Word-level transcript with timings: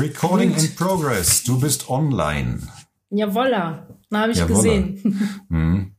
Recording 0.00 0.54
in 0.54 0.74
progress. 0.76 1.44
Du 1.44 1.60
bist 1.60 1.90
online. 1.90 2.60
Jawolla, 3.10 3.86
na 4.08 4.20
habe 4.20 4.32
ich 4.32 4.38
Jawolla. 4.38 4.56
gesehen. 4.56 5.40
Mhm. 5.48 5.94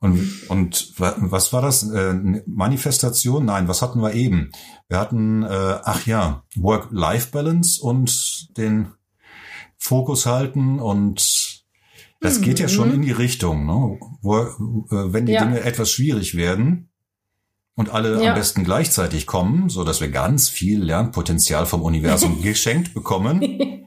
Und, 0.00 0.50
und 0.50 0.92
was 0.98 1.52
war 1.54 1.62
das? 1.62 1.88
Äh, 1.88 2.42
Manifestation? 2.46 3.46
Nein, 3.46 3.68
was 3.68 3.80
hatten 3.80 4.02
wir 4.02 4.12
eben? 4.12 4.50
Wir 4.88 4.98
hatten, 4.98 5.44
äh, 5.44 5.46
ach 5.82 6.04
ja, 6.04 6.44
Work-Life-Balance 6.56 7.80
und 7.80 8.58
den 8.58 8.88
Fokus 9.78 10.26
halten 10.26 10.78
und 10.78 11.64
das 12.20 12.40
geht 12.40 12.58
ja 12.58 12.68
schon 12.68 12.88
mhm. 12.88 12.94
in 12.96 13.02
die 13.02 13.12
Richtung, 13.12 13.66
ne? 13.66 13.98
Wo, 14.20 14.36
äh, 14.36 15.12
wenn 15.12 15.26
die 15.26 15.32
ja. 15.32 15.44
Dinge 15.44 15.60
etwas 15.60 15.90
schwierig 15.90 16.34
werden, 16.34 16.90
und 17.76 17.92
alle 17.92 18.22
ja. 18.22 18.30
am 18.30 18.38
besten 18.38 18.64
gleichzeitig 18.64 19.26
kommen, 19.26 19.68
so 19.68 19.84
dass 19.84 20.00
wir 20.00 20.08
ganz 20.08 20.48
viel 20.48 20.82
Lernpotenzial 20.82 21.66
vom 21.66 21.82
Universum 21.82 22.40
geschenkt 22.42 22.94
bekommen. 22.94 23.40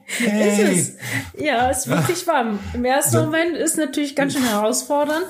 Hey. 0.06 0.72
Ist 0.72 0.96
es. 1.36 1.42
Ja, 1.42 1.70
ist 1.70 1.88
wirklich 1.88 2.26
ja. 2.26 2.32
warm. 2.32 2.58
Im 2.74 2.84
ersten 2.84 3.12
so. 3.12 3.24
Moment 3.24 3.56
ist 3.56 3.76
natürlich 3.76 4.14
ganz 4.14 4.34
schön 4.34 4.42
herausfordernd, 4.42 5.24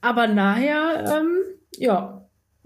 aber 0.00 0.28
nachher, 0.28 1.18
ähm, 1.18 1.38
ja, 1.78 2.16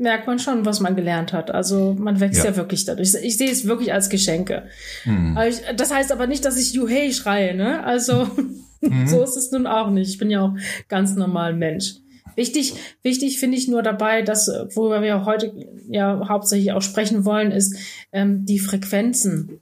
merkt 0.01 0.27
man 0.27 0.38
schon, 0.38 0.65
was 0.65 0.80
man 0.80 0.96
gelernt 0.96 1.32
hat. 1.32 1.51
Also 1.51 1.95
man 1.98 2.20
wächst 2.20 2.43
ja, 2.43 2.51
ja 2.51 2.57
wirklich 2.57 2.87
dadurch. 2.87 3.15
Ich 3.23 3.37
sehe 3.37 3.51
es 3.51 3.66
wirklich 3.66 3.93
als 3.93 4.09
Geschenke. 4.09 4.68
Mhm. 5.04 5.38
Das 5.77 5.93
heißt 5.93 6.10
aber 6.10 6.27
nicht, 6.27 6.45
dass 6.45 6.57
ich 6.57 6.73
Juhei 6.73 7.12
schreie, 7.12 7.54
ne? 7.54 7.84
Also 7.84 8.27
mhm. 8.80 9.07
so 9.07 9.23
ist 9.23 9.37
es 9.37 9.52
nun 9.52 9.66
auch 9.66 9.91
nicht. 9.91 10.09
Ich 10.09 10.18
bin 10.18 10.30
ja 10.30 10.43
auch 10.43 10.54
ganz 10.88 11.15
normal 11.15 11.54
Mensch. 11.54 11.96
Wichtig, 12.37 12.75
wichtig 13.02 13.39
finde 13.39 13.57
ich 13.57 13.69
nur 13.69 13.83
dabei, 13.83 14.23
dass, 14.23 14.48
worüber 14.75 15.02
wir 15.02 15.25
heute 15.25 15.52
ja 15.88 16.29
hauptsächlich 16.29 16.73
auch 16.73 16.83
sprechen 16.83 17.25
wollen, 17.25 17.51
ist 17.51 17.77
ähm, 18.12 18.45
die 18.45 18.59
Frequenzen. 18.59 19.61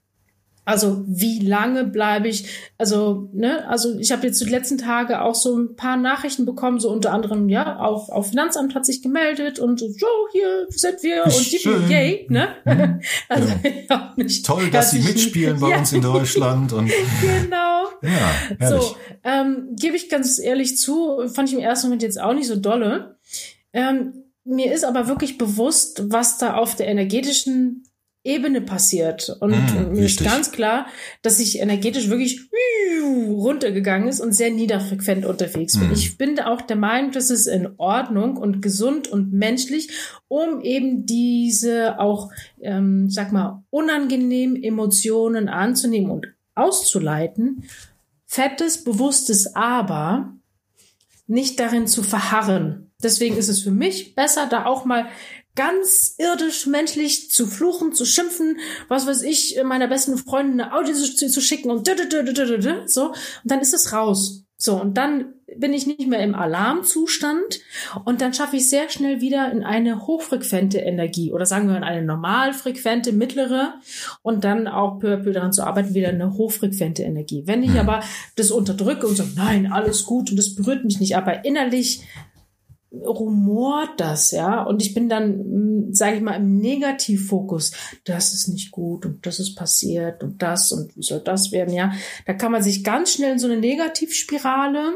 Also 0.68 1.02
wie 1.06 1.38
lange 1.38 1.84
bleibe 1.84 2.28
ich? 2.28 2.44
Also 2.76 3.30
ne, 3.32 3.66
also 3.70 3.98
ich 3.98 4.12
habe 4.12 4.26
jetzt 4.26 4.38
die 4.42 4.50
letzten 4.50 4.76
Tage 4.76 5.22
auch 5.22 5.34
so 5.34 5.56
ein 5.56 5.76
paar 5.76 5.96
Nachrichten 5.96 6.44
bekommen, 6.44 6.78
so 6.78 6.90
unter 6.90 7.10
anderem 7.14 7.48
ja 7.48 7.78
auf 7.78 8.10
auf 8.10 8.28
Finanzamt 8.28 8.74
hat 8.74 8.84
sich 8.84 9.00
gemeldet 9.00 9.58
und 9.58 9.80
so, 9.80 9.88
so 9.88 10.06
hier 10.30 10.66
sind 10.68 11.02
wir 11.02 11.24
und 11.24 11.52
die 11.52 11.90
yay, 11.90 12.26
ne? 12.28 12.48
Mhm. 12.66 13.00
Also 13.30 13.48
ja. 13.88 14.12
nicht 14.16 14.44
toll, 14.44 14.70
dass 14.70 14.90
sie 14.90 14.98
mitspielen 14.98 15.58
bei 15.58 15.70
ja. 15.70 15.78
uns 15.78 15.94
in 15.94 16.02
Deutschland 16.02 16.70
und 16.74 16.92
genau. 17.22 17.84
Ja, 18.02 18.58
herrlich. 18.58 18.82
so 18.82 18.96
ähm, 19.24 19.74
gebe 19.80 19.96
ich 19.96 20.10
ganz 20.10 20.38
ehrlich 20.38 20.76
zu, 20.76 21.26
fand 21.32 21.48
ich 21.48 21.54
im 21.54 21.62
ersten 21.62 21.86
Moment 21.86 22.02
jetzt 22.02 22.20
auch 22.20 22.34
nicht 22.34 22.46
so 22.46 22.56
dolle. 22.56 23.16
Ähm, 23.72 24.12
mir 24.44 24.74
ist 24.74 24.84
aber 24.84 25.08
wirklich 25.08 25.38
bewusst, 25.38 26.12
was 26.12 26.36
da 26.36 26.56
auf 26.56 26.76
der 26.76 26.88
energetischen 26.88 27.87
Ebene 28.24 28.60
passiert. 28.60 29.36
Und 29.40 29.52
mm, 29.52 29.92
mir 29.92 30.06
ist 30.06 30.22
ganz 30.22 30.50
klar, 30.50 30.86
dass 31.22 31.40
ich 31.40 31.60
energetisch 31.60 32.08
wirklich 32.08 32.40
runtergegangen 33.02 34.08
ist 34.08 34.20
und 34.20 34.32
sehr 34.32 34.50
niederfrequent 34.50 35.24
unterwegs 35.24 35.78
bin. 35.78 35.88
Mm. 35.88 35.92
Ich 35.92 36.18
bin 36.18 36.38
auch 36.40 36.60
der 36.62 36.76
Meinung, 36.76 37.12
dass 37.12 37.30
es 37.30 37.46
in 37.46 37.68
Ordnung 37.78 38.36
und 38.36 38.60
gesund 38.60 39.08
und 39.08 39.32
menschlich, 39.32 39.90
um 40.28 40.60
eben 40.60 41.06
diese 41.06 42.00
auch, 42.00 42.30
ähm, 42.60 43.08
sag 43.08 43.32
mal, 43.32 43.62
unangenehmen 43.70 44.62
Emotionen 44.62 45.48
anzunehmen 45.48 46.10
und 46.10 46.26
auszuleiten. 46.54 47.64
Fettes, 48.26 48.84
bewusstes 48.84 49.54
Aber 49.54 50.34
nicht 51.28 51.60
darin 51.60 51.86
zu 51.86 52.02
verharren. 52.02 52.90
Deswegen 53.00 53.36
ist 53.36 53.48
es 53.48 53.62
für 53.62 53.70
mich 53.70 54.16
besser, 54.16 54.48
da 54.50 54.64
auch 54.64 54.84
mal 54.84 55.06
ganz 55.58 56.14
irdisch 56.18 56.66
menschlich 56.66 57.32
zu 57.32 57.48
fluchen, 57.48 57.92
zu 57.92 58.04
schimpfen, 58.04 58.60
was 58.86 59.08
weiß 59.08 59.22
ich, 59.22 59.60
meiner 59.64 59.88
besten 59.88 60.16
Freundin 60.16 60.60
eine 60.60 60.72
Audio 60.72 60.94
zu, 60.94 61.28
zu 61.28 61.40
schicken 61.40 61.68
und 61.68 61.84
so. 62.86 63.06
Und 63.06 63.16
dann 63.42 63.60
ist 63.60 63.74
es 63.74 63.92
raus. 63.92 64.44
So, 64.56 64.80
und 64.80 64.96
dann 64.96 65.34
bin 65.56 65.72
ich 65.72 65.86
nicht 65.86 66.08
mehr 66.08 66.20
im 66.20 66.34
Alarmzustand 66.34 67.60
und 68.04 68.20
dann 68.20 68.34
schaffe 68.34 68.56
ich 68.56 68.68
sehr 68.68 68.90
schnell 68.90 69.20
wieder 69.20 69.50
in 69.50 69.62
eine 69.62 70.06
hochfrequente 70.06 70.78
Energie 70.78 71.32
oder 71.32 71.46
sagen 71.46 71.68
wir 71.68 71.76
in 71.76 71.84
eine 71.84 72.04
normalfrequente, 72.04 73.12
mittlere 73.12 73.74
und 74.22 74.44
dann 74.44 74.66
auch 74.68 74.98
peu 74.98 75.14
à 75.14 75.22
peu 75.22 75.32
daran 75.32 75.52
zu 75.52 75.64
arbeiten, 75.64 75.94
wieder 75.94 76.08
eine 76.08 76.34
hochfrequente 76.34 77.02
Energie. 77.02 77.44
Wenn 77.46 77.62
ich 77.62 77.78
aber 77.78 78.00
das 78.36 78.50
unterdrücke 78.50 79.06
und 79.06 79.16
sage, 79.16 79.30
nein, 79.36 79.72
alles 79.72 80.04
gut 80.04 80.30
und 80.30 80.36
das 80.36 80.54
berührt 80.54 80.84
mich 80.84 81.00
nicht, 81.00 81.16
aber 81.16 81.44
innerlich 81.44 82.02
rumort 82.92 84.00
das, 84.00 84.30
ja, 84.30 84.62
und 84.62 84.82
ich 84.82 84.94
bin 84.94 85.08
dann, 85.08 85.38
hm, 85.38 85.94
sage 85.94 86.16
ich 86.16 86.22
mal, 86.22 86.36
im 86.36 86.58
Negativfokus. 86.58 87.72
Das 88.04 88.32
ist 88.32 88.48
nicht 88.48 88.70
gut 88.70 89.04
und 89.04 89.26
das 89.26 89.40
ist 89.40 89.56
passiert 89.56 90.22
und 90.22 90.42
das 90.42 90.72
und 90.72 90.96
wie 90.96 91.02
soll 91.02 91.20
das 91.20 91.52
werden, 91.52 91.74
ja. 91.74 91.92
Da 92.26 92.32
kann 92.32 92.52
man 92.52 92.62
sich 92.62 92.84
ganz 92.84 93.12
schnell 93.12 93.32
in 93.32 93.38
so 93.38 93.46
eine 93.46 93.58
Negativspirale 93.58 94.94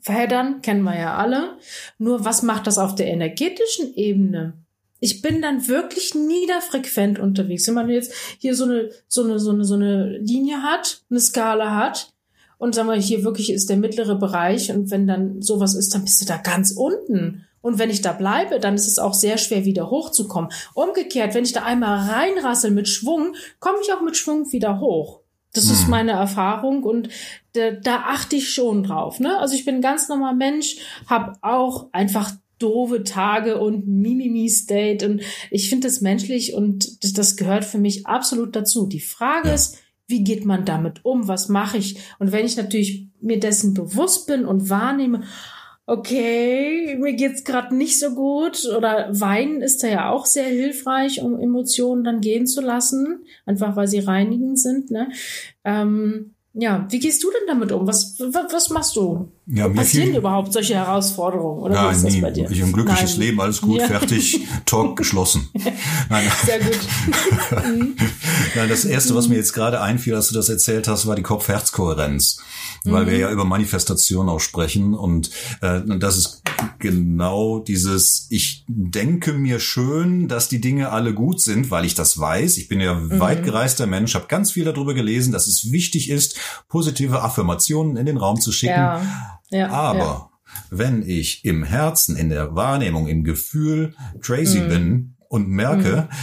verheddern, 0.00 0.62
kennen 0.62 0.82
wir 0.82 0.98
ja 0.98 1.16
alle. 1.16 1.58
Nur 1.98 2.24
was 2.24 2.42
macht 2.42 2.66
das 2.66 2.78
auf 2.78 2.94
der 2.94 3.08
energetischen 3.08 3.94
Ebene? 3.94 4.54
Ich 4.98 5.20
bin 5.20 5.42
dann 5.42 5.68
wirklich 5.68 6.14
niederfrequent 6.14 7.18
unterwegs. 7.18 7.66
Wenn 7.66 7.74
man 7.74 7.90
jetzt 7.90 8.12
hier 8.38 8.54
so 8.54 8.64
eine, 8.64 8.90
so 9.08 9.24
eine, 9.24 9.38
so 9.38 9.50
eine, 9.50 9.64
so 9.64 9.74
eine 9.74 10.18
Linie 10.18 10.62
hat, 10.62 11.02
eine 11.10 11.20
Skala 11.20 11.74
hat, 11.76 12.14
und 12.58 12.74
sagen 12.74 12.88
wir, 12.88 12.96
hier 12.96 13.24
wirklich 13.24 13.52
ist 13.52 13.68
der 13.68 13.76
mittlere 13.76 14.16
Bereich 14.16 14.70
und 14.72 14.90
wenn 14.90 15.06
dann 15.06 15.42
sowas 15.42 15.74
ist, 15.74 15.94
dann 15.94 16.04
bist 16.04 16.20
du 16.20 16.26
da 16.26 16.36
ganz 16.38 16.72
unten. 16.72 17.44
Und 17.60 17.78
wenn 17.78 17.90
ich 17.90 18.00
da 18.00 18.12
bleibe, 18.12 18.60
dann 18.60 18.74
ist 18.76 18.86
es 18.86 18.98
auch 18.98 19.12
sehr 19.12 19.38
schwer, 19.38 19.64
wieder 19.64 19.90
hochzukommen. 19.90 20.50
Umgekehrt, 20.74 21.34
wenn 21.34 21.44
ich 21.44 21.52
da 21.52 21.64
einmal 21.64 22.08
reinrassel 22.08 22.70
mit 22.70 22.88
Schwung, 22.88 23.34
komme 23.58 23.78
ich 23.82 23.92
auch 23.92 24.02
mit 24.02 24.16
Schwung 24.16 24.52
wieder 24.52 24.78
hoch. 24.78 25.20
Das 25.52 25.64
hm. 25.64 25.72
ist 25.72 25.88
meine 25.88 26.12
Erfahrung 26.12 26.84
und 26.84 27.08
da, 27.54 27.72
da 27.72 28.04
achte 28.06 28.36
ich 28.36 28.50
schon 28.50 28.84
drauf. 28.84 29.18
Ne? 29.18 29.38
Also 29.38 29.54
ich 29.54 29.64
bin 29.64 29.76
ein 29.76 29.82
ganz 29.82 30.08
normal 30.08 30.36
Mensch, 30.36 30.76
habe 31.08 31.32
auch 31.42 31.88
einfach 31.92 32.32
doofe 32.58 33.04
Tage 33.04 33.60
und 33.60 33.86
Mimimi-State 33.86 35.06
und 35.06 35.22
ich 35.50 35.68
finde 35.68 35.88
das 35.88 36.00
menschlich 36.00 36.54
und 36.54 37.04
das, 37.04 37.12
das, 37.12 37.36
gehört 37.36 37.64
für 37.64 37.78
mich 37.78 38.06
absolut 38.06 38.56
dazu. 38.56 38.86
Die 38.86 39.00
Frage 39.00 39.48
ja. 39.48 39.54
ist, 39.54 39.78
wie 40.08 40.22
geht 40.22 40.44
man 40.44 40.64
damit 40.64 41.04
um? 41.04 41.28
Was 41.28 41.48
mache 41.48 41.78
ich? 41.78 41.98
Und 42.18 42.32
wenn 42.32 42.46
ich 42.46 42.56
natürlich 42.56 43.08
mir 43.20 43.40
dessen 43.40 43.74
bewusst 43.74 44.26
bin 44.26 44.44
und 44.44 44.70
wahrnehme, 44.70 45.22
okay, 45.86 46.96
mir 47.00 47.14
geht's 47.14 47.44
gerade 47.44 47.74
nicht 47.74 47.98
so 47.98 48.14
gut 48.14 48.66
oder 48.76 49.08
weinen 49.18 49.62
ist 49.62 49.82
da 49.82 49.88
ja 49.88 50.10
auch 50.10 50.26
sehr 50.26 50.46
hilfreich, 50.46 51.22
um 51.22 51.38
Emotionen 51.38 52.04
dann 52.04 52.20
gehen 52.20 52.46
zu 52.46 52.60
lassen, 52.60 53.24
einfach 53.46 53.76
weil 53.76 53.86
sie 53.86 54.00
reinigend 54.00 54.58
sind. 54.58 54.90
Ne? 54.90 55.08
Ähm, 55.64 56.35
ja, 56.58 56.86
wie 56.88 56.98
gehst 56.98 57.22
du 57.22 57.30
denn 57.30 57.46
damit 57.46 57.70
um? 57.70 57.86
Was, 57.86 58.16
was, 58.18 58.52
was 58.52 58.70
machst 58.70 58.96
du? 58.96 59.30
Ja, 59.46 59.68
Passieren 59.68 60.08
fiel, 60.08 60.16
überhaupt 60.16 60.52
solche 60.54 60.74
Herausforderungen? 60.74 61.62
Oder 61.62 61.74
Nein, 61.74 61.94
ist 61.94 62.04
das 62.04 62.12
nie. 62.12 62.46
Ich 62.50 62.62
ein 62.62 62.72
glückliches 62.72 63.12
Nein. 63.12 63.26
Leben, 63.26 63.40
alles 63.40 63.60
gut, 63.60 63.78
ja. 63.78 63.86
fertig, 63.86 64.40
Talk 64.64 64.96
geschlossen. 64.96 65.48
Nein. 66.08 66.32
Sehr 66.44 66.58
gut. 66.60 66.78
Nein, 68.56 68.68
das 68.68 68.86
erste, 68.86 69.14
was 69.14 69.28
mir 69.28 69.36
jetzt 69.36 69.52
gerade 69.52 69.82
einfiel, 69.82 70.14
als 70.14 70.28
du 70.28 70.34
das 70.34 70.48
erzählt 70.48 70.88
hast, 70.88 71.06
war 71.06 71.14
die 71.14 71.22
Kopf-Herz-Kohärenz 71.22 72.38
weil 72.84 73.04
mhm. 73.04 73.10
wir 73.10 73.18
ja 73.18 73.30
über 73.30 73.44
Manifestation 73.44 74.28
auch 74.28 74.40
sprechen 74.40 74.94
und 74.94 75.30
äh, 75.60 75.80
das 75.98 76.16
ist 76.16 76.42
genau 76.78 77.58
dieses, 77.58 78.26
ich 78.30 78.64
denke 78.68 79.32
mir 79.32 79.60
schön, 79.60 80.28
dass 80.28 80.48
die 80.48 80.60
Dinge 80.60 80.90
alle 80.90 81.14
gut 81.14 81.40
sind, 81.40 81.70
weil 81.70 81.84
ich 81.84 81.94
das 81.94 82.18
weiß. 82.18 82.56
Ich 82.58 82.68
bin 82.68 82.80
ja 82.80 82.94
mhm. 82.94 83.20
weit 83.20 83.44
gereister 83.44 83.86
Mensch, 83.86 84.14
habe 84.14 84.26
ganz 84.28 84.52
viel 84.52 84.64
darüber 84.64 84.94
gelesen, 84.94 85.32
dass 85.32 85.46
es 85.46 85.70
wichtig 85.72 86.10
ist, 86.10 86.38
positive 86.68 87.22
Affirmationen 87.22 87.96
in 87.96 88.06
den 88.06 88.16
Raum 88.16 88.40
zu 88.40 88.52
schicken. 88.52 88.74
Ja. 88.74 89.02
Ja, 89.50 89.70
Aber 89.70 89.98
ja. 89.98 90.30
wenn 90.70 91.08
ich 91.08 91.44
im 91.44 91.62
Herzen, 91.62 92.16
in 92.16 92.28
der 92.28 92.54
Wahrnehmung, 92.54 93.06
im 93.06 93.24
Gefühl 93.24 93.94
crazy 94.20 94.60
mhm. 94.60 94.68
bin 94.68 95.16
und 95.28 95.48
merke, 95.48 96.08
mhm. 96.10 96.16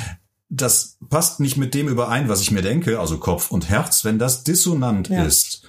das 0.49 0.97
passt 1.09 1.39
nicht 1.39 1.57
mit 1.57 1.73
dem 1.73 1.87
überein, 1.87 2.29
was 2.29 2.41
ich 2.41 2.51
mir 2.51 2.61
denke, 2.61 2.99
also 2.99 3.17
Kopf 3.17 3.51
und 3.51 3.69
Herz, 3.69 4.03
wenn 4.05 4.19
das 4.19 4.43
dissonant 4.43 5.09
ja. 5.09 5.23
ist, 5.23 5.63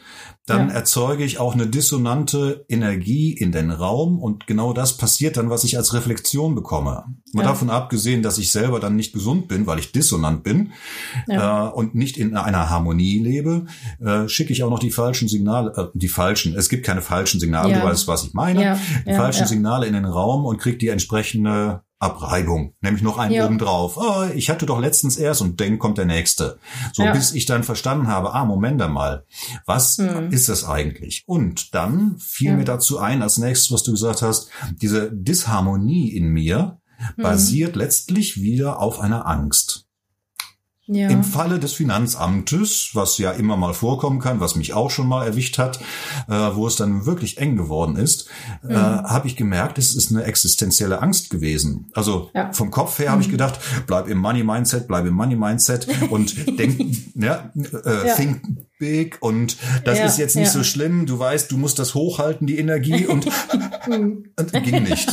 dann 0.47 0.69
ja. 0.69 0.75
erzeuge 0.75 1.25
ich 1.25 1.39
auch 1.39 1.55
eine 1.55 1.67
dissonante 1.67 2.67
Energie 2.69 3.33
in 3.33 3.51
den 3.51 3.71
Raum 3.71 4.19
und 4.19 4.47
genau 4.47 4.75
das 4.75 4.99
passiert 4.99 5.39
dann, 5.39 5.49
was 5.49 5.65
ich 5.65 5.79
als 5.79 5.95
Reflexion 5.95 6.55
bekomme. 6.55 7.05
Mal 7.33 7.43
ja. 7.43 7.49
davon 7.49 7.71
abgesehen, 7.71 8.23
dass 8.23 8.37
ich 8.37 8.53
selber 8.53 8.79
dann 8.79 8.95
nicht 8.95 9.15
gesund 9.15 9.49
bin, 9.49 9.67
weil 9.67 9.79
ich 9.79 9.93
dissonant 9.93 10.43
bin 10.45 10.73
ja. 11.27 11.69
äh, 11.69 11.73
und 11.73 11.95
nicht 11.95 12.19
in 12.19 12.37
einer 12.37 12.69
Harmonie 12.69 13.21
lebe, 13.21 13.65
äh, 14.05 14.29
schicke 14.29 14.53
ich 14.53 14.63
auch 14.63 14.71
noch 14.71 14.81
die 14.81 14.91
falschen 14.91 15.29
Signale, 15.29 15.73
äh, 15.77 15.99
die 15.99 16.09
falschen, 16.09 16.55
es 16.55 16.69
gibt 16.69 16.85
keine 16.85 17.01
falschen 17.01 17.41
Signale, 17.41 17.73
du 17.73 17.83
weißt, 17.83 18.07
was 18.07 18.25
ich 18.25 18.35
meine, 18.35 18.79
die 19.07 19.15
falschen 19.15 19.47
Signale 19.47 19.87
in 19.87 19.95
den 19.95 20.05
Raum 20.05 20.45
und 20.45 20.59
kriege 20.59 20.77
die 20.77 20.89
entsprechende 20.89 21.83
Abreibung, 22.05 22.75
nämlich 22.81 23.03
noch 23.03 23.19
einen 23.19 23.35
ja. 23.35 23.47
oben 23.47 23.59
drauf. 23.59 23.97
Oh, 23.97 24.25
ich 24.35 24.51
hatte 24.51 24.67
doch 24.67 24.79
letztens 24.79 25.17
erst 25.17 25.41
und 25.41 25.61
dann 25.61 25.79
kommt 25.79 25.99
der 25.99 26.05
nächste. 26.05 26.59
So 26.93 27.03
ja. 27.03 27.13
bis 27.13 27.33
ich 27.33 27.47
dann 27.47 27.65
verstanden 27.65 28.09
habe, 28.09 28.35
ah, 28.35 28.45
Moment 28.45 28.81
einmal, 28.83 29.25
was 29.67 29.97
hm. 29.97 30.31
ist 30.31 30.49
das 30.49 30.65
eigentlich? 30.65 31.25
Und 31.27 31.75
dann 31.75 32.17
fiel 32.19 32.51
ja. 32.51 32.57
mir 32.57 32.65
dazu 32.65 32.99
ein, 32.99 33.23
als 33.23 33.39
nächstes, 33.39 33.73
was 33.73 33.83
du 33.83 33.93
gesagt 33.93 34.23
hast, 34.23 34.51
diese 34.83 35.11
Disharmonie 35.11 36.11
in 36.11 36.27
mir 36.27 36.79
hm. 37.17 37.23
basiert 37.23 37.75
letztlich 37.75 38.41
wieder 38.41 38.81
auf 38.81 39.01
einer 39.01 39.27
Angst. 39.27 39.84
Ja. 40.87 41.09
Im 41.09 41.25
Falle 41.25 41.59
des 41.59 41.73
Finanzamtes, 41.73 42.91
was 42.93 43.17
ja 43.17 43.31
immer 43.31 43.57
mal 43.57 43.73
vorkommen 43.73 44.21
kann, 44.21 44.41
was 44.41 44.55
mich 44.55 44.75
auch 44.75 44.91
schon 44.91 45.09
mal 45.09 45.27
erwischt 45.27 45.57
hat, 45.57 45.81
äh, 46.29 46.33
wo 46.33 46.67
es 46.67 46.77
dann 46.77 47.07
wirklich 47.07 47.39
eng 47.39 47.57
geworden 47.57 47.97
ist, 47.97 48.29
äh, 48.63 48.67
mhm. 48.67 48.73
äh, 48.73 48.77
habe 48.77 49.27
ich 49.27 49.37
gemerkt, 49.37 49.79
es 49.79 49.97
ist 49.97 50.11
eine 50.11 50.25
existenzielle 50.25 51.01
Angst 51.01 51.31
gewesen. 51.31 51.91
Also 51.95 52.31
ja. 52.35 52.53
vom 52.53 52.71
Kopf 52.71 52.99
her 52.99 53.07
mhm. 53.07 53.13
habe 53.13 53.23
ich 53.23 53.31
gedacht, 53.31 53.59
bleib 53.87 54.09
im 54.09 54.19
Money 54.19 54.45
Mindset, 54.45 54.87
bleib 54.87 55.07
im 55.07 55.15
Money 55.15 55.37
Mindset 55.37 55.89
und 56.11 56.59
denk, 56.59 56.79
ja, 57.15 57.51
äh, 57.55 58.09
ja. 58.09 58.15
think 58.15 58.43
big 58.85 59.17
und 59.21 59.57
das 59.85 59.99
ja, 59.99 60.05
ist 60.05 60.19
jetzt 60.19 60.37
nicht 60.37 60.51
so 60.51 60.63
schlimm. 60.63 61.07
Du 61.07 61.19
weißt, 61.19 61.51
du 61.51 61.57
musst 61.57 61.79
das 61.79 61.95
hochhalten, 61.95 62.47
die 62.47 62.59
Energie 62.59 63.07
und, 63.07 63.27
und 63.87 64.53
ging 64.65 64.83
nicht. 64.83 65.09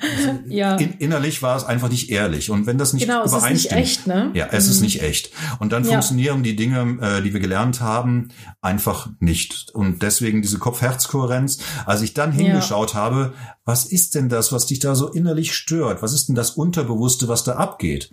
ja. 0.48 0.76
In, 0.76 0.94
innerlich 0.98 1.42
war 1.42 1.56
es 1.56 1.64
einfach 1.64 1.88
nicht 1.88 2.10
ehrlich 2.10 2.50
und 2.50 2.66
wenn 2.66 2.76
das 2.76 2.92
nicht 2.92 3.06
genau, 3.06 3.24
übereinstimmt, 3.24 3.54
es 3.54 3.64
ist 3.64 3.72
nicht 3.72 3.82
echt, 3.82 4.06
ne? 4.06 4.30
ja, 4.34 4.48
es 4.52 4.66
mhm. 4.66 4.72
ist 4.72 4.80
nicht 4.82 5.02
echt. 5.02 5.30
Und 5.58 5.72
dann 5.72 5.84
ja. 5.84 5.92
funktionieren 5.92 6.42
die 6.42 6.56
Dinge, 6.56 6.98
äh, 7.00 7.22
die 7.22 7.32
wir 7.32 7.40
gelernt 7.40 7.80
haben, 7.80 8.28
einfach 8.60 9.08
nicht. 9.20 9.70
Und 9.72 10.02
deswegen 10.02 10.42
diese 10.42 10.58
Kopf-Herz-Kohärenz. 10.58 11.58
Als 11.86 12.02
ich 12.02 12.14
dann 12.14 12.32
hingeschaut 12.32 12.94
ja. 12.94 13.00
habe, 13.00 13.32
was 13.64 13.84
ist 13.84 14.14
denn 14.14 14.28
das, 14.28 14.52
was 14.52 14.66
dich 14.66 14.78
da 14.78 14.94
so 14.94 15.08
innerlich 15.08 15.54
stört? 15.54 16.02
Was 16.02 16.12
ist 16.12 16.28
denn 16.28 16.34
das 16.34 16.50
Unterbewusste, 16.50 17.28
was 17.28 17.44
da 17.44 17.56
abgeht? 17.56 18.12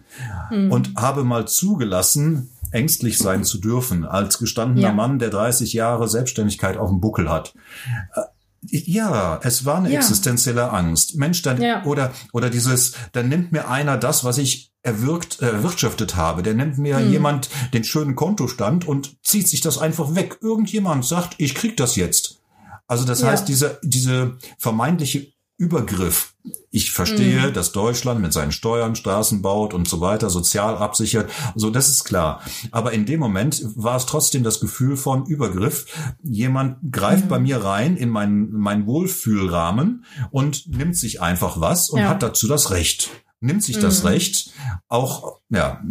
Mhm. 0.51 0.71
Und 0.71 0.94
habe 0.95 1.23
mal 1.23 1.47
zugelassen, 1.47 2.50
ängstlich 2.73 3.17
sein 3.17 3.43
zu 3.43 3.59
dürfen, 3.59 4.03
als 4.03 4.39
gestandener 4.39 4.89
ja. 4.89 4.93
Mann, 4.93 5.19
der 5.19 5.29
30 5.29 5.73
Jahre 5.73 6.09
Selbstständigkeit 6.09 6.77
auf 6.77 6.89
dem 6.89 6.99
Buckel 6.99 7.29
hat. 7.29 7.53
Äh, 8.15 8.21
ja, 8.65 9.39
es 9.43 9.65
war 9.65 9.77
eine 9.77 9.91
ja. 9.91 9.99
existenzielle 9.99 10.71
Angst. 10.71 11.17
Mensch, 11.17 11.41
dann 11.41 11.61
ja. 11.61 11.83
oder 11.83 12.13
oder 12.31 12.49
dieses, 12.49 12.93
dann 13.11 13.27
nimmt 13.27 13.51
mir 13.51 13.67
einer 13.67 13.97
das, 13.97 14.23
was 14.23 14.37
ich 14.37 14.71
erwirkt, 14.83 15.41
erwirtschaftet 15.41 16.15
habe. 16.15 16.43
Der 16.43 16.53
nimmt 16.53 16.77
mir 16.77 16.97
hm. 16.97 17.11
jemand 17.11 17.49
den 17.73 17.83
schönen 17.83 18.15
Kontostand 18.15 18.87
und 18.87 19.17
zieht 19.21 19.47
sich 19.47 19.61
das 19.61 19.77
einfach 19.77 20.15
weg. 20.15 20.37
Irgendjemand 20.41 21.05
sagt, 21.05 21.35
ich 21.39 21.55
krieg 21.55 21.77
das 21.77 21.95
jetzt. 21.95 22.41
Also 22.87 23.05
das 23.05 23.21
ja. 23.21 23.27
heißt, 23.27 23.47
diese 23.47 23.79
diese 23.83 24.37
vermeintliche 24.57 25.27
Übergriff. 25.57 26.32
Ich 26.71 26.91
verstehe, 26.91 27.49
mhm. 27.49 27.53
dass 27.53 27.71
Deutschland 27.71 28.19
mit 28.19 28.33
seinen 28.33 28.51
Steuern 28.51 28.95
Straßen 28.95 29.41
baut 29.41 29.73
und 29.73 29.87
so 29.87 30.01
weiter, 30.01 30.29
sozial 30.29 30.77
absichert. 30.77 31.29
So, 31.55 31.69
das 31.69 31.87
ist 31.87 32.03
klar. 32.03 32.41
Aber 32.71 32.91
in 32.91 33.05
dem 33.05 33.19
Moment 33.19 33.61
war 33.75 33.95
es 33.95 34.05
trotzdem 34.05 34.43
das 34.43 34.59
Gefühl 34.59 34.97
von 34.97 35.25
Übergriff. 35.25 35.85
Jemand 36.23 36.77
greift 36.91 37.25
mhm. 37.25 37.29
bei 37.29 37.39
mir 37.39 37.63
rein 37.63 37.95
in 37.95 38.09
meinen, 38.09 38.51
meinen 38.51 38.87
Wohlfühlrahmen 38.87 40.03
und 40.31 40.67
nimmt 40.67 40.97
sich 40.97 41.21
einfach 41.21 41.61
was 41.61 41.89
und 41.89 42.01
ja. 42.01 42.09
hat 42.09 42.23
dazu 42.23 42.47
das 42.47 42.71
Recht 42.71 43.09
nimmt 43.43 43.61
sich 43.61 43.79
das 43.79 44.03
mhm. 44.03 44.09
Recht, 44.09 44.51
auch, 44.87 45.39
ja, 45.49 45.81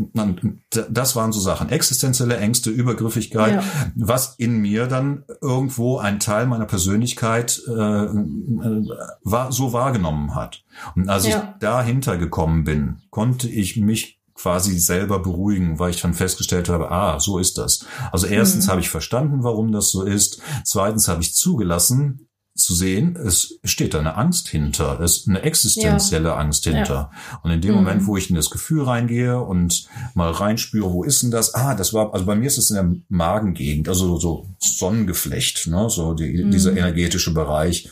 das 0.71 1.15
waren 1.15 1.33
so 1.33 1.41
Sachen, 1.41 1.69
existenzielle 1.69 2.37
Ängste, 2.39 2.71
Übergriffigkeit, 2.71 3.55
ja. 3.55 3.65
was 3.95 4.35
in 4.39 4.59
mir 4.59 4.87
dann 4.87 5.25
irgendwo 5.41 5.99
ein 5.99 6.19
Teil 6.19 6.47
meiner 6.47 6.65
Persönlichkeit 6.65 7.61
äh, 7.69 7.73
äh, 7.73 8.89
war, 9.23 9.53
so 9.53 9.73
wahrgenommen 9.73 10.35
hat. 10.35 10.65
Und 10.97 11.09
als 11.09 11.27
ja. 11.27 11.37
ich 11.37 11.59
dahinter 11.61 12.17
gekommen 12.17 12.65
bin, 12.65 13.03
konnte 13.11 13.49
ich 13.49 13.77
mich 13.77 14.21
quasi 14.35 14.79
selber 14.79 15.19
beruhigen, 15.19 15.79
weil 15.79 15.91
ich 15.91 16.01
dann 16.01 16.15
festgestellt 16.15 16.71
habe, 16.71 16.91
ah, 16.91 17.21
so 17.21 17.39
ist 17.39 17.59
das. 17.59 17.85
Also 18.11 18.27
erstens 18.27 18.67
mhm. 18.67 18.71
habe 18.71 18.81
ich 18.81 18.89
verstanden, 18.89 19.45
warum 19.45 19.73
das 19.73 19.91
so 19.91 20.03
ist. 20.03 20.41
Zweitens 20.65 21.07
habe 21.07 21.23
ich 21.23 21.35
zugelassen, 21.35 22.29
zu 22.63 22.75
sehen, 22.75 23.17
es 23.17 23.59
steht 23.65 23.95
da 23.95 23.99
eine 23.99 24.17
Angst 24.17 24.49
hinter, 24.49 25.01
es 25.01 25.19
ist 25.19 25.29
eine 25.29 25.43
existenzielle 25.43 26.29
ja. 26.29 26.37
Angst 26.37 26.65
hinter. 26.65 27.11
Ja. 27.13 27.41
Und 27.43 27.51
in 27.51 27.61
dem 27.61 27.73
mhm. 27.73 27.77
Moment, 27.79 28.07
wo 28.07 28.17
ich 28.17 28.31
in 28.31 28.37
das 28.37 28.51
Gefühl 28.51 28.85
reingehe 28.85 29.41
und 29.41 29.87
mal 30.15 30.31
reinspüre, 30.31 30.93
wo 30.93 31.05
ist 31.05 31.23
denn 31.23 31.31
das? 31.31 31.55
Ah, 31.55 31.75
das 31.75 31.93
war, 31.93 32.15
also 32.15 32.25
bei 32.25 32.35
mir 32.35 32.47
ist 32.47 32.59
es 32.59 32.71
in 32.71 32.77
der 32.77 32.95
Magengegend, 33.09 33.89
also 33.89 34.19
so 34.19 34.47
Sonnengeflecht, 34.59 35.67
ne, 35.67 35.91
so 35.91 36.15
die, 36.15 36.45
mhm. 36.45 36.51
dieser 36.51 36.73
energetische 36.77 37.35
Bereich. 37.35 37.91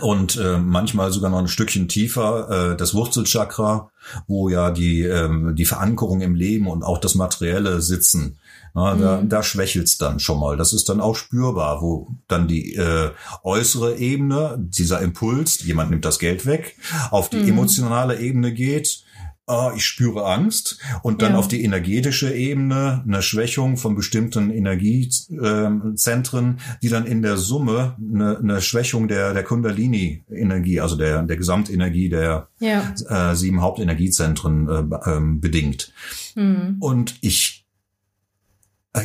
Und 0.00 0.36
äh, 0.36 0.56
manchmal 0.58 1.10
sogar 1.10 1.30
noch 1.30 1.40
ein 1.40 1.48
Stückchen 1.48 1.88
tiefer, 1.88 2.72
äh, 2.72 2.76
das 2.76 2.94
Wurzelchakra, 2.94 3.90
wo 4.28 4.48
ja 4.48 4.70
die, 4.70 5.02
ähm, 5.02 5.56
die 5.56 5.64
Verankerung 5.64 6.20
im 6.20 6.36
Leben 6.36 6.68
und 6.68 6.84
auch 6.84 6.98
das 6.98 7.16
Materielle 7.16 7.80
sitzen. 7.80 8.38
Na, 8.74 8.94
mhm. 8.94 9.00
Da, 9.00 9.22
da 9.22 9.42
schwächelt's 9.42 9.98
dann 9.98 10.20
schon 10.20 10.38
mal. 10.38 10.56
Das 10.56 10.72
ist 10.72 10.88
dann 10.88 11.00
auch 11.00 11.16
spürbar, 11.16 11.82
wo 11.82 12.08
dann 12.28 12.48
die 12.48 12.74
äh, 12.74 13.10
äußere 13.42 13.96
Ebene, 13.96 14.56
dieser 14.58 15.00
Impuls, 15.00 15.64
jemand 15.64 15.90
nimmt 15.90 16.04
das 16.04 16.18
Geld 16.18 16.46
weg, 16.46 16.76
auf 17.10 17.30
die 17.30 17.38
mhm. 17.38 17.48
emotionale 17.48 18.20
Ebene 18.20 18.52
geht. 18.52 19.04
Äh, 19.50 19.76
ich 19.76 19.84
spüre 19.84 20.24
Angst 20.26 20.78
und 21.02 21.20
dann 21.22 21.32
ja. 21.32 21.38
auf 21.38 21.48
die 21.48 21.64
energetische 21.64 22.32
Ebene 22.32 23.02
eine 23.06 23.22
Schwächung 23.22 23.76
von 23.76 23.96
bestimmten 23.96 24.50
Energiezentren, 24.50 26.58
äh, 26.58 26.78
die 26.82 26.88
dann 26.88 27.06
in 27.06 27.22
der 27.22 27.36
Summe 27.36 27.96
eine, 27.98 28.38
eine 28.38 28.60
Schwächung 28.60 29.08
der, 29.08 29.34
der 29.34 29.42
Kundalini-Energie, 29.42 30.80
also 30.80 30.94
der, 30.96 31.22
der 31.22 31.36
Gesamtenergie 31.36 32.08
der 32.08 32.48
ja. 32.60 32.94
äh, 33.08 33.34
sieben 33.34 33.60
Hauptenergiezentren 33.60 34.68
äh, 34.68 34.84
äh, 35.10 35.20
bedingt. 35.20 35.92
Mhm. 36.36 36.76
Und 36.78 37.16
ich 37.20 37.59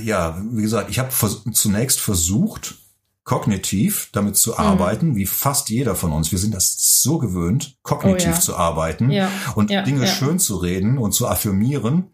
ja, 0.03 0.41
wie 0.51 0.61
gesagt, 0.61 0.89
ich 0.89 0.99
habe 0.99 1.11
vers 1.11 1.43
zunächst 1.53 1.99
versucht, 1.99 2.75
kognitiv 3.25 4.09
damit 4.13 4.37
zu 4.37 4.51
mhm. 4.51 4.57
arbeiten, 4.59 5.09
mhm. 5.09 5.15
wie 5.15 5.25
fast 5.25 5.69
jeder 5.69 5.95
von 5.95 6.11
uns. 6.11 6.31
Wir 6.31 6.39
sind 6.39 6.53
das 6.53 7.01
so 7.01 7.17
gewöhnt, 7.17 7.75
kognitiv 7.81 8.27
oh, 8.27 8.31
ja. 8.31 8.39
zu 8.39 8.55
arbeiten 8.55 9.09
ja. 9.09 9.29
und 9.55 9.71
ja, 9.71 9.81
Dinge 9.81 10.07
schön 10.07 10.39
zu 10.39 10.57
reden 10.57 10.97
und 10.97 11.11
zu 11.11 11.27
affirmieren. 11.27 12.11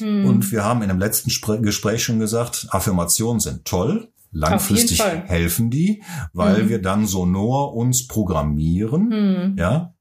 Mhm. 0.00 0.24
Und 0.24 0.52
wir 0.52 0.64
haben 0.64 0.82
in 0.82 0.88
dem 0.88 0.98
letzten 0.98 1.30
Spre 1.30 1.60
Gespräch 1.60 2.02
schon 2.02 2.18
gesagt, 2.18 2.66
Affirmationen 2.70 3.40
sind 3.40 3.64
toll. 3.64 4.10
Langfristig 4.36 5.00
helfen 5.00 5.70
die, 5.70 6.02
weil 6.32 6.64
mhm. 6.64 6.68
wir 6.68 6.82
dann 6.82 7.06
sonor 7.06 7.74
uns 7.76 8.08
programmieren, 8.08 9.08
mhm. 9.08 9.56
ja. 9.56 9.94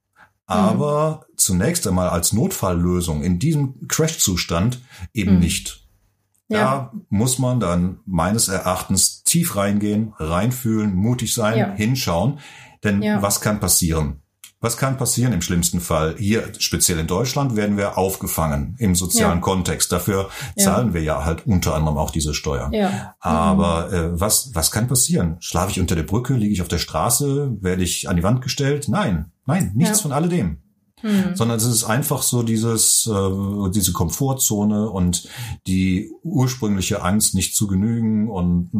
Aber 0.47 1.25
mhm. 1.29 1.33
zunächst 1.37 1.85
einmal 1.85 2.09
als 2.09 2.33
Notfalllösung 2.33 3.21
in 3.21 3.37
diesem 3.37 3.87
Crash-Zustand 3.87 4.81
eben 5.13 5.37
nicht. 5.39 5.82
Ja. 6.49 6.59
Da 6.59 6.91
muss 7.09 7.39
man 7.39 7.59
dann 7.59 7.99
meines 8.05 8.47
Erachtens 8.47 9.23
tief 9.23 9.55
reingehen, 9.55 10.13
reinfühlen, 10.17 10.93
mutig 10.93 11.33
sein, 11.33 11.57
ja. 11.57 11.73
hinschauen. 11.73 12.39
Denn 12.83 13.01
ja. 13.01 13.21
was 13.21 13.41
kann 13.41 13.59
passieren? 13.59 14.23
Was 14.63 14.77
kann 14.77 14.95
passieren 14.95 15.33
im 15.33 15.41
schlimmsten 15.41 15.81
Fall? 15.81 16.15
Hier, 16.17 16.53
speziell 16.57 16.97
in 16.97 17.05
Deutschland, 17.05 17.57
werden 17.57 17.75
wir 17.75 17.97
aufgefangen 17.97 18.77
im 18.79 18.95
sozialen 18.95 19.39
ja. 19.39 19.41
Kontext. 19.41 19.91
Dafür 19.91 20.29
zahlen 20.57 20.87
ja. 20.87 20.93
wir 20.93 21.01
ja 21.03 21.25
halt 21.25 21.45
unter 21.45 21.75
anderem 21.75 21.97
auch 21.97 22.11
diese 22.11 22.33
Steuer. 22.33 22.69
Ja. 22.71 23.13
Aber 23.19 23.89
mhm. 23.89 23.93
äh, 23.93 24.21
was, 24.21 24.51
was 24.53 24.71
kann 24.71 24.87
passieren? 24.87 25.35
Schlafe 25.41 25.71
ich 25.71 25.81
unter 25.81 25.95
der 25.95 26.03
Brücke? 26.03 26.35
Liege 26.35 26.53
ich 26.53 26.61
auf 26.61 26.69
der 26.69 26.77
Straße? 26.77 27.57
Werde 27.59 27.83
ich 27.83 28.07
an 28.07 28.15
die 28.15 28.23
Wand 28.23 28.41
gestellt? 28.41 28.87
Nein, 28.87 29.33
nein, 29.45 29.73
nichts 29.75 29.99
von 29.99 30.13
alledem. 30.13 30.62
Mhm. 31.03 31.35
Sondern 31.35 31.57
es 31.57 31.65
ist 31.65 31.83
einfach 31.83 32.23
so 32.23 32.41
dieses, 32.41 33.07
äh, 33.07 33.69
diese 33.71 33.91
Komfortzone 33.91 34.89
und 34.89 35.27
die 35.67 36.11
ursprüngliche 36.23 37.03
Angst, 37.03 37.35
nicht 37.35 37.55
zu 37.55 37.67
genügen 37.67 38.29
und 38.29 38.71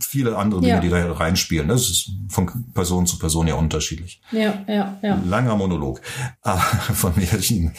viele 0.00 0.36
andere 0.36 0.60
Dinge, 0.60 0.74
ja. 0.74 0.80
die 0.80 0.88
da 0.88 1.12
reinspielen. 1.12 1.68
Das 1.68 1.88
ist 1.88 2.10
von 2.28 2.72
Person 2.74 3.06
zu 3.06 3.18
Person 3.18 3.46
ja 3.46 3.54
unterschiedlich. 3.54 4.20
Ja, 4.32 4.64
ja, 4.66 4.98
ja. 5.02 5.22
Langer 5.24 5.56
Monolog 5.56 6.00
äh, 6.44 6.56
von 6.92 7.12
mir. 7.16 7.26
Äh, 7.26 7.72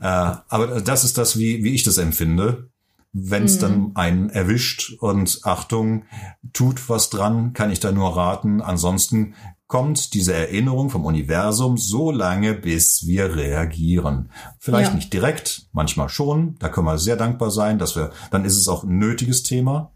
aber 0.00 0.80
das 0.80 1.04
ist 1.04 1.18
das, 1.18 1.38
wie, 1.38 1.64
wie 1.64 1.74
ich 1.74 1.82
das 1.82 1.98
empfinde. 1.98 2.68
Wenn 3.12 3.44
es 3.44 3.56
mhm. 3.56 3.60
dann 3.60 3.90
einen 3.94 4.30
erwischt 4.30 4.92
und 5.00 5.40
Achtung, 5.42 6.04
tut 6.52 6.88
was 6.88 7.10
dran, 7.10 7.52
kann 7.54 7.70
ich 7.70 7.80
da 7.80 7.90
nur 7.90 8.16
raten. 8.16 8.60
Ansonsten 8.60 9.34
kommt 9.68 10.14
diese 10.14 10.34
Erinnerung 10.34 10.88
vom 10.90 11.04
Universum 11.04 11.76
so 11.76 12.10
lange, 12.10 12.54
bis 12.54 13.06
wir 13.06 13.36
reagieren. 13.36 14.30
Vielleicht 14.58 14.90
ja. 14.90 14.96
nicht 14.96 15.12
direkt, 15.12 15.68
manchmal 15.72 16.08
schon. 16.08 16.56
Da 16.58 16.70
können 16.70 16.86
wir 16.86 16.98
sehr 16.98 17.16
dankbar 17.16 17.50
sein, 17.50 17.78
dass 17.78 17.94
wir, 17.94 18.10
dann 18.30 18.46
ist 18.46 18.56
es 18.56 18.66
auch 18.66 18.82
ein 18.82 18.98
nötiges 18.98 19.42
Thema. 19.42 19.92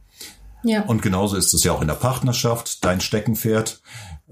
Ja. 0.62 0.83
Und 0.83 1.02
genauso 1.02 1.37
ist 1.37 1.55
es 1.55 1.64
ja 1.64 1.73
auch 1.73 1.81
in 1.81 1.88
der 1.88 1.95
Partnerschaft, 1.95 2.85
dein 2.85 3.00
Steckenpferd. 3.00 3.83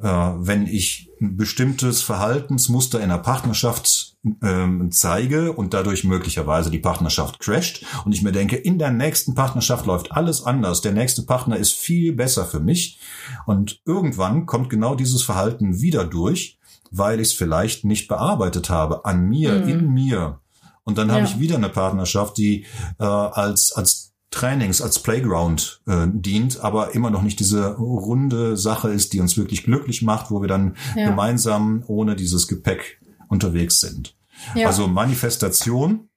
Äh, 0.00 0.06
wenn 0.06 0.66
ich 0.66 1.09
ein 1.20 1.36
bestimmtes 1.36 2.02
Verhaltensmuster 2.02 3.00
in 3.00 3.10
der 3.10 3.18
Partnerschaft 3.18 4.16
ähm, 4.42 4.90
zeige 4.90 5.52
und 5.52 5.74
dadurch 5.74 6.04
möglicherweise 6.04 6.70
die 6.70 6.78
Partnerschaft 6.78 7.40
crasht 7.40 7.84
und 8.04 8.12
ich 8.12 8.22
mir 8.22 8.32
denke, 8.32 8.56
in 8.56 8.78
der 8.78 8.90
nächsten 8.90 9.34
Partnerschaft 9.34 9.86
läuft 9.86 10.12
alles 10.12 10.44
anders, 10.44 10.80
der 10.80 10.92
nächste 10.92 11.22
Partner 11.22 11.56
ist 11.56 11.72
viel 11.72 12.14
besser 12.14 12.46
für 12.46 12.60
mich 12.60 12.98
und 13.46 13.80
irgendwann 13.84 14.46
kommt 14.46 14.70
genau 14.70 14.94
dieses 14.94 15.22
Verhalten 15.22 15.80
wieder 15.80 16.04
durch, 16.04 16.58
weil 16.90 17.20
ich 17.20 17.28
es 17.28 17.34
vielleicht 17.34 17.84
nicht 17.84 18.08
bearbeitet 18.08 18.70
habe 18.70 19.04
an 19.04 19.28
mir, 19.28 19.60
mhm. 19.60 19.68
in 19.68 19.90
mir. 19.90 20.40
Und 20.84 20.98
dann 20.98 21.10
habe 21.10 21.20
ja. 21.20 21.26
ich 21.26 21.38
wieder 21.38 21.56
eine 21.56 21.68
Partnerschaft, 21.68 22.38
die 22.38 22.64
äh, 22.98 23.04
als 23.04 23.72
als 23.72 24.09
Trainings 24.30 24.80
als 24.80 25.00
Playground 25.00 25.80
äh, 25.86 26.06
dient, 26.08 26.60
aber 26.60 26.94
immer 26.94 27.10
noch 27.10 27.22
nicht 27.22 27.40
diese 27.40 27.74
runde 27.76 28.56
Sache 28.56 28.90
ist, 28.90 29.12
die 29.12 29.20
uns 29.20 29.36
wirklich 29.36 29.64
glücklich 29.64 30.02
macht, 30.02 30.30
wo 30.30 30.40
wir 30.40 30.48
dann 30.48 30.76
ja. 30.96 31.08
gemeinsam 31.08 31.82
ohne 31.86 32.14
dieses 32.14 32.46
Gepäck 32.46 33.00
unterwegs 33.28 33.80
sind. 33.80 34.16
Ja. 34.54 34.68
Also 34.68 34.86
Manifestation 34.86 36.08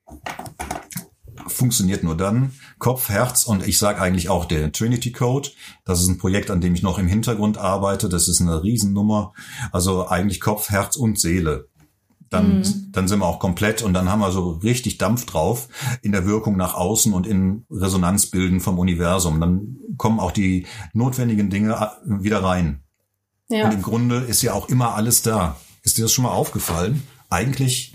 funktioniert 1.47 2.03
nur 2.03 2.15
dann 2.15 2.53
Kopf, 2.79 3.09
Herz 3.09 3.45
und 3.45 3.67
ich 3.67 3.77
sage 3.77 4.01
eigentlich 4.01 4.29
auch 4.29 4.45
der 4.45 4.71
Trinity 4.71 5.11
Code. 5.11 5.49
Das 5.85 6.01
ist 6.01 6.07
ein 6.07 6.17
Projekt, 6.17 6.51
an 6.51 6.61
dem 6.61 6.75
ich 6.75 6.83
noch 6.83 6.99
im 6.99 7.07
Hintergrund 7.07 7.57
arbeite. 7.57 8.09
Das 8.09 8.27
ist 8.27 8.41
eine 8.41 8.63
Riesennummer. 8.63 9.33
Also 9.71 10.07
eigentlich 10.07 10.39
Kopf, 10.39 10.69
Herz 10.69 10.95
und 10.95 11.19
Seele. 11.19 11.67
Dann, 12.33 12.59
mhm. 12.59 12.91
dann 12.91 13.07
sind 13.07 13.19
wir 13.19 13.27
auch 13.27 13.39
komplett 13.39 13.83
und 13.83 13.93
dann 13.93 14.09
haben 14.09 14.19
wir 14.19 14.31
so 14.31 14.51
richtig 14.63 14.97
Dampf 14.97 15.25
drauf 15.25 15.69
in 16.01 16.11
der 16.11 16.25
Wirkung 16.25 16.57
nach 16.57 16.73
außen 16.73 17.13
und 17.13 17.27
in 17.27 17.65
Resonanzbilden 17.69 18.59
vom 18.59 18.79
Universum. 18.79 19.39
Dann 19.39 19.77
kommen 19.97 20.19
auch 20.19 20.31
die 20.31 20.65
notwendigen 20.93 21.51
Dinge 21.51 21.73
äh, 21.73 22.23
wieder 22.23 22.43
rein. 22.43 22.83
Ja. 23.49 23.65
Und 23.65 23.73
im 23.73 23.81
Grunde 23.83 24.17
ist 24.17 24.41
ja 24.41 24.53
auch 24.53 24.67
immer 24.67 24.95
alles 24.95 25.21
da. 25.21 25.57
Ist 25.83 25.97
dir 25.97 26.01
das 26.01 26.11
schon 26.11 26.23
mal 26.23 26.31
aufgefallen? 26.31 27.03
Eigentlich 27.29 27.93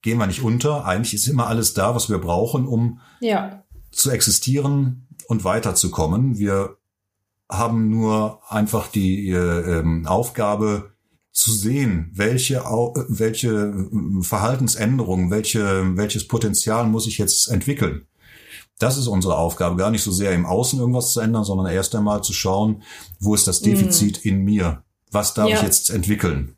gehen 0.00 0.18
wir 0.18 0.26
nicht 0.26 0.42
unter. 0.42 0.86
Eigentlich 0.86 1.12
ist 1.12 1.26
immer 1.26 1.46
alles 1.48 1.74
da, 1.74 1.94
was 1.94 2.08
wir 2.08 2.18
brauchen, 2.18 2.66
um 2.66 3.00
ja. 3.20 3.62
zu 3.90 4.10
existieren 4.10 5.06
und 5.28 5.44
weiterzukommen. 5.44 6.38
Wir 6.38 6.76
haben 7.50 7.90
nur 7.90 8.40
einfach 8.48 8.88
die 8.88 9.28
äh, 9.28 9.78
ähm, 9.78 10.06
Aufgabe 10.06 10.95
zu 11.36 11.52
sehen, 11.52 12.10
welche, 12.14 12.62
welche 13.08 13.88
Verhaltensänderungen, 14.22 15.30
welche, 15.30 15.96
welches 15.96 16.26
Potenzial 16.26 16.86
muss 16.86 17.06
ich 17.06 17.18
jetzt 17.18 17.48
entwickeln. 17.48 18.06
Das 18.78 18.96
ist 18.96 19.06
unsere 19.06 19.36
Aufgabe, 19.36 19.76
gar 19.76 19.90
nicht 19.90 20.02
so 20.02 20.12
sehr 20.12 20.32
im 20.32 20.46
Außen 20.46 20.78
irgendwas 20.78 21.12
zu 21.12 21.20
ändern, 21.20 21.44
sondern 21.44 21.66
erst 21.66 21.94
einmal 21.94 22.22
zu 22.22 22.32
schauen, 22.32 22.82
wo 23.20 23.34
ist 23.34 23.46
das 23.46 23.60
Defizit 23.60 24.24
mm. 24.24 24.28
in 24.28 24.44
mir? 24.44 24.82
Was 25.10 25.34
darf 25.34 25.50
ja. 25.50 25.56
ich 25.56 25.62
jetzt 25.62 25.90
entwickeln? 25.90 26.55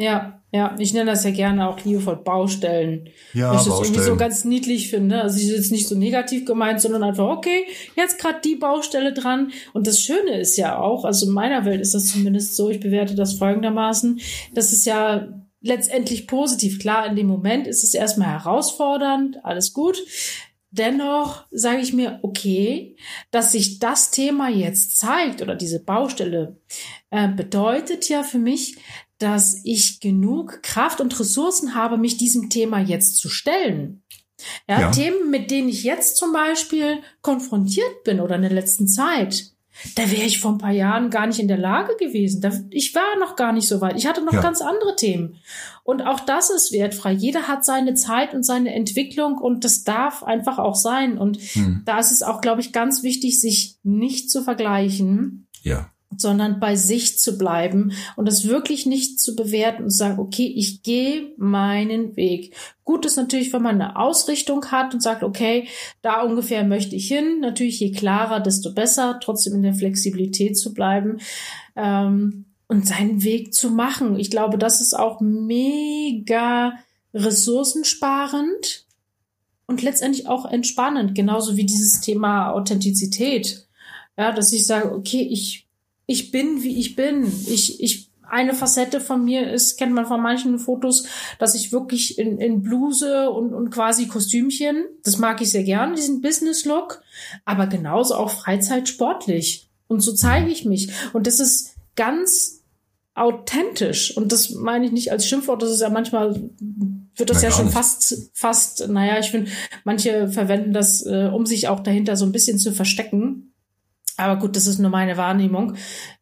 Ja, 0.00 0.40
ja, 0.50 0.74
ich 0.78 0.94
nenne 0.94 1.10
das 1.10 1.24
ja 1.24 1.30
gerne 1.30 1.68
auch 1.68 1.84
liebevoll 1.84 2.16
Baustellen. 2.16 3.10
Ja, 3.34 3.50
Weil 3.50 3.58
ich 3.58 3.64
das 3.64 3.80
irgendwie 3.80 4.00
so 4.00 4.16
ganz 4.16 4.44
niedlich 4.44 4.88
finde. 4.88 5.20
Also 5.20 5.36
ich 5.36 5.44
ist 5.44 5.56
jetzt 5.56 5.72
nicht 5.72 5.86
so 5.86 5.94
negativ 5.94 6.46
gemeint, 6.46 6.80
sondern 6.80 7.02
einfach, 7.02 7.28
okay, 7.28 7.66
jetzt 7.96 8.18
gerade 8.18 8.40
die 8.42 8.56
Baustelle 8.56 9.12
dran. 9.12 9.52
Und 9.74 9.86
das 9.86 10.00
Schöne 10.00 10.40
ist 10.40 10.56
ja 10.56 10.78
auch, 10.78 11.04
also 11.04 11.26
in 11.26 11.32
meiner 11.32 11.66
Welt 11.66 11.82
ist 11.82 11.94
das 11.94 12.06
zumindest 12.06 12.56
so, 12.56 12.70
ich 12.70 12.80
bewerte 12.80 13.14
das 13.14 13.34
folgendermaßen, 13.34 14.20
das 14.54 14.72
ist 14.72 14.86
ja 14.86 15.28
letztendlich 15.60 16.26
positiv. 16.26 16.78
Klar, 16.78 17.06
in 17.06 17.16
dem 17.16 17.26
Moment 17.26 17.66
ist 17.66 17.84
es 17.84 17.92
erstmal 17.92 18.28
herausfordernd, 18.28 19.44
alles 19.44 19.74
gut. 19.74 20.02
Dennoch 20.72 21.44
sage 21.50 21.80
ich 21.82 21.92
mir, 21.92 22.20
okay, 22.22 22.96
dass 23.30 23.52
sich 23.52 23.80
das 23.80 24.12
Thema 24.12 24.48
jetzt 24.48 24.96
zeigt 24.96 25.42
oder 25.42 25.56
diese 25.56 25.84
Baustelle 25.84 26.56
äh, 27.10 27.28
bedeutet 27.28 28.08
ja 28.08 28.22
für 28.22 28.38
mich, 28.38 28.76
dass 29.20 29.60
ich 29.64 30.00
genug 30.00 30.62
Kraft 30.62 31.00
und 31.00 31.18
Ressourcen 31.20 31.74
habe, 31.74 31.98
mich 31.98 32.16
diesem 32.16 32.50
Thema 32.50 32.80
jetzt 32.80 33.16
zu 33.16 33.28
stellen. 33.28 34.02
Ja, 34.66 34.80
ja. 34.80 34.90
Themen, 34.90 35.30
mit 35.30 35.50
denen 35.50 35.68
ich 35.68 35.84
jetzt 35.84 36.16
zum 36.16 36.32
Beispiel 36.32 37.02
konfrontiert 37.20 38.02
bin 38.04 38.20
oder 38.20 38.36
in 38.36 38.42
der 38.42 38.50
letzten 38.50 38.88
Zeit, 38.88 39.52
da 39.94 40.10
wäre 40.10 40.22
ich 40.22 40.40
vor 40.40 40.52
ein 40.52 40.58
paar 40.58 40.72
Jahren 40.72 41.10
gar 41.10 41.26
nicht 41.26 41.38
in 41.38 41.48
der 41.48 41.58
Lage 41.58 41.96
gewesen. 41.96 42.40
Da, 42.40 42.50
ich 42.70 42.94
war 42.94 43.18
noch 43.18 43.36
gar 43.36 43.52
nicht 43.52 43.68
so 43.68 43.82
weit. 43.82 43.96
Ich 43.96 44.06
hatte 44.06 44.24
noch 44.24 44.32
ja. 44.32 44.40
ganz 44.40 44.62
andere 44.62 44.96
Themen. 44.96 45.36
Und 45.84 46.02
auch 46.02 46.20
das 46.20 46.50
ist 46.50 46.72
wertfrei. 46.72 47.12
Jeder 47.12 47.48
hat 47.48 47.64
seine 47.64 47.94
Zeit 47.94 48.32
und 48.34 48.42
seine 48.42 48.74
Entwicklung 48.74 49.36
und 49.36 49.64
das 49.64 49.84
darf 49.84 50.22
einfach 50.22 50.58
auch 50.58 50.74
sein. 50.74 51.18
Und 51.18 51.38
hm. 51.38 51.82
da 51.84 51.98
ist 51.98 52.10
es 52.10 52.22
auch, 52.22 52.40
glaube 52.40 52.62
ich, 52.62 52.72
ganz 52.72 53.02
wichtig, 53.02 53.40
sich 53.40 53.76
nicht 53.82 54.30
zu 54.30 54.42
vergleichen. 54.42 55.46
Ja 55.62 55.90
sondern 56.16 56.58
bei 56.58 56.74
sich 56.74 57.18
zu 57.18 57.38
bleiben 57.38 57.92
und 58.16 58.26
das 58.26 58.46
wirklich 58.46 58.84
nicht 58.84 59.20
zu 59.20 59.36
bewerten 59.36 59.84
und 59.84 59.90
sagen, 59.90 60.18
okay, 60.18 60.46
ich 60.46 60.82
gehe 60.82 61.32
meinen 61.36 62.16
Weg. 62.16 62.54
Gut 62.84 63.06
ist 63.06 63.16
natürlich, 63.16 63.52
wenn 63.52 63.62
man 63.62 63.80
eine 63.80 63.96
Ausrichtung 63.96 64.66
hat 64.66 64.92
und 64.92 65.02
sagt, 65.02 65.22
okay, 65.22 65.68
da 66.02 66.22
ungefähr 66.22 66.64
möchte 66.64 66.96
ich 66.96 67.06
hin. 67.06 67.40
Natürlich, 67.40 67.78
je 67.78 67.92
klarer, 67.92 68.40
desto 68.40 68.74
besser, 68.74 69.20
trotzdem 69.22 69.54
in 69.54 69.62
der 69.62 69.74
Flexibilität 69.74 70.58
zu 70.58 70.74
bleiben 70.74 71.18
ähm, 71.76 72.46
und 72.66 72.86
seinen 72.86 73.22
Weg 73.22 73.54
zu 73.54 73.70
machen. 73.70 74.18
Ich 74.18 74.30
glaube, 74.30 74.58
das 74.58 74.80
ist 74.80 74.94
auch 74.94 75.20
mega 75.20 76.72
ressourcensparend 77.14 78.86
und 79.66 79.82
letztendlich 79.82 80.26
auch 80.26 80.44
entspannend, 80.44 81.14
genauso 81.14 81.56
wie 81.56 81.64
dieses 81.64 82.00
Thema 82.00 82.50
Authentizität. 82.50 83.68
Ja, 84.18 84.32
dass 84.32 84.52
ich 84.52 84.66
sage, 84.66 84.92
okay, 84.92 85.22
ich 85.22 85.69
ich 86.10 86.32
bin, 86.32 86.64
wie 86.64 86.80
ich 86.80 86.96
bin. 86.96 87.24
Ich, 87.46 87.80
ich, 87.80 88.10
eine 88.28 88.54
Facette 88.54 89.00
von 89.00 89.24
mir 89.24 89.52
ist, 89.52 89.76
kennt 89.76 89.92
man 89.92 90.06
von 90.06 90.20
manchen 90.20 90.58
Fotos, 90.58 91.06
dass 91.38 91.54
ich 91.54 91.70
wirklich 91.70 92.18
in, 92.18 92.38
in 92.38 92.62
Bluse 92.62 93.30
und, 93.30 93.54
und 93.54 93.70
quasi 93.70 94.08
Kostümchen, 94.08 94.86
das 95.04 95.18
mag 95.18 95.40
ich 95.40 95.50
sehr 95.50 95.62
gern, 95.62 95.94
diesen 95.94 96.20
Business-Look, 96.20 97.02
aber 97.44 97.68
genauso 97.68 98.16
auch 98.16 98.30
Freizeitsportlich. 98.30 99.68
Und 99.86 100.00
so 100.00 100.12
zeige 100.12 100.50
ich 100.50 100.64
mich. 100.64 100.90
Und 101.12 101.28
das 101.28 101.38
ist 101.38 101.76
ganz 101.94 102.64
authentisch. 103.14 104.16
Und 104.16 104.32
das 104.32 104.50
meine 104.50 104.86
ich 104.86 104.92
nicht 104.92 105.12
als 105.12 105.28
Schimpfwort, 105.28 105.62
das 105.62 105.70
ist 105.70 105.80
ja 105.80 105.90
manchmal 105.90 106.50
wird 107.14 107.30
das 107.30 107.42
Na, 107.42 107.48
ja 107.48 107.54
schon 107.54 107.66
nicht. 107.66 107.74
fast, 107.74 108.30
fast, 108.32 108.88
naja, 108.88 109.18
ich 109.20 109.30
finde, 109.30 109.50
manche 109.84 110.28
verwenden 110.28 110.72
das, 110.72 111.06
äh, 111.06 111.30
um 111.32 111.46
sich 111.46 111.68
auch 111.68 111.80
dahinter 111.80 112.16
so 112.16 112.24
ein 112.24 112.32
bisschen 112.32 112.58
zu 112.58 112.72
verstecken. 112.72 113.49
Aber 114.20 114.38
gut, 114.38 114.54
das 114.54 114.66
ist 114.66 114.78
nur 114.78 114.90
meine 114.90 115.16
Wahrnehmung. 115.16 115.74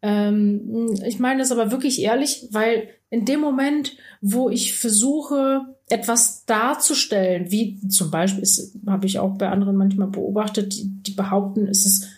Ähm, 0.03 0.95
ich 1.05 1.19
meine 1.19 1.41
das 1.41 1.53
aber 1.53 1.71
wirklich 1.71 2.01
ehrlich, 2.01 2.49
weil 2.53 2.89
in 3.11 3.25
dem 3.25 3.41
Moment, 3.41 3.97
wo 4.21 4.51
ich 4.51 4.79
versuche, 4.79 5.63
etwas 5.89 6.45
darzustellen, 6.45 7.51
wie 7.51 7.81
zum 7.89 8.11
Beispiel, 8.11 8.45
habe 8.87 9.07
ich 9.07 9.19
auch 9.19 9.37
bei 9.37 9.49
anderen 9.49 9.77
manchmal 9.77 10.09
beobachtet, 10.09 10.75
die, 10.75 10.89
die 11.03 11.13
behaupten, 11.13 11.67
es 11.67 11.87
ist 11.87 12.09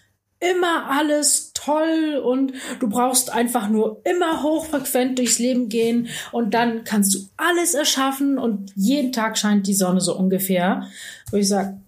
immer 0.40 0.90
alles 0.90 1.52
toll 1.54 2.20
und 2.24 2.52
du 2.80 2.88
brauchst 2.88 3.32
einfach 3.32 3.68
nur 3.68 4.00
immer 4.04 4.42
hochfrequent 4.42 5.18
durchs 5.18 5.38
Leben 5.38 5.68
gehen 5.68 6.08
und 6.32 6.54
dann 6.54 6.84
kannst 6.84 7.14
du 7.14 7.18
alles 7.36 7.74
erschaffen 7.74 8.38
und 8.38 8.72
jeden 8.74 9.12
Tag 9.12 9.36
scheint 9.38 9.66
die 9.66 9.74
Sonne 9.74 10.00
so 10.00 10.16
ungefähr. 10.16 10.88
Wo 11.30 11.36
ich 11.36 11.48
sage, 11.48 11.78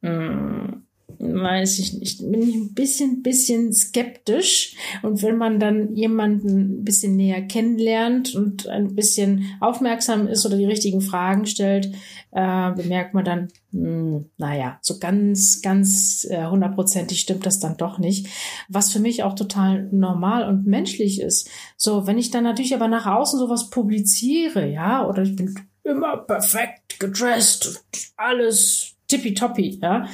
mm, 0.00 0.81
weiß 1.22 1.78
ich 1.78 1.94
nicht, 1.94 2.18
bin 2.30 2.42
ich 2.42 2.54
ein 2.54 2.74
bisschen, 2.74 3.22
bisschen 3.22 3.72
skeptisch. 3.72 4.74
Und 5.02 5.22
wenn 5.22 5.36
man 5.36 5.60
dann 5.60 5.94
jemanden 5.94 6.80
ein 6.80 6.84
bisschen 6.84 7.16
näher 7.16 7.42
kennenlernt 7.42 8.34
und 8.34 8.66
ein 8.66 8.94
bisschen 8.94 9.44
aufmerksam 9.60 10.26
ist 10.26 10.44
oder 10.44 10.56
die 10.56 10.64
richtigen 10.64 11.00
Fragen 11.00 11.46
stellt, 11.46 11.94
äh, 12.32 12.72
bemerkt 12.72 13.14
man 13.14 13.24
dann, 13.24 13.48
hm, 13.70 14.30
naja, 14.36 14.78
so 14.82 14.98
ganz, 14.98 15.62
ganz 15.62 16.26
äh, 16.28 16.46
hundertprozentig 16.46 17.20
stimmt 17.20 17.46
das 17.46 17.60
dann 17.60 17.76
doch 17.76 17.98
nicht. 17.98 18.26
Was 18.68 18.92
für 18.92 19.00
mich 19.00 19.22
auch 19.22 19.34
total 19.34 19.88
normal 19.92 20.48
und 20.48 20.66
menschlich 20.66 21.20
ist. 21.20 21.48
So, 21.76 22.06
wenn 22.06 22.18
ich 22.18 22.30
dann 22.30 22.44
natürlich 22.44 22.74
aber 22.74 22.88
nach 22.88 23.06
außen 23.06 23.38
sowas 23.38 23.70
publiziere, 23.70 24.68
ja, 24.68 25.06
oder 25.06 25.22
ich 25.22 25.36
bin 25.36 25.54
immer 25.84 26.16
perfekt 26.16 26.98
gedresst, 26.98 27.84
alles 28.16 28.94
tippitoppi, 29.08 29.78
ja, 29.82 30.06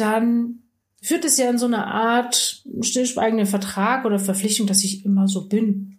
dann 0.00 0.60
führt 1.02 1.24
es 1.24 1.36
ja 1.38 1.48
in 1.48 1.58
so 1.58 1.66
eine 1.66 1.86
Art 1.86 2.62
stillschweigenden 2.82 3.46
Vertrag 3.46 4.04
oder 4.04 4.18
Verpflichtung, 4.18 4.66
dass 4.66 4.84
ich 4.84 5.04
immer 5.04 5.28
so 5.28 5.48
bin. 5.48 5.98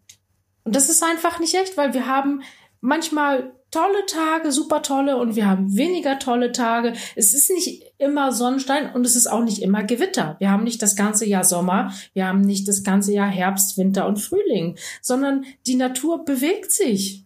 Und 0.63 0.75
das 0.75 0.89
ist 0.89 1.03
einfach 1.03 1.39
nicht 1.39 1.55
echt, 1.55 1.77
weil 1.77 1.93
wir 1.93 2.07
haben 2.07 2.43
manchmal 2.81 3.53
tolle 3.71 4.05
Tage, 4.05 4.51
super 4.51 4.81
tolle 4.81 5.17
und 5.17 5.35
wir 5.35 5.47
haben 5.47 5.75
weniger 5.75 6.19
tolle 6.19 6.51
Tage. 6.51 6.93
Es 7.15 7.33
ist 7.33 7.49
nicht 7.49 7.83
immer 7.97 8.33
Sonnenstein 8.33 8.93
und 8.93 9.05
es 9.05 9.15
ist 9.15 9.27
auch 9.27 9.43
nicht 9.43 9.61
immer 9.61 9.83
Gewitter. 9.83 10.35
Wir 10.39 10.51
haben 10.51 10.65
nicht 10.65 10.81
das 10.81 10.95
ganze 10.95 11.25
Jahr 11.25 11.45
Sommer, 11.45 11.93
wir 12.13 12.27
haben 12.27 12.41
nicht 12.41 12.67
das 12.67 12.83
ganze 12.83 13.13
Jahr 13.13 13.29
Herbst, 13.29 13.77
Winter 13.77 14.07
und 14.07 14.17
Frühling, 14.17 14.77
sondern 15.01 15.45
die 15.65 15.75
Natur 15.75 16.25
bewegt 16.25 16.71
sich. 16.71 17.25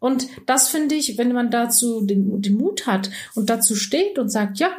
Und 0.00 0.28
das 0.46 0.68
finde 0.68 0.96
ich, 0.96 1.16
wenn 1.16 1.32
man 1.32 1.50
dazu 1.50 2.04
den, 2.04 2.42
den 2.42 2.56
Mut 2.56 2.86
hat 2.86 3.10
und 3.34 3.50
dazu 3.50 3.74
steht 3.74 4.18
und 4.18 4.30
sagt, 4.30 4.58
ja, 4.58 4.70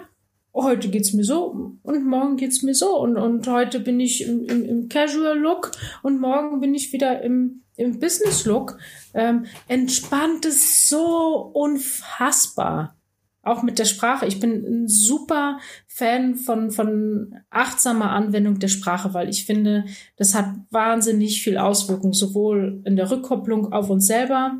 heute 0.53 0.89
geht's 0.89 1.13
mir 1.13 1.23
so 1.23 1.75
und 1.83 2.05
morgen 2.05 2.37
geht's 2.37 2.63
mir 2.63 2.73
so 2.73 2.99
und, 2.99 3.17
und 3.17 3.47
heute 3.47 3.79
bin 3.79 3.99
ich 3.99 4.25
im, 4.25 4.45
im, 4.45 4.65
im 4.65 4.89
Casual 4.89 5.37
Look 5.37 5.71
und 6.01 6.19
morgen 6.19 6.59
bin 6.59 6.73
ich 6.73 6.91
wieder 6.91 7.21
im, 7.21 7.63
im 7.75 7.99
Business 7.99 8.45
Look. 8.45 8.77
Ähm, 9.13 9.45
entspannt 9.67 10.45
es 10.45 10.89
so 10.89 11.51
unfassbar. 11.53 12.95
Auch 13.41 13.63
mit 13.63 13.79
der 13.79 13.85
Sprache. 13.85 14.25
Ich 14.25 14.41
bin 14.41 14.65
ein 14.65 14.87
super 14.89 15.59
Fan 15.87 16.35
von, 16.35 16.71
von 16.71 17.35
achtsamer 17.49 18.11
Anwendung 18.11 18.59
der 18.59 18.67
Sprache, 18.67 19.13
weil 19.13 19.29
ich 19.29 19.45
finde, 19.45 19.85
das 20.17 20.35
hat 20.35 20.53
wahnsinnig 20.71 21.41
viel 21.41 21.57
Auswirkung, 21.57 22.13
sowohl 22.13 22.81
in 22.83 22.97
der 22.97 23.09
Rückkopplung 23.09 23.71
auf 23.71 23.89
uns 23.89 24.07
selber, 24.07 24.59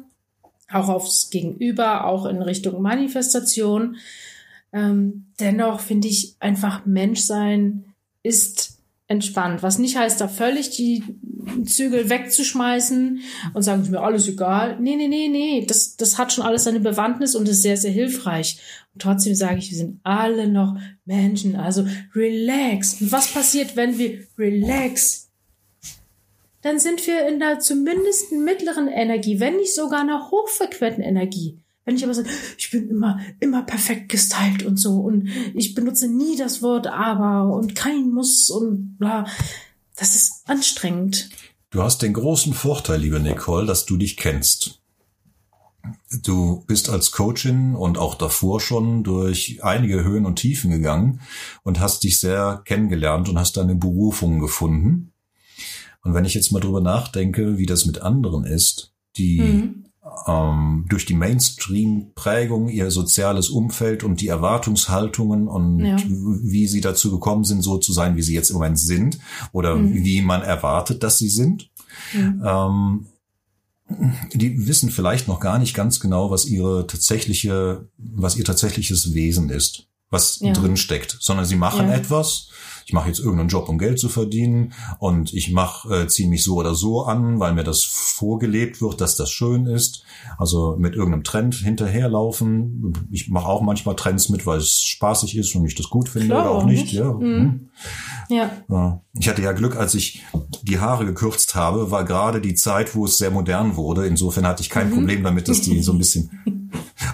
auch 0.71 0.87
aufs 0.87 1.29
Gegenüber, 1.29 2.05
auch 2.05 2.25
in 2.25 2.41
Richtung 2.41 2.81
Manifestation. 2.81 3.97
Ähm, 4.71 5.31
dennoch 5.39 5.79
finde 5.79 6.07
ich 6.07 6.35
einfach 6.39 6.85
Menschsein 6.85 7.85
ist 8.23 8.79
entspannt. 9.07 9.63
Was 9.63 9.79
nicht 9.79 9.97
heißt, 9.97 10.21
da 10.21 10.27
völlig 10.27 10.69
die 10.69 11.03
Zügel 11.65 12.09
wegzuschmeißen 12.09 13.21
und 13.53 13.63
sagen, 13.63 13.81
ist 13.81 13.89
mir 13.89 14.01
alles 14.01 14.27
egal. 14.27 14.79
Nee, 14.79 14.95
nee, 14.95 15.07
nee, 15.07 15.27
nee. 15.27 15.65
Das, 15.65 15.97
das 15.97 16.19
hat 16.19 16.31
schon 16.31 16.45
alles 16.45 16.65
seine 16.65 16.79
Bewandtnis 16.79 17.35
und 17.35 17.49
ist 17.49 17.63
sehr, 17.63 17.75
sehr 17.75 17.91
hilfreich. 17.91 18.59
Und 18.93 19.01
trotzdem 19.01 19.33
sage 19.33 19.57
ich, 19.57 19.71
wir 19.71 19.77
sind 19.77 19.99
alle 20.03 20.47
noch 20.47 20.77
Menschen. 21.05 21.55
Also 21.55 21.87
relax. 22.13 23.01
Und 23.01 23.11
was 23.11 23.31
passiert, 23.31 23.75
wenn 23.75 23.97
wir 23.97 24.27
relax? 24.37 25.29
Dann 26.61 26.77
sind 26.77 27.05
wir 27.07 27.27
in 27.27 27.39
der 27.39 27.59
zumindest 27.59 28.31
mittleren 28.31 28.89
Energie, 28.89 29.39
wenn 29.39 29.55
nicht 29.55 29.73
sogar 29.73 30.01
einer 30.01 30.29
hochfrequenten 30.29 31.03
Energie. 31.03 31.57
Wenn 31.89 31.95
ich 31.95 32.03
aber 32.03 32.13
sage, 32.13 32.29
ich 32.55 32.69
bin 32.69 32.87
immer, 32.87 33.19
immer 33.39 33.63
perfekt 33.63 34.09
gestylt 34.09 34.61
und 34.61 34.77
so 34.77 34.97
und 34.97 35.27
ich 35.55 35.73
benutze 35.73 36.07
nie 36.07 36.37
das 36.37 36.61
Wort 36.61 36.85
aber 36.85 37.51
und 37.51 37.73
kein 37.73 38.11
muss 38.11 38.51
und 38.51 38.99
bla. 38.99 39.25
Das 39.95 40.13
ist 40.13 40.43
anstrengend. 40.47 41.31
Du 41.71 41.81
hast 41.81 42.03
den 42.03 42.13
großen 42.13 42.53
Vorteil, 42.53 43.01
liebe 43.01 43.19
Nicole, 43.19 43.65
dass 43.65 43.87
du 43.87 43.97
dich 43.97 44.17
kennst. 44.17 44.83
Du 46.21 46.63
bist 46.67 46.89
als 46.89 47.11
Coachin 47.11 47.73
und 47.73 47.97
auch 47.97 48.13
davor 48.13 48.59
schon 48.59 49.03
durch 49.03 49.63
einige 49.63 50.03
Höhen 50.03 50.27
und 50.27 50.35
Tiefen 50.35 50.69
gegangen 50.69 51.21
und 51.63 51.79
hast 51.79 52.03
dich 52.03 52.19
sehr 52.19 52.61
kennengelernt 52.65 53.29
und 53.29 53.39
hast 53.39 53.57
deine 53.57 53.73
Berufung 53.73 54.37
gefunden. 54.37 55.11
Und 56.03 56.13
wenn 56.13 56.25
ich 56.25 56.35
jetzt 56.35 56.51
mal 56.51 56.59
drüber 56.59 56.81
nachdenke, 56.81 57.57
wie 57.57 57.65
das 57.65 57.87
mit 57.87 58.03
anderen 58.03 58.43
ist, 58.43 58.93
die 59.17 59.39
mhm 59.41 59.88
ähm, 60.27 60.85
durch 60.89 61.05
die 61.05 61.13
Mainstream-Prägung, 61.13 62.69
ihr 62.69 62.91
soziales 62.91 63.49
Umfeld 63.49 64.03
und 64.03 64.21
die 64.21 64.27
Erwartungshaltungen 64.27 65.47
und 65.47 65.79
ja. 65.79 65.97
wie 66.07 66.67
sie 66.67 66.81
dazu 66.81 67.11
gekommen 67.11 67.43
sind, 67.43 67.61
so 67.61 67.77
zu 67.77 67.93
sein, 67.93 68.15
wie 68.15 68.21
sie 68.21 68.33
jetzt 68.33 68.49
im 68.49 68.55
Moment 68.55 68.79
sind 68.79 69.19
oder 69.51 69.75
mhm. 69.75 70.03
wie 70.03 70.21
man 70.21 70.41
erwartet, 70.41 71.03
dass 71.03 71.17
sie 71.17 71.29
sind. 71.29 71.69
Mhm. 72.13 72.43
Ähm, 72.45 73.05
die 74.33 74.67
wissen 74.67 74.91
vielleicht 74.91 75.27
noch 75.27 75.39
gar 75.39 75.57
nicht 75.57 75.73
ganz 75.73 75.99
genau, 75.99 76.29
was 76.29 76.45
ihre 76.45 76.85
tatsächliche, 76.85 77.87
was 77.97 78.35
ihr 78.35 78.45
tatsächliches 78.45 79.13
Wesen 79.13 79.49
ist, 79.49 79.87
was 80.09 80.39
ja. 80.41 80.53
drin 80.53 80.77
steckt, 80.77 81.17
sondern 81.19 81.45
sie 81.45 81.55
machen 81.55 81.87
ja. 81.87 81.95
etwas, 81.95 82.49
ich 82.89 82.93
mache 82.93 83.07
jetzt 83.07 83.19
irgendeinen 83.19 83.49
Job, 83.49 83.69
um 83.69 83.77
Geld 83.77 83.99
zu 83.99 84.09
verdienen 84.09 84.73
und 84.97 85.31
ich 85.31 85.51
mache, 85.51 85.95
äh, 85.95 86.07
ziehe 86.07 86.27
mich 86.27 86.43
so 86.43 86.55
oder 86.55 86.73
so 86.73 87.03
an, 87.03 87.39
weil 87.39 87.53
mir 87.53 87.63
das 87.63 87.83
vorgelebt 87.83 88.81
wird, 88.81 88.99
dass 88.99 89.15
das 89.15 89.29
schön 89.29 89.67
ist. 89.67 90.03
Also 90.39 90.75
mit 90.75 90.95
irgendeinem 90.95 91.23
Trend 91.23 91.53
hinterherlaufen. 91.53 93.07
Ich 93.11 93.29
mache 93.29 93.45
auch 93.45 93.61
manchmal 93.61 93.95
Trends 93.95 94.29
mit, 94.29 94.47
weil 94.47 94.57
es 94.57 94.81
spaßig 94.81 95.37
ist 95.37 95.53
und 95.53 95.67
ich 95.67 95.75
das 95.75 95.91
gut 95.91 96.09
finde 96.09 96.29
Klar, 96.29 96.41
oder 96.41 96.51
auch 96.51 96.65
nicht. 96.65 96.85
nicht. 96.85 96.93
Ja. 96.93 97.13
Mhm. 97.13 97.69
ja. 98.27 98.49
Ja. 98.67 99.01
Ich 99.19 99.29
hatte 99.29 99.43
ja 99.43 99.51
Glück, 99.51 99.75
als 99.75 99.93
ich 99.93 100.25
die 100.63 100.79
Haare 100.79 101.05
gekürzt 101.05 101.53
habe, 101.53 101.91
war 101.91 102.05
gerade 102.05 102.41
die 102.41 102.55
Zeit, 102.55 102.95
wo 102.95 103.05
es 103.05 103.19
sehr 103.19 103.29
modern 103.29 103.75
wurde. 103.75 104.07
Insofern 104.07 104.47
hatte 104.47 104.63
ich 104.63 104.71
kein 104.71 104.89
mhm. 104.89 104.95
Problem 104.95 105.23
damit, 105.23 105.47
dass 105.47 105.61
die 105.61 105.79
so 105.83 105.91
ein 105.91 105.99
bisschen 105.99 106.31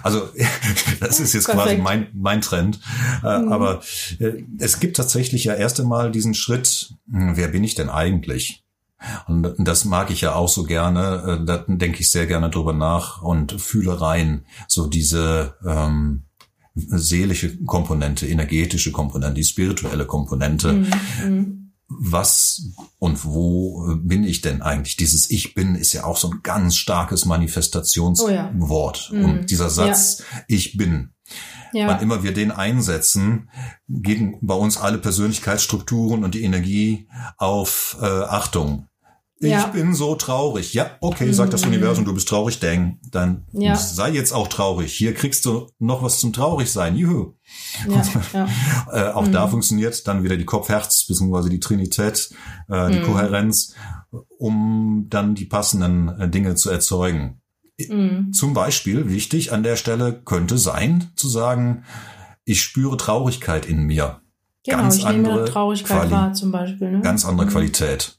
Also 0.02 0.28
das 1.00 1.20
ist 1.20 1.32
jetzt 1.32 1.48
quasi 1.48 1.76
mein, 1.76 2.08
mein 2.12 2.40
Trend. 2.40 2.80
Äh, 3.24 3.38
mhm. 3.38 3.52
Aber 3.52 3.80
äh, 4.18 4.44
es 4.58 4.80
gibt 4.80 4.96
tatsächlich 4.96 5.44
ja 5.44 5.54
erst 5.66 5.80
einmal 5.80 6.12
diesen 6.12 6.34
Schritt, 6.34 6.94
hm, 7.10 7.36
wer 7.36 7.48
bin 7.48 7.64
ich 7.64 7.74
denn 7.74 7.90
eigentlich? 7.90 8.64
Und 9.26 9.54
das 9.58 9.84
mag 9.84 10.10
ich 10.10 10.22
ja 10.22 10.34
auch 10.34 10.48
so 10.48 10.64
gerne. 10.64 11.40
Äh, 11.42 11.44
da 11.44 11.64
denke 11.66 12.00
ich 12.00 12.10
sehr 12.10 12.26
gerne 12.26 12.48
drüber 12.48 12.72
nach 12.72 13.20
und 13.20 13.60
fühle 13.60 14.00
rein. 14.00 14.46
So 14.68 14.86
diese 14.86 15.56
ähm, 15.66 16.22
seelische 16.74 17.62
Komponente, 17.64 18.26
energetische 18.26 18.92
Komponente, 18.92 19.34
die 19.34 19.44
spirituelle 19.44 20.06
Komponente. 20.06 20.72
Mhm. 20.72 20.90
mhm 21.24 21.66
was 21.88 22.72
und 22.98 23.24
wo 23.24 23.94
bin 23.96 24.24
ich 24.24 24.40
denn 24.40 24.62
eigentlich? 24.62 24.96
Dieses 24.96 25.30
Ich 25.30 25.54
bin 25.54 25.76
ist 25.76 25.92
ja 25.92 26.04
auch 26.04 26.16
so 26.16 26.30
ein 26.30 26.40
ganz 26.42 26.76
starkes 26.76 27.24
Manifestationswort. 27.26 29.10
Oh 29.12 29.14
ja. 29.14 29.24
Und 29.24 29.42
mhm. 29.42 29.46
dieser 29.46 29.70
Satz 29.70 30.18
ja. 30.18 30.42
Ich 30.48 30.76
bin. 30.76 31.12
Ja. 31.72 31.88
Wann 31.88 32.00
immer 32.00 32.22
wir 32.22 32.32
den 32.32 32.50
einsetzen, 32.50 33.50
gehen 33.88 34.38
bei 34.40 34.54
uns 34.54 34.78
alle 34.78 34.98
Persönlichkeitsstrukturen 34.98 36.24
und 36.24 36.34
die 36.34 36.44
Energie 36.44 37.08
auf 37.36 37.96
äh, 38.00 38.04
Achtung. 38.04 38.88
Ich 39.38 39.50
ja. 39.50 39.66
bin 39.66 39.94
so 39.94 40.14
traurig. 40.14 40.72
Ja, 40.72 40.92
okay, 41.00 41.30
sagt 41.32 41.52
das 41.52 41.62
mhm. 41.62 41.72
Universum, 41.72 42.06
du 42.06 42.14
bist 42.14 42.26
traurig, 42.26 42.58
dang. 42.58 42.98
Dann 43.10 43.44
ja. 43.52 43.76
sei 43.76 44.10
jetzt 44.10 44.32
auch 44.32 44.48
traurig. 44.48 44.94
Hier 44.94 45.12
kriegst 45.12 45.44
du 45.44 45.66
noch 45.78 46.02
was 46.02 46.20
zum 46.20 46.32
traurig 46.32 46.72
sein. 46.72 46.96
Juhu. 46.96 47.34
Ja, 47.86 48.02
ja. 48.32 48.48
äh, 48.92 49.12
auch 49.12 49.26
mhm. 49.26 49.32
da 49.32 49.46
funktioniert 49.46 50.06
dann 50.08 50.22
wieder 50.22 50.38
die 50.38 50.46
Kopf-Herz, 50.46 51.04
beziehungsweise 51.06 51.50
die 51.50 51.60
Trinität, 51.60 52.30
äh, 52.68 52.90
die 52.90 53.00
mhm. 53.00 53.02
Kohärenz, 53.02 53.74
um 54.38 55.06
dann 55.10 55.34
die 55.34 55.44
passenden 55.44 56.08
äh, 56.18 56.30
Dinge 56.30 56.54
zu 56.54 56.70
erzeugen. 56.70 57.42
Mhm. 57.78 58.32
Zum 58.32 58.54
Beispiel, 58.54 59.10
wichtig 59.10 59.52
an 59.52 59.62
der 59.62 59.76
Stelle 59.76 60.12
könnte 60.24 60.58
sein, 60.58 61.10
zu 61.16 61.28
sagen, 61.28 61.84
ich 62.44 62.62
spüre 62.62 62.96
Traurigkeit 62.96 63.66
in 63.66 63.84
mir. 63.84 64.20
Genau, 64.64 64.78
ganz 64.78 64.98
ich 64.98 65.06
andere 65.06 65.34
nehme 65.34 65.44
Traurigkeit 65.46 65.98
Quali 65.98 66.10
wahr, 66.10 66.32
zum 66.32 66.50
Beispiel. 66.50 66.90
Ne? 66.90 67.00
Ganz 67.00 67.24
andere 67.24 67.46
mhm. 67.46 67.50
Qualität. 67.50 68.18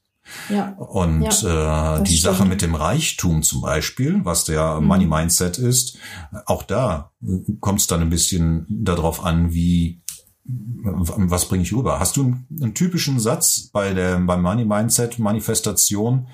Ja. 0.50 0.74
Und 0.74 1.24
ja, 1.42 1.98
äh, 1.98 2.04
die 2.04 2.18
stimmt. 2.18 2.36
Sache 2.36 2.48
mit 2.48 2.62
dem 2.62 2.76
Reichtum 2.76 3.44
zum 3.44 3.62
Beispiel, 3.62 4.22
was 4.24 4.44
der 4.44 4.80
mhm. 4.80 4.88
Money 4.88 5.06
Mindset 5.08 5.58
ist, 5.58 5.98
auch 6.46 6.64
da 6.64 7.12
kommt 7.60 7.80
es 7.80 7.88
dann 7.88 8.02
ein 8.02 8.10
bisschen 8.10 8.66
darauf 8.70 9.24
an, 9.24 9.54
wie 9.54 10.02
was 10.50 11.50
bringe 11.50 11.64
ich 11.64 11.74
rüber? 11.74 12.00
Hast 12.00 12.16
du 12.16 12.24
einen, 12.24 12.48
einen, 12.62 12.74
typischen 12.74 13.20
Satz 13.20 13.70
bei 13.74 13.94
der 13.94 14.18
beim 14.20 14.42
Money 14.42 14.64
Mindset 14.64 15.20
Manifestation, 15.20 16.28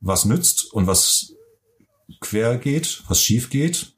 was 0.00 0.26
nützt 0.26 0.70
und 0.72 0.86
was 0.86 1.32
quer 2.20 2.58
geht, 2.58 3.02
was 3.08 3.22
schief 3.22 3.50
geht? 3.50 3.92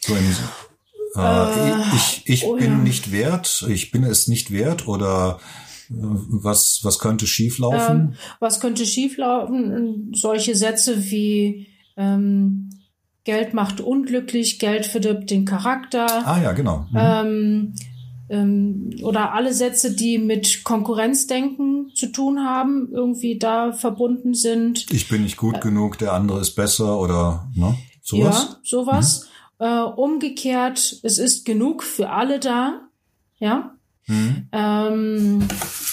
So 0.00 0.14
im, 0.14 0.36
äh, 1.16 1.70
äh, 1.70 1.76
ich 1.96 2.22
ich 2.26 2.44
oh 2.44 2.56
bin 2.56 2.64
ja. 2.64 2.78
nicht 2.78 3.12
wert, 3.12 3.66
ich 3.68 3.90
bin 3.90 4.04
es 4.04 4.28
nicht 4.28 4.50
wert 4.50 4.86
oder 4.88 5.40
was, 5.90 6.80
was 6.82 6.98
könnte 6.98 7.26
schieflaufen? 7.26 7.96
Ähm, 7.96 8.14
was 8.38 8.60
könnte 8.60 8.86
schieflaufen? 8.86 10.12
Solche 10.14 10.54
Sätze 10.54 11.10
wie 11.10 11.66
ähm, 11.96 12.70
Geld 13.24 13.54
macht 13.54 13.80
unglücklich, 13.80 14.58
Geld 14.58 14.86
verdirbt 14.86 15.30
den 15.30 15.44
Charakter. 15.44 16.26
Ah 16.26 16.40
ja, 16.40 16.52
genau. 16.52 16.86
Mhm. 16.90 16.96
Ähm, 16.96 17.74
ähm, 18.30 18.90
oder 19.02 19.34
alle 19.34 19.52
Sätze, 19.52 19.92
die 19.92 20.18
mit 20.18 20.62
Konkurrenzdenken 20.64 21.90
zu 21.94 22.06
tun 22.06 22.44
haben, 22.44 22.88
irgendwie 22.92 23.38
da 23.38 23.72
verbunden 23.72 24.34
sind. 24.34 24.90
Ich 24.90 25.08
bin 25.08 25.24
nicht 25.24 25.36
gut 25.36 25.56
äh, 25.56 25.60
genug, 25.60 25.98
der 25.98 26.12
andere 26.12 26.40
ist 26.40 26.54
besser 26.54 26.98
oder 26.98 27.48
ne, 27.54 27.76
sowas. 28.02 28.48
Ja, 28.48 28.56
sowas. 28.62 29.28
Mhm. 29.58 29.66
Äh, 29.66 29.82
umgekehrt, 29.82 31.00
es 31.02 31.18
ist 31.18 31.44
genug 31.44 31.82
für 31.82 32.10
alle 32.10 32.38
da. 32.38 32.88
Ja. 33.38 33.74
Mhm. 34.06 34.48
Ähm, 34.52 35.48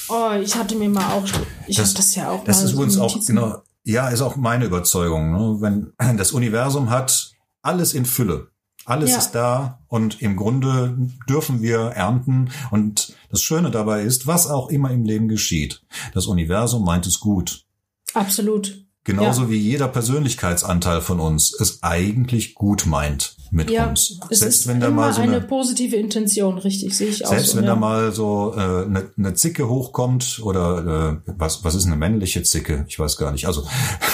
oh, 0.10 0.32
ich 0.42 0.56
hatte 0.56 0.76
mir 0.76 0.90
mal 0.90 1.12
auch, 1.14 1.26
ich 1.68 1.80
habe 1.80 1.90
das 1.96 2.16
ja 2.16 2.30
auch. 2.30 2.44
Das 2.44 2.64
ist 2.64 2.74
übrigens 2.74 2.98
auch 2.98 3.18
genau. 3.26 3.64
Ja, 3.84 4.10
ist 4.10 4.22
auch 4.22 4.36
meine 4.36 4.66
Überzeugung. 4.66 5.32
Ne? 5.32 5.62
Wenn 5.62 6.18
das 6.18 6.34
Universum 6.34 6.90
hat 6.90 7.32
alles 7.62 7.94
in 7.94 8.06
Fülle. 8.06 8.50
Alles 8.88 9.12
ja. 9.12 9.18
ist 9.18 9.32
da 9.32 9.80
und 9.90 10.22
im 10.22 10.38
Grunde 10.38 10.98
dürfen 11.30 11.62
wir 11.62 11.78
ernten. 11.78 12.50
Und 12.72 13.14
das 13.30 13.42
Schöne 13.42 13.70
dabei 13.70 14.04
ist, 14.04 14.28
was 14.28 14.48
auch 14.48 14.70
immer 14.70 14.92
im 14.92 15.04
Leben 15.04 15.28
geschieht, 15.28 15.84
das 16.14 16.26
Universum 16.26 16.86
meint 16.86 17.06
es 17.06 17.20
gut. 17.20 17.66
Absolut. 18.14 18.86
Genauso 19.04 19.44
ja. 19.44 19.50
wie 19.50 19.58
jeder 19.58 19.90
Persönlichkeitsanteil 19.90 21.02
von 21.02 21.20
uns 21.20 21.54
es 21.60 21.84
eigentlich 21.84 22.56
gut 22.56 22.86
meint 22.86 23.37
mit 23.52 23.70
ja, 23.70 23.88
uns. 23.88 24.20
Es 24.30 24.40
selbst 24.40 24.60
ist 24.62 24.68
wenn 24.68 24.80
da 24.80 24.90
mal 24.90 25.14
so 25.14 25.22
eine, 25.22 25.38
eine, 25.38 25.46
positive 25.46 25.96
Intention, 25.96 26.58
richtig, 26.58 26.96
sehe 26.96 27.10
ich 27.10 27.26
auch. 27.26 27.30
Selbst 27.30 27.52
so, 27.52 27.58
wenn 27.58 27.66
ja. 27.66 27.72
da 27.72 27.76
mal 27.76 28.12
so 28.12 28.54
äh, 28.56 28.86
eine, 28.86 29.12
eine 29.18 29.34
Zicke 29.34 29.68
hochkommt 29.68 30.40
oder 30.44 31.22
äh, 31.26 31.32
was 31.38 31.64
was 31.64 31.76
ist 31.76 31.86
eine 31.86 31.96
männliche 31.96 32.44
Zicke? 32.44 32.86
Ich 32.88 33.00
weiß 33.00 33.18
gar 33.18 33.32
nicht. 33.32 33.48
Also 33.48 33.68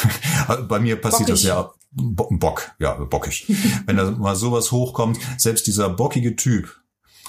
bei 0.67 0.80
mir 0.80 0.96
passiert 0.96 1.30
bockig. 1.30 1.41
das 1.41 1.43
ja 1.43 1.72
Bock, 1.91 2.72
ja 2.80 2.93
bockig. 2.93 3.46
wenn 3.86 3.98
da 3.98 4.10
mal 4.12 4.36
sowas 4.36 4.72
hochkommt, 4.72 5.19
selbst 5.38 5.67
dieser 5.67 5.89
bockige 5.89 6.36
Typ 6.36 6.82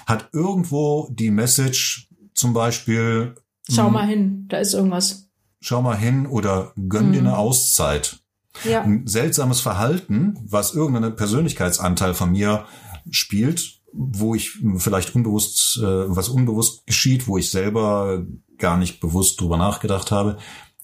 hat 0.06 0.28
irgendwo 0.32 1.08
die 1.10 1.30
Message, 1.30 2.08
zum 2.34 2.52
Beispiel. 2.52 3.34
Schau 3.70 3.86
hm, 3.86 3.92
mal 3.92 4.06
hin, 4.06 4.46
da 4.48 4.58
ist 4.58 4.74
irgendwas 4.74 5.24
schau 5.64 5.80
mal 5.80 5.96
hin 5.96 6.26
oder 6.26 6.72
gönn 6.88 7.08
mhm. 7.08 7.12
dir 7.12 7.18
eine 7.20 7.38
Auszeit. 7.38 8.18
Ja. 8.62 8.82
Ein 8.82 9.06
seltsames 9.06 9.60
Verhalten, 9.60 10.38
was 10.46 10.74
irgendein 10.74 11.16
Persönlichkeitsanteil 11.16 12.14
von 12.14 12.30
mir 12.30 12.66
spielt, 13.10 13.80
wo 13.92 14.34
ich 14.34 14.58
vielleicht 14.76 15.14
unbewusst, 15.14 15.78
äh, 15.78 15.82
was 15.82 16.28
unbewusst 16.28 16.86
geschieht, 16.86 17.26
wo 17.26 17.38
ich 17.38 17.50
selber 17.50 18.24
gar 18.58 18.76
nicht 18.76 19.00
bewusst 19.00 19.40
drüber 19.40 19.56
nachgedacht 19.56 20.10
habe, 20.10 20.38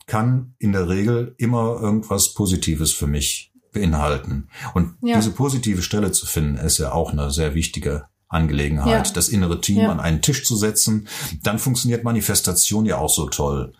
kann 0.06 0.54
in 0.58 0.72
der 0.72 0.88
Regel 0.88 1.34
immer 1.38 1.78
irgendwas 1.80 2.34
Positives 2.34 2.92
für 2.92 3.06
mich 3.06 3.52
beinhalten. 3.72 4.48
Und 4.74 4.96
ja. 5.02 5.16
diese 5.16 5.30
positive 5.30 5.82
Stelle 5.82 6.12
zu 6.12 6.26
finden, 6.26 6.56
ist 6.56 6.78
ja 6.78 6.92
auch 6.92 7.12
eine 7.12 7.30
sehr 7.30 7.54
wichtige 7.54 8.06
Angelegenheit, 8.28 9.08
ja. 9.08 9.12
das 9.12 9.28
innere 9.28 9.60
Team 9.60 9.78
ja. 9.78 9.90
an 9.90 10.00
einen 10.00 10.22
Tisch 10.22 10.44
zu 10.44 10.56
setzen. 10.56 11.08
Dann 11.42 11.58
funktioniert 11.58 12.04
Manifestation 12.04 12.86
ja 12.86 12.98
auch 12.98 13.10
so 13.10 13.28
toll 13.28 13.72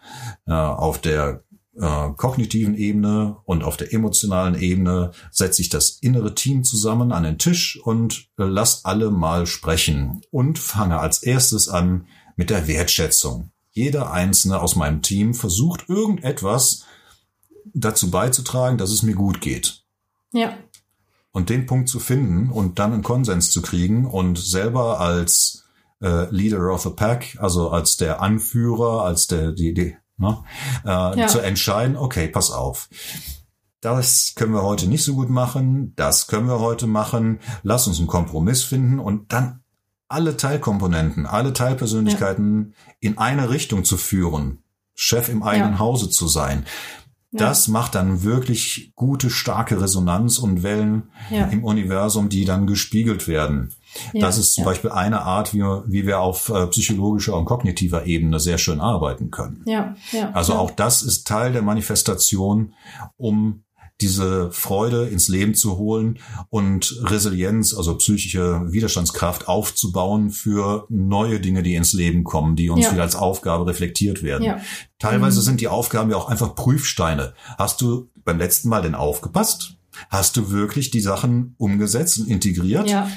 äh, 0.46 0.52
auf 0.52 1.00
der 1.00 1.44
äh, 1.76 2.10
kognitiven 2.16 2.74
Ebene 2.74 3.36
und 3.44 3.62
auf 3.62 3.76
der 3.76 3.92
emotionalen 3.92 4.60
Ebene 4.60 5.12
setze 5.30 5.62
ich 5.62 5.68
das 5.68 5.90
innere 6.00 6.34
Team 6.34 6.64
zusammen 6.64 7.12
an 7.12 7.22
den 7.22 7.38
Tisch 7.38 7.80
und 7.82 8.28
äh, 8.38 8.44
lass 8.44 8.84
alle 8.84 9.10
mal 9.10 9.46
sprechen 9.46 10.22
und 10.30 10.58
fange 10.58 10.98
als 10.98 11.22
erstes 11.22 11.68
an 11.68 12.06
mit 12.36 12.50
der 12.50 12.66
Wertschätzung. 12.66 13.50
Jeder 13.70 14.12
einzelne 14.12 14.60
aus 14.60 14.74
meinem 14.74 15.02
Team 15.02 15.34
versucht 15.34 15.88
irgendetwas 15.88 16.84
dazu 17.72 18.10
beizutragen, 18.10 18.78
dass 18.78 18.90
es 18.90 19.02
mir 19.02 19.14
gut 19.14 19.40
geht. 19.40 19.84
Ja. 20.32 20.56
Und 21.32 21.50
den 21.50 21.66
Punkt 21.66 21.88
zu 21.88 22.00
finden 22.00 22.50
und 22.50 22.80
dann 22.80 22.92
einen 22.92 23.02
Konsens 23.02 23.52
zu 23.52 23.62
kriegen 23.62 24.06
und 24.06 24.38
selber 24.38 24.98
als 24.98 25.64
äh, 26.02 26.28
Leader 26.34 26.72
of 26.72 26.82
the 26.82 26.90
Pack, 26.90 27.36
also 27.38 27.70
als 27.70 27.96
der 27.96 28.20
Anführer, 28.20 29.04
als 29.04 29.28
der 29.28 29.52
die, 29.52 29.72
die 29.72 29.96
Ne? 30.20 30.38
Äh, 30.84 31.20
ja. 31.20 31.26
Zu 31.26 31.40
entscheiden, 31.40 31.96
okay, 31.96 32.28
pass 32.28 32.50
auf. 32.50 32.88
Das 33.80 34.34
können 34.36 34.52
wir 34.52 34.62
heute 34.62 34.86
nicht 34.86 35.02
so 35.02 35.14
gut 35.14 35.30
machen, 35.30 35.94
das 35.96 36.26
können 36.26 36.46
wir 36.46 36.60
heute 36.60 36.86
machen, 36.86 37.40
lass 37.62 37.86
uns 37.86 37.98
einen 37.98 38.08
Kompromiss 38.08 38.62
finden 38.62 38.98
und 38.98 39.32
dann 39.32 39.60
alle 40.06 40.36
Teilkomponenten, 40.36 41.24
alle 41.24 41.54
Teilpersönlichkeiten 41.54 42.74
ja. 42.76 42.92
in 43.00 43.16
eine 43.18 43.48
Richtung 43.48 43.84
zu 43.84 43.96
führen, 43.96 44.58
Chef 44.94 45.30
im 45.30 45.42
eigenen 45.42 45.74
ja. 45.74 45.78
Hause 45.78 46.10
zu 46.10 46.28
sein. 46.28 46.66
Das 47.32 47.68
macht 47.68 47.94
dann 47.94 48.24
wirklich 48.24 48.92
gute, 48.96 49.30
starke 49.30 49.80
Resonanz 49.80 50.38
und 50.38 50.64
Wellen 50.64 51.10
im 51.30 51.62
Universum, 51.62 52.28
die 52.28 52.44
dann 52.44 52.66
gespiegelt 52.66 53.28
werden. 53.28 53.72
Ja, 54.12 54.20
das 54.20 54.38
ist 54.38 54.54
zum 54.54 54.62
ja. 54.62 54.70
Beispiel 54.70 54.90
eine 54.90 55.22
Art, 55.22 55.54
wie, 55.54 55.60
wie 55.60 56.06
wir 56.06 56.20
auf 56.20 56.48
äh, 56.48 56.66
psychologischer 56.68 57.36
und 57.36 57.44
kognitiver 57.44 58.06
Ebene 58.06 58.40
sehr 58.40 58.58
schön 58.58 58.80
arbeiten 58.80 59.30
können. 59.30 59.62
Ja, 59.66 59.94
ja, 60.12 60.30
also 60.32 60.54
auch 60.54 60.70
das 60.70 61.02
ist 61.02 61.26
Teil 61.26 61.52
der 61.52 61.62
Manifestation, 61.62 62.74
um 63.16 63.64
diese 64.00 64.50
Freude 64.50 65.08
ins 65.08 65.28
Leben 65.28 65.54
zu 65.54 65.76
holen 65.76 66.18
und 66.48 67.00
Resilienz, 67.02 67.74
also 67.74 67.96
psychische 67.96 68.62
Widerstandskraft 68.72 69.48
aufzubauen 69.48 70.30
für 70.30 70.86
neue 70.88 71.40
Dinge, 71.40 71.62
die 71.62 71.74
ins 71.74 71.92
Leben 71.92 72.24
kommen, 72.24 72.56
die 72.56 72.70
uns 72.70 72.86
ja. 72.86 72.92
wieder 72.92 73.02
als 73.02 73.16
Aufgabe 73.16 73.66
reflektiert 73.66 74.22
werden. 74.22 74.44
Ja. 74.44 74.60
Teilweise 74.98 75.40
mhm. 75.40 75.44
sind 75.44 75.60
die 75.60 75.68
Aufgaben 75.68 76.10
ja 76.10 76.16
auch 76.16 76.28
einfach 76.28 76.54
Prüfsteine. 76.54 77.34
Hast 77.58 77.80
du 77.80 78.08
beim 78.24 78.38
letzten 78.38 78.68
Mal 78.68 78.82
denn 78.82 78.94
aufgepasst? 78.94 79.76
Hast 80.08 80.36
du 80.36 80.50
wirklich 80.50 80.90
die 80.90 81.00
Sachen 81.00 81.54
umgesetzt 81.58 82.20
und 82.20 82.28
integriert? 82.28 82.88
Ja. 82.88 83.10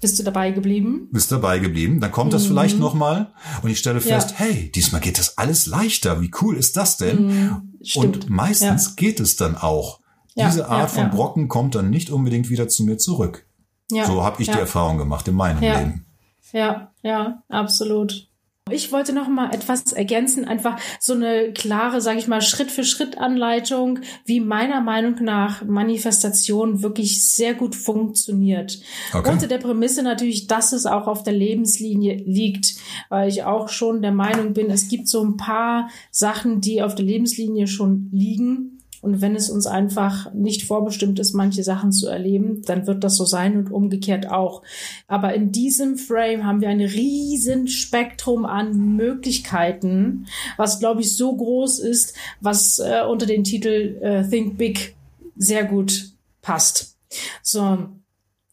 Bist 0.00 0.18
du 0.18 0.22
dabei 0.22 0.52
geblieben? 0.52 1.08
Bist 1.10 1.32
dabei 1.32 1.58
geblieben. 1.58 2.00
Dann 2.00 2.12
kommt 2.12 2.32
das 2.32 2.44
mhm. 2.44 2.48
vielleicht 2.48 2.78
nochmal 2.78 3.32
und 3.62 3.70
ich 3.70 3.78
stelle 3.78 4.00
fest, 4.00 4.30
ja. 4.30 4.36
hey, 4.36 4.70
diesmal 4.70 5.00
geht 5.00 5.18
das 5.18 5.38
alles 5.38 5.66
leichter. 5.66 6.20
Wie 6.20 6.30
cool 6.40 6.56
ist 6.56 6.76
das 6.76 6.96
denn? 6.96 7.26
Mhm. 7.26 7.74
Und 7.96 8.30
meistens 8.30 8.86
ja. 8.86 8.92
geht 8.96 9.20
es 9.20 9.36
dann 9.36 9.56
auch. 9.56 10.00
Ja, 10.34 10.46
Diese 10.48 10.68
Art 10.68 10.90
von 10.90 11.10
Brocken 11.10 11.48
kommt 11.48 11.74
dann 11.74 11.90
nicht 11.90 12.10
unbedingt 12.10 12.48
wieder 12.48 12.68
zu 12.68 12.84
mir 12.84 12.96
zurück. 12.96 13.46
so 13.90 14.22
habe 14.22 14.40
ich 14.40 14.48
die 14.48 14.58
Erfahrung 14.58 14.98
gemacht 14.98 15.26
in 15.26 15.34
meinem 15.34 15.60
Leben. 15.60 16.06
Ja, 16.52 16.92
ja, 17.02 17.42
absolut. 17.48 18.27
Ich 18.70 18.92
wollte 18.92 19.12
noch 19.12 19.28
mal 19.28 19.54
etwas 19.54 19.92
ergänzen, 19.92 20.44
einfach 20.44 20.78
so 21.00 21.14
eine 21.14 21.52
klare, 21.52 22.00
sage 22.00 22.18
ich 22.18 22.28
mal, 22.28 22.40
Schritt 22.40 22.70
für 22.70 22.84
Schritt 22.84 23.18
Anleitung, 23.18 24.00
wie 24.24 24.40
meiner 24.40 24.80
Meinung 24.80 25.16
nach 25.22 25.64
Manifestation 25.64 26.82
wirklich 26.82 27.24
sehr 27.24 27.54
gut 27.54 27.74
funktioniert. 27.74 28.80
Okay. 29.12 29.30
Unter 29.30 29.46
der 29.46 29.58
Prämisse 29.58 30.02
natürlich, 30.02 30.46
dass 30.46 30.72
es 30.72 30.86
auch 30.86 31.06
auf 31.06 31.22
der 31.22 31.34
Lebenslinie 31.34 32.16
liegt, 32.24 32.74
weil 33.08 33.28
ich 33.28 33.44
auch 33.44 33.68
schon 33.68 34.02
der 34.02 34.12
Meinung 34.12 34.52
bin, 34.52 34.70
es 34.70 34.88
gibt 34.88 35.08
so 35.08 35.22
ein 35.24 35.36
paar 35.36 35.90
Sachen, 36.10 36.60
die 36.60 36.82
auf 36.82 36.94
der 36.94 37.04
Lebenslinie 37.04 37.66
schon 37.66 38.08
liegen 38.12 38.77
und 39.00 39.20
wenn 39.20 39.36
es 39.36 39.48
uns 39.48 39.66
einfach 39.66 40.32
nicht 40.34 40.64
vorbestimmt 40.64 41.18
ist, 41.18 41.32
manche 41.32 41.62
Sachen 41.62 41.92
zu 41.92 42.08
erleben, 42.08 42.62
dann 42.62 42.86
wird 42.86 43.04
das 43.04 43.16
so 43.16 43.24
sein 43.24 43.56
und 43.56 43.70
umgekehrt 43.70 44.30
auch. 44.30 44.62
Aber 45.06 45.34
in 45.34 45.52
diesem 45.52 45.96
Frame 45.96 46.44
haben 46.44 46.60
wir 46.60 46.68
ein 46.68 46.80
riesen 46.80 47.68
Spektrum 47.68 48.44
an 48.44 48.96
Möglichkeiten, 48.96 50.26
was 50.56 50.80
glaube 50.80 51.02
ich 51.02 51.16
so 51.16 51.36
groß 51.36 51.78
ist, 51.78 52.14
was 52.40 52.78
äh, 52.78 53.02
unter 53.08 53.26
den 53.26 53.44
Titel 53.44 53.98
äh, 54.00 54.28
Think 54.28 54.58
Big 54.58 54.96
sehr 55.36 55.64
gut 55.64 56.12
passt. 56.42 56.96
So, 57.42 57.88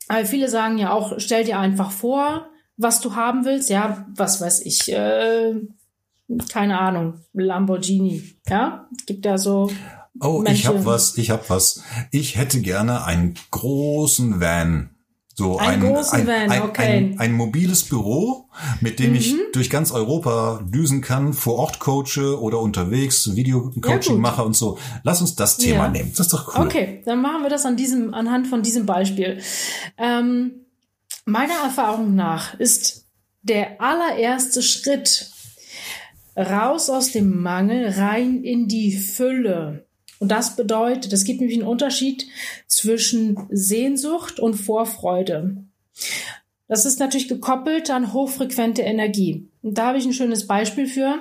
aber 0.07 0.25
viele 0.25 0.49
sagen 0.49 0.77
ja 0.77 0.91
auch, 0.91 1.13
stell 1.17 1.43
dir 1.43 1.59
einfach 1.59 1.91
vor, 1.91 2.47
was 2.77 3.01
du 3.01 3.15
haben 3.15 3.45
willst. 3.45 3.69
Ja, 3.69 4.05
was 4.15 4.41
weiß 4.41 4.65
ich. 4.65 4.91
Äh, 4.91 5.55
keine 6.51 6.79
Ahnung, 6.79 7.21
Lamborghini. 7.33 8.35
Ja, 8.47 8.87
gibt 9.05 9.25
ja 9.25 9.37
so 9.37 9.69
Oh, 10.21 10.39
Menschen. 10.39 10.55
ich 10.55 10.67
habe 10.67 10.85
was, 10.85 11.17
ich 11.17 11.29
habe 11.29 11.43
was. 11.47 11.83
Ich 12.11 12.37
hätte 12.37 12.61
gerne 12.61 13.05
einen 13.05 13.35
großen 13.51 14.39
Van. 14.39 14.89
So 15.37 15.57
ein, 15.57 15.83
ein, 15.83 15.97
ein, 15.97 16.27
Van, 16.27 16.61
okay. 16.61 16.81
ein, 16.81 17.19
ein, 17.19 17.33
mobiles 17.33 17.83
Büro, 17.83 18.47
mit 18.79 18.99
dem 18.99 19.09
mhm. 19.09 19.15
ich 19.17 19.35
durch 19.51 19.69
ganz 19.69 19.91
Europa 19.91 20.61
düsen 20.63 21.01
kann, 21.01 21.33
vor 21.33 21.55
Ort 21.55 21.79
coache 21.81 22.39
oder 22.39 22.61
unterwegs 22.61 23.35
Videocoaching 23.35 24.15
ja, 24.15 24.21
mache 24.21 24.45
und 24.45 24.55
so. 24.55 24.77
Lass 25.03 25.19
uns 25.19 25.35
das 25.35 25.57
Thema 25.57 25.85
ja. 25.85 25.89
nehmen. 25.89 26.11
Das 26.11 26.27
ist 26.27 26.33
doch 26.33 26.55
cool. 26.55 26.65
Okay, 26.65 27.01
dann 27.03 27.21
machen 27.21 27.41
wir 27.41 27.49
das 27.49 27.65
an 27.65 27.75
diesem, 27.75 28.13
anhand 28.13 28.47
von 28.47 28.63
diesem 28.63 28.85
Beispiel. 28.85 29.41
Ähm, 29.97 30.51
meiner 31.25 31.55
Erfahrung 31.65 32.15
nach 32.15 32.57
ist 32.57 33.05
der 33.41 33.81
allererste 33.81 34.63
Schritt 34.63 35.31
raus 36.37 36.89
aus 36.89 37.11
dem 37.11 37.41
Mangel 37.41 37.89
rein 37.89 38.41
in 38.41 38.69
die 38.69 38.93
Fülle 38.93 39.84
und 40.25 40.29
das 40.29 40.55
bedeutet, 40.55 41.13
es 41.13 41.23
gibt 41.23 41.39
nämlich 41.39 41.59
einen 41.59 41.67
Unterschied 41.67 42.25
zwischen 42.65 43.45
Sehnsucht 43.51 44.39
und 44.39 44.55
Vorfreude. 44.55 45.57
Das 46.67 46.83
ist 46.83 46.99
natürlich 46.99 47.27
gekoppelt 47.27 47.91
an 47.91 48.11
hochfrequente 48.11 48.81
Energie. 48.81 49.47
Und 49.61 49.77
da 49.77 49.89
habe 49.89 49.99
ich 49.99 50.05
ein 50.05 50.13
schönes 50.13 50.47
Beispiel 50.47 50.87
für. 50.87 51.19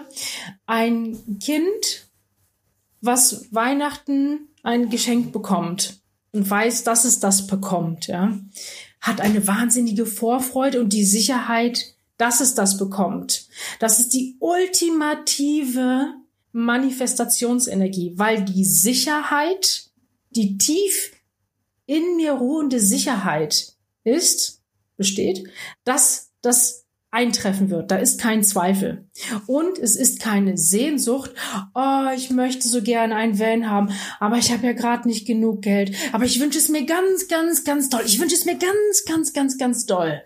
Ein 0.64 1.19
Kind, 1.38 2.09
was 3.03 3.53
Weihnachten 3.53 4.49
ein 4.62 4.88
Geschenk 4.88 5.33
bekommt 5.35 6.01
und 6.33 6.49
weiß, 6.49 6.85
dass 6.85 7.05
es 7.05 7.21
das 7.21 7.47
bekommt, 7.47 8.07
ja, 8.07 8.38
hat 9.03 9.21
eine 9.21 9.47
wahnsinnige 9.47 10.07
Vorfreude 10.07 10.81
und 10.81 10.95
die 10.95 11.05
Sicherheit, 11.05 11.95
dass 12.17 12.40
es 12.40 12.55
das 12.55 12.79
bekommt. 12.79 13.49
Das 13.81 14.01
ist 14.01 14.14
die 14.14 14.37
ultimative 14.38 16.14
Manifestationsenergie, 16.55 18.12
weil 18.17 18.45
die 18.45 18.64
Sicherheit, 18.64 19.90
die 20.31 20.57
tief 20.57 21.12
in 21.85 22.17
mir 22.17 22.33
ruhende 22.33 22.79
Sicherheit 22.79 23.75
ist, 24.05 24.62
besteht, 24.97 25.49
dass 25.83 26.31
das 26.43 26.85
eintreffen 27.11 27.71
wird. 27.71 27.90
Da 27.90 27.97
ist 27.97 28.21
kein 28.21 28.45
Zweifel. 28.45 29.09
Und 29.47 29.79
es 29.79 29.97
ist 29.97 30.21
keine 30.21 30.57
Sehnsucht, 30.57 31.33
oh, 31.75 32.07
ich 32.14 32.31
möchte 32.31 32.69
so 32.69 32.83
gerne 32.83 33.17
einen 33.17 33.38
Van 33.38 33.69
haben, 33.69 33.90
aber 34.21 34.37
ich 34.37 34.53
habe 34.53 34.67
ja 34.67 34.73
gerade 34.73 35.09
nicht 35.09 35.27
genug 35.27 35.62
Geld. 35.62 35.97
Aber 36.12 36.25
ich 36.25 36.40
wünsche 36.40 36.59
es 36.59 36.69
mir 36.69 36.87
ganz, 36.87 37.27
ganz, 37.27 37.64
ganz 37.64 37.88
doll. 37.88 38.03
Ich 38.05 38.21
wünsche 38.21 38.37
es 38.37 38.45
mir 38.45 38.57
ganz, 38.57 39.05
ganz, 39.07 39.33
ganz, 39.33 39.59
ganz 39.59 39.87
doll. 39.87 40.23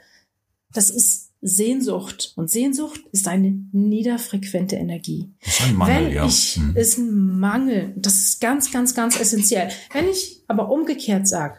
Das 0.72 0.90
ist 0.90 1.27
Sehnsucht. 1.40 2.32
Und 2.36 2.50
Sehnsucht 2.50 3.00
ist 3.12 3.28
eine 3.28 3.50
niederfrequente 3.72 4.76
Energie. 4.76 5.32
Das 5.44 5.60
ist 5.60 5.66
ein 5.66 5.76
Mangel, 5.76 6.06
Wenn 6.06 6.12
ja. 6.12 6.26
Ich, 6.26 6.56
hm. 6.56 6.76
ist 6.76 6.98
ein 6.98 7.38
Mangel. 7.38 7.92
Das 7.96 8.14
ist 8.14 8.40
ganz, 8.40 8.72
ganz, 8.72 8.94
ganz 8.94 9.18
essentiell. 9.18 9.70
Wenn 9.92 10.08
ich 10.08 10.42
aber 10.48 10.70
umgekehrt 10.70 11.28
sage, 11.28 11.58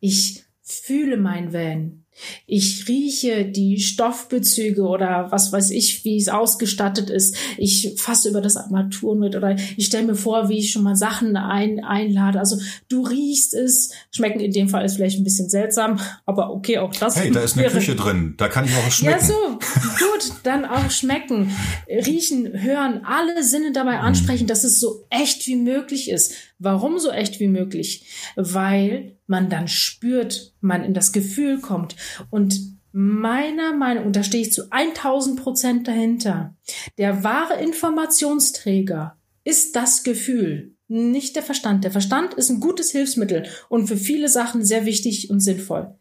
ich 0.00 0.44
fühle 0.62 1.16
mein 1.16 1.52
Van, 1.52 2.03
ich 2.46 2.88
rieche 2.88 3.44
die 3.44 3.80
Stoffbezüge 3.80 4.82
oder 4.82 5.26
was 5.30 5.52
weiß 5.52 5.70
ich, 5.70 6.04
wie 6.04 6.16
es 6.16 6.28
ausgestattet 6.28 7.10
ist. 7.10 7.36
Ich 7.58 7.94
fasse 7.96 8.28
über 8.28 8.40
das 8.40 8.56
Armaturen 8.56 9.18
mit 9.18 9.36
oder 9.36 9.56
ich 9.76 9.86
stelle 9.86 10.06
mir 10.06 10.14
vor, 10.14 10.48
wie 10.48 10.58
ich 10.58 10.70
schon 10.70 10.82
mal 10.82 10.96
Sachen 10.96 11.36
ein, 11.36 11.82
einlade. 11.82 12.38
Also 12.38 12.58
du 12.88 13.02
riechst 13.02 13.54
es. 13.54 13.92
Schmecken 14.10 14.40
in 14.40 14.52
dem 14.52 14.68
Fall 14.68 14.84
ist 14.84 14.96
vielleicht 14.96 15.18
ein 15.18 15.24
bisschen 15.24 15.48
seltsam, 15.48 16.00
aber 16.26 16.50
okay, 16.50 16.78
auch 16.78 16.94
das. 16.94 17.16
Hey, 17.16 17.30
da 17.30 17.40
ist 17.40 17.58
eine 17.58 17.68
Küche 17.68 17.96
drin. 17.96 18.34
Da 18.36 18.48
kann 18.48 18.64
ich 18.64 18.74
auch 18.74 18.90
schmecken. 18.90 19.20
Ja, 19.20 19.26
so. 19.26 19.58
Gut, 19.98 20.32
dann 20.42 20.64
auch 20.64 20.90
schmecken, 20.90 21.50
riechen, 21.88 22.62
hören, 22.62 23.02
alle 23.04 23.42
Sinne 23.42 23.72
dabei 23.72 23.98
hm. 23.98 24.04
ansprechen, 24.04 24.46
dass 24.46 24.64
es 24.64 24.80
so 24.80 25.06
echt 25.10 25.46
wie 25.46 25.56
möglich 25.56 26.10
ist. 26.10 26.32
Warum 26.58 26.98
so 26.98 27.10
echt 27.10 27.40
wie 27.40 27.48
möglich? 27.48 28.32
Weil 28.36 29.16
man 29.26 29.50
dann 29.50 29.68
spürt, 29.68 30.54
man 30.60 30.84
in 30.84 30.94
das 30.94 31.12
Gefühl 31.12 31.60
kommt. 31.60 31.96
Und 32.30 32.78
meiner 32.92 33.74
Meinung, 33.74 34.06
und 34.06 34.16
da 34.16 34.22
stehe 34.22 34.42
ich 34.42 34.52
zu 34.52 34.70
1000 34.70 35.40
Prozent 35.40 35.88
dahinter, 35.88 36.56
der 36.96 37.24
wahre 37.24 37.60
Informationsträger 37.60 39.16
ist 39.42 39.74
das 39.74 40.04
Gefühl, 40.04 40.74
nicht 40.86 41.34
der 41.34 41.42
Verstand. 41.42 41.84
Der 41.84 41.90
Verstand 41.90 42.34
ist 42.34 42.50
ein 42.50 42.60
gutes 42.60 42.92
Hilfsmittel 42.92 43.46
und 43.68 43.88
für 43.88 43.96
viele 43.96 44.28
Sachen 44.28 44.64
sehr 44.64 44.84
wichtig 44.84 45.30
und 45.30 45.40
sinnvoll. 45.40 45.94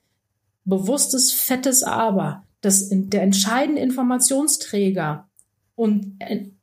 Bewusstes, 0.66 1.32
fettes 1.32 1.84
Aber, 1.84 2.44
das 2.62 2.90
der 2.90 3.24
entscheidende 3.24 3.82
Informationsträger 3.82 5.28
und 5.76 6.20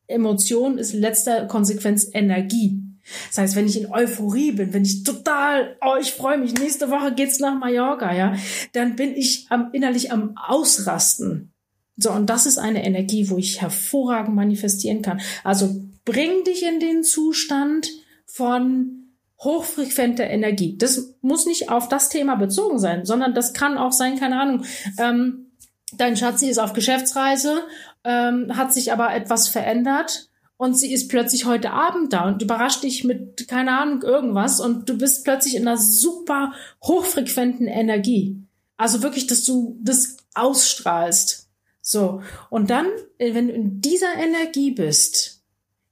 Emotion 0.07 0.79
ist 0.79 0.93
letzter 0.93 1.47
Konsequenz 1.47 2.09
Energie. 2.13 2.83
Das 3.29 3.39
heißt, 3.39 3.57
wenn 3.57 3.67
ich 3.67 3.81
in 3.81 3.91
Euphorie 3.91 4.53
bin, 4.53 4.73
wenn 4.73 4.85
ich 4.85 5.05
total, 5.05 5.77
oh, 5.81 5.97
ich 6.01 6.13
freue 6.13 6.39
mich, 6.39 6.55
nächste 6.55 6.91
Woche 6.91 7.15
geht's 7.15 7.41
nach 7.41 7.59
Mallorca, 7.59 8.15
ja, 8.15 8.35
dann 8.73 8.97
bin 8.97 9.15
ich 9.15 9.47
am, 9.51 9.71
innerlich 9.73 10.13
am 10.13 10.37
Ausrasten. 10.37 11.53
So, 11.97 12.13
und 12.13 12.31
das 12.31 12.47
ist 12.47 12.59
eine 12.59 12.85
Energie, 12.85 13.29
wo 13.29 13.37
ich 13.37 13.61
hervorragend 13.61 14.35
manifestieren 14.35 15.03
kann. 15.03 15.21
Also 15.45 15.83
bring 16.05 16.45
dich 16.45 16.63
in 16.65 16.81
den 16.81 17.05
Zustand 17.05 17.91
von 18.27 19.01
hochfrequenter 19.39 20.25
Energie. 20.25 20.77
Das 20.77 21.15
muss 21.21 21.47
nicht 21.47 21.71
auf 21.71 21.89
das 21.89 22.09
Thema 22.09 22.37
bezogen 22.37 22.79
sein, 22.79 23.05
sondern 23.05 23.35
das 23.35 23.53
kann 23.53 23.79
auch 23.79 23.93
sein, 23.93 24.19
keine 24.19 24.41
Ahnung, 24.41 24.65
ähm, 24.99 25.53
dein 25.97 26.17
Schatzi 26.17 26.49
ist 26.49 26.59
auf 26.59 26.73
Geschäftsreise, 26.73 27.63
ähm, 28.05 28.57
hat 28.57 28.73
sich 28.73 28.93
aber 28.93 29.15
etwas 29.15 29.49
verändert 29.49 30.30
und 30.61 30.75
sie 30.75 30.93
ist 30.93 31.09
plötzlich 31.09 31.47
heute 31.47 31.71
Abend 31.71 32.13
da 32.13 32.29
und 32.29 32.43
überrascht 32.43 32.83
dich 32.83 33.03
mit, 33.03 33.49
keine 33.49 33.79
Ahnung, 33.79 34.03
irgendwas 34.03 34.61
und 34.61 34.87
du 34.91 34.99
bist 34.99 35.25
plötzlich 35.25 35.57
in 35.57 35.67
einer 35.67 35.79
super 35.79 36.53
hochfrequenten 36.85 37.67
Energie. 37.67 38.43
Also 38.77 39.03
wirklich, 39.03 39.27
dass 39.27 39.45
du 39.45 39.79
das 39.83 40.19
ausstrahlst. 40.35 41.49
So. 41.81 42.21
Und 42.51 42.69
dann, 42.69 42.85
äh, 43.17 43.33
wenn 43.33 43.49
du 43.49 43.55
in 43.55 43.81
dieser 43.81 44.13
Energie 44.15 44.73
bist, 44.73 45.43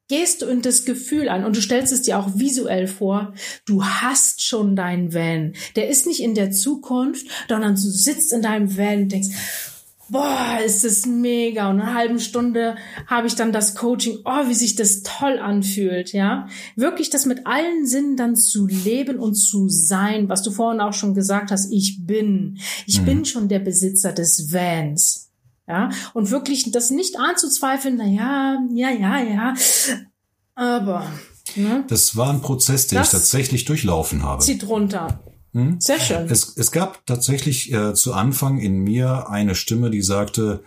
gehst 0.06 0.42
du 0.42 0.46
in 0.46 0.60
das 0.60 0.84
Gefühl 0.84 1.30
an 1.30 1.46
und 1.46 1.56
du 1.56 1.62
stellst 1.62 1.94
es 1.94 2.02
dir 2.02 2.18
auch 2.18 2.38
visuell 2.38 2.88
vor, 2.88 3.32
du 3.64 3.82
hast 3.82 4.42
schon 4.42 4.76
deinen 4.76 5.14
Van. 5.14 5.54
Der 5.76 5.88
ist 5.88 6.06
nicht 6.06 6.20
in 6.20 6.34
der 6.34 6.50
Zukunft, 6.50 7.26
sondern 7.48 7.74
du 7.74 7.80
sitzt 7.80 8.34
in 8.34 8.42
deinem 8.42 8.76
Van 8.76 9.04
und 9.04 9.12
denkst, 9.12 9.30
boah, 10.10 10.58
ist 10.64 10.84
das 10.84 11.06
mega. 11.06 11.70
Und 11.70 11.80
eine 11.80 11.94
halbe 11.94 12.20
Stunde 12.20 12.76
habe 13.06 13.26
ich 13.26 13.34
dann 13.34 13.52
das 13.52 13.74
Coaching, 13.74 14.18
oh, 14.24 14.48
wie 14.48 14.54
sich 14.54 14.76
das 14.76 15.02
toll 15.02 15.38
anfühlt, 15.38 16.12
ja. 16.12 16.48
Wirklich 16.76 17.10
das 17.10 17.26
mit 17.26 17.46
allen 17.46 17.86
Sinnen 17.86 18.16
dann 18.16 18.36
zu 18.36 18.66
leben 18.66 19.18
und 19.18 19.34
zu 19.34 19.68
sein, 19.68 20.28
was 20.28 20.42
du 20.42 20.50
vorhin 20.50 20.80
auch 20.80 20.92
schon 20.92 21.14
gesagt 21.14 21.50
hast, 21.50 21.72
ich 21.72 22.06
bin. 22.06 22.58
Ich 22.86 23.00
mhm. 23.00 23.04
bin 23.04 23.24
schon 23.24 23.48
der 23.48 23.60
Besitzer 23.60 24.12
des 24.12 24.52
Vans. 24.52 25.26
Ja, 25.68 25.90
und 26.14 26.30
wirklich 26.30 26.70
das 26.72 26.90
nicht 26.90 27.18
anzuzweifeln, 27.18 27.96
na 27.98 28.06
ja, 28.06 28.58
ja, 28.72 28.90
ja, 28.90 29.20
ja, 29.20 29.54
aber. 30.54 31.06
Ne? 31.56 31.84
Das 31.88 32.16
war 32.16 32.30
ein 32.30 32.40
Prozess, 32.40 32.86
den 32.86 32.98
das 32.98 33.08
ich 33.08 33.12
tatsächlich 33.12 33.64
durchlaufen 33.66 34.22
habe. 34.22 34.42
Zieht 34.42 34.66
runter. 34.66 35.22
Hm? 35.52 35.80
Sehr 35.80 35.98
schön. 35.98 36.28
Es, 36.28 36.56
es 36.56 36.72
gab 36.72 37.06
tatsächlich 37.06 37.72
äh, 37.72 37.94
zu 37.94 38.12
Anfang 38.12 38.58
in 38.58 38.78
mir 38.78 39.28
eine 39.28 39.54
Stimme, 39.54 39.90
die 39.90 40.02
sagte, 40.02 40.62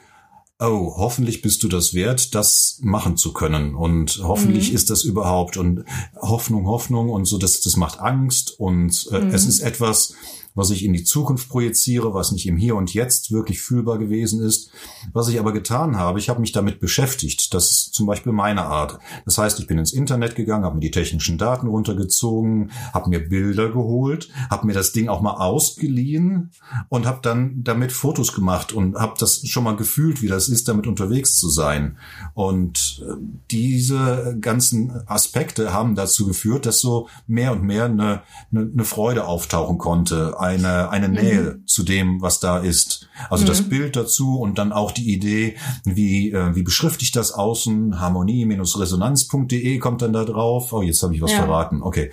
oh, 0.59 0.93
hoffentlich 0.97 1.41
bist 1.41 1.63
du 1.63 1.67
das 1.67 1.93
wert, 1.93 2.35
das 2.35 2.79
machen 2.81 3.17
zu 3.17 3.33
können. 3.33 3.75
Und 3.75 4.21
hoffentlich 4.23 4.69
mhm. 4.69 4.75
ist 4.75 4.89
das 4.89 5.03
überhaupt. 5.03 5.57
Und 5.57 5.85
Hoffnung, 6.19 6.67
Hoffnung 6.67 7.09
und 7.09 7.25
so, 7.25 7.37
das, 7.37 7.61
das 7.61 7.75
macht 7.77 7.99
Angst. 7.99 8.59
Und 8.59 9.07
äh, 9.11 9.19
mhm. 9.19 9.33
es 9.33 9.45
ist 9.45 9.59
etwas, 9.59 10.13
was 10.53 10.69
ich 10.69 10.83
in 10.83 10.93
die 10.93 11.03
Zukunft 11.03 11.49
projiziere, 11.49 12.13
was 12.13 12.31
nicht 12.31 12.47
im 12.47 12.57
Hier 12.57 12.75
und 12.75 12.93
Jetzt 12.93 13.31
wirklich 13.31 13.61
fühlbar 13.61 13.97
gewesen 13.97 14.41
ist. 14.41 14.69
Was 15.13 15.29
ich 15.29 15.39
aber 15.39 15.53
getan 15.53 15.97
habe, 15.97 16.19
ich 16.19 16.29
habe 16.29 16.41
mich 16.41 16.51
damit 16.51 16.79
beschäftigt. 16.79 17.53
Das 17.53 17.71
ist 17.71 17.93
zum 17.93 18.05
Beispiel 18.05 18.33
meine 18.33 18.63
Art. 18.63 18.99
Das 19.25 19.37
heißt, 19.37 19.59
ich 19.59 19.67
bin 19.67 19.77
ins 19.77 19.93
Internet 19.93 20.35
gegangen, 20.35 20.65
habe 20.65 20.75
mir 20.75 20.81
die 20.81 20.91
technischen 20.91 21.37
Daten 21.37 21.67
runtergezogen, 21.67 22.71
habe 22.93 23.09
mir 23.09 23.27
Bilder 23.27 23.69
geholt, 23.69 24.29
habe 24.49 24.67
mir 24.67 24.73
das 24.73 24.91
Ding 24.91 25.07
auch 25.07 25.21
mal 25.21 25.35
ausgeliehen 25.35 26.51
und 26.89 27.05
habe 27.05 27.19
dann 27.21 27.63
damit 27.63 27.91
Fotos 27.91 28.33
gemacht 28.33 28.73
und 28.73 28.95
habe 28.95 29.13
das 29.19 29.47
schon 29.47 29.63
mal 29.63 29.75
gefühlt, 29.75 30.21
wie 30.21 30.27
das 30.27 30.49
ist, 30.49 30.67
damit 30.67 30.87
unterwegs 30.87 31.37
zu 31.37 31.49
sein. 31.49 31.97
Und 32.33 33.03
äh, 33.07 33.13
diese 33.51 34.37
ganzen 34.39 35.07
Aspekte 35.07 35.73
haben 35.73 35.95
dazu 35.95 36.27
geführt, 36.27 36.65
dass 36.65 36.79
so 36.79 37.07
mehr 37.27 37.53
und 37.53 37.63
mehr 37.63 37.85
eine, 37.85 38.23
eine, 38.51 38.71
eine 38.73 38.85
Freude 38.85 39.25
auftauchen 39.25 39.77
konnte 39.77 40.35
eine, 40.41 40.89
eine 40.89 41.07
mhm. 41.07 41.13
Nähe 41.13 41.41
mhm. 41.41 41.67
zu 41.67 41.83
dem, 41.83 42.21
was 42.21 42.39
da 42.39 42.57
ist. 42.57 43.07
Also 43.29 43.43
mhm. 43.43 43.47
das 43.47 43.61
Bild 43.69 43.95
dazu 43.95 44.39
und 44.39 44.57
dann 44.57 44.71
auch 44.71 44.91
die 44.91 45.13
Idee, 45.13 45.55
wie, 45.85 46.31
äh, 46.31 46.55
wie 46.55 46.63
beschrifte 46.63 47.03
ich 47.03 47.11
das 47.11 47.31
außen? 47.31 47.99
Harmonie-resonanz.de 47.99 49.77
kommt 49.77 50.01
dann 50.01 50.13
da 50.13 50.25
drauf. 50.25 50.73
Oh, 50.73 50.81
jetzt 50.81 51.01
habe 51.03 51.15
ich 51.15 51.21
was 51.21 51.31
ja. 51.31 51.37
verraten. 51.37 51.81
Okay, 51.81 52.11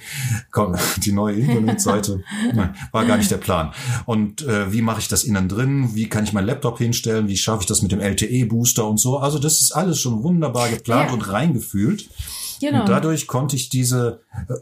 komm, 0.51 0.77
die 0.99 1.13
neue 1.13 1.37
Internetseite. 1.37 2.23
war 2.93 3.05
gar 3.05 3.17
nicht 3.17 3.31
der 3.31 3.39
Plan. 3.39 3.73
Und 4.07 4.43
äh, 4.43 4.73
wie 4.73 4.83
mache 4.83 5.01
ich 5.01 5.09
das 5.09 5.25
innen 5.25 5.49
drin? 5.49 5.95
Wie 5.95 6.09
kann 6.09 6.25
ich 6.25 6.33
meinen 6.33 6.47
Laptop 6.47 6.79
hinstellen? 6.79 7.29
Wie 7.29 7.37
schaffe 7.37 7.63
ich 7.63 7.67
das 7.67 7.83
mit 7.83 7.93
dem 7.93 8.01
LTE-Booster 8.01 8.87
und 8.87 8.99
so? 8.99 9.19
Also 9.19 9.39
das 9.39 9.61
ist 9.61 9.73
alles 9.73 9.99
schon 9.99 10.23
wunderbar 10.23 10.69
geplant 10.69 11.09
ja. 11.09 11.15
und 11.15 11.33
reingefühlt. 11.33 12.09
Genau. 12.61 12.81
Und 12.81 12.89
dadurch 12.89 13.27
konnte 13.27 13.57
ich 13.57 13.69
diese 13.69 14.21
äh, 14.49 14.55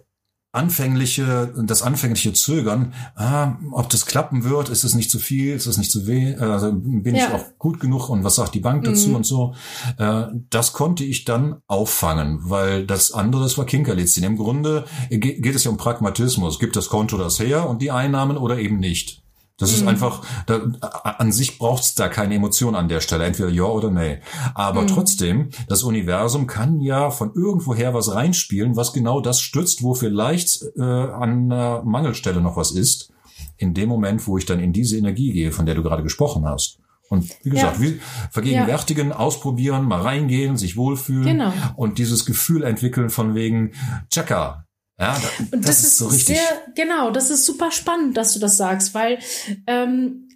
anfängliche, 0.52 1.52
das 1.64 1.82
anfängliche 1.82 2.32
Zögern, 2.32 2.94
ah, 3.14 3.56
ob 3.72 3.90
das 3.90 4.06
klappen 4.06 4.44
wird, 4.44 4.68
ist 4.68 4.84
es 4.84 4.94
nicht 4.94 5.10
zu 5.10 5.18
viel, 5.18 5.54
ist 5.54 5.66
es 5.66 5.76
nicht 5.76 5.90
zu 5.90 6.06
weh, 6.06 6.34
also 6.36 6.72
bin 6.72 7.14
ja. 7.14 7.26
ich 7.26 7.32
auch 7.34 7.44
gut 7.58 7.78
genug 7.78 8.08
und 8.08 8.24
was 8.24 8.36
sagt 8.36 8.54
die 8.54 8.60
Bank 8.60 8.84
dazu 8.84 9.10
mhm. 9.10 9.16
und 9.16 9.26
so. 9.26 9.54
Äh, 9.98 10.24
das 10.50 10.72
konnte 10.72 11.04
ich 11.04 11.24
dann 11.24 11.56
auffangen, 11.66 12.38
weil 12.42 12.86
das 12.86 13.12
andere, 13.12 13.42
das 13.42 13.58
war 13.58 13.66
Kinkerlitzchen. 13.66 14.24
Im 14.24 14.36
Grunde 14.36 14.86
geht 15.10 15.54
es 15.54 15.64
ja 15.64 15.70
um 15.70 15.76
Pragmatismus. 15.76 16.58
Gibt 16.58 16.76
das 16.76 16.88
Konto 16.88 17.18
das 17.18 17.38
her 17.38 17.68
und 17.68 17.82
die 17.82 17.90
Einnahmen 17.90 18.36
oder 18.38 18.58
eben 18.58 18.78
nicht? 18.78 19.25
Das 19.58 19.70
mhm. 19.70 19.76
ist 19.76 19.86
einfach, 19.88 20.22
da, 20.46 20.60
an 21.02 21.32
sich 21.32 21.58
braucht's 21.58 21.94
da 21.94 22.08
keine 22.08 22.34
Emotion 22.34 22.74
an 22.74 22.88
der 22.88 23.00
Stelle, 23.00 23.24
entweder 23.24 23.48
ja 23.48 23.64
oder 23.64 23.90
nee. 23.90 24.18
Aber 24.54 24.82
mhm. 24.82 24.88
trotzdem, 24.88 25.48
das 25.68 25.82
Universum 25.82 26.46
kann 26.46 26.80
ja 26.80 27.10
von 27.10 27.32
irgendwoher 27.34 27.94
was 27.94 28.14
reinspielen, 28.14 28.76
was 28.76 28.92
genau 28.92 29.20
das 29.20 29.40
stützt, 29.40 29.82
wo 29.82 29.94
vielleicht 29.94 30.62
äh, 30.76 30.82
an 30.82 31.50
einer 31.50 31.82
Mangelstelle 31.84 32.40
noch 32.40 32.56
was 32.56 32.72
ist. 32.72 33.12
In 33.56 33.72
dem 33.72 33.88
Moment, 33.88 34.26
wo 34.26 34.36
ich 34.36 34.44
dann 34.44 34.60
in 34.60 34.72
diese 34.72 34.98
Energie 34.98 35.32
gehe, 35.32 35.52
von 35.52 35.64
der 35.64 35.74
du 35.74 35.82
gerade 35.82 36.02
gesprochen 36.02 36.46
hast. 36.46 36.78
Und 37.08 37.30
wie 37.44 37.50
gesagt, 37.50 37.80
ja. 37.80 37.92
vergegenwärtigen, 38.30 39.10
ja. 39.10 39.16
ausprobieren, 39.16 39.84
mal 39.84 40.00
reingehen, 40.00 40.56
sich 40.56 40.76
wohlfühlen 40.76 41.38
genau. 41.38 41.52
und 41.76 41.98
dieses 41.98 42.26
Gefühl 42.26 42.64
entwickeln 42.64 43.10
von 43.10 43.34
wegen, 43.34 43.72
Chaka, 44.10 44.65
ja, 44.98 45.18
da, 45.18 45.44
und 45.52 45.66
das, 45.66 45.82
das 45.82 45.84
ist, 45.84 45.96
so 45.98 46.06
richtig. 46.06 46.36
Sehr, 46.36 46.62
genau, 46.74 47.10
das 47.10 47.30
ist 47.30 47.44
super 47.44 47.70
spannend, 47.70 48.16
dass 48.16 48.32
du 48.32 48.38
das 48.38 48.56
sagst, 48.56 48.94
weil 48.94 49.18
ähm, 49.66 50.28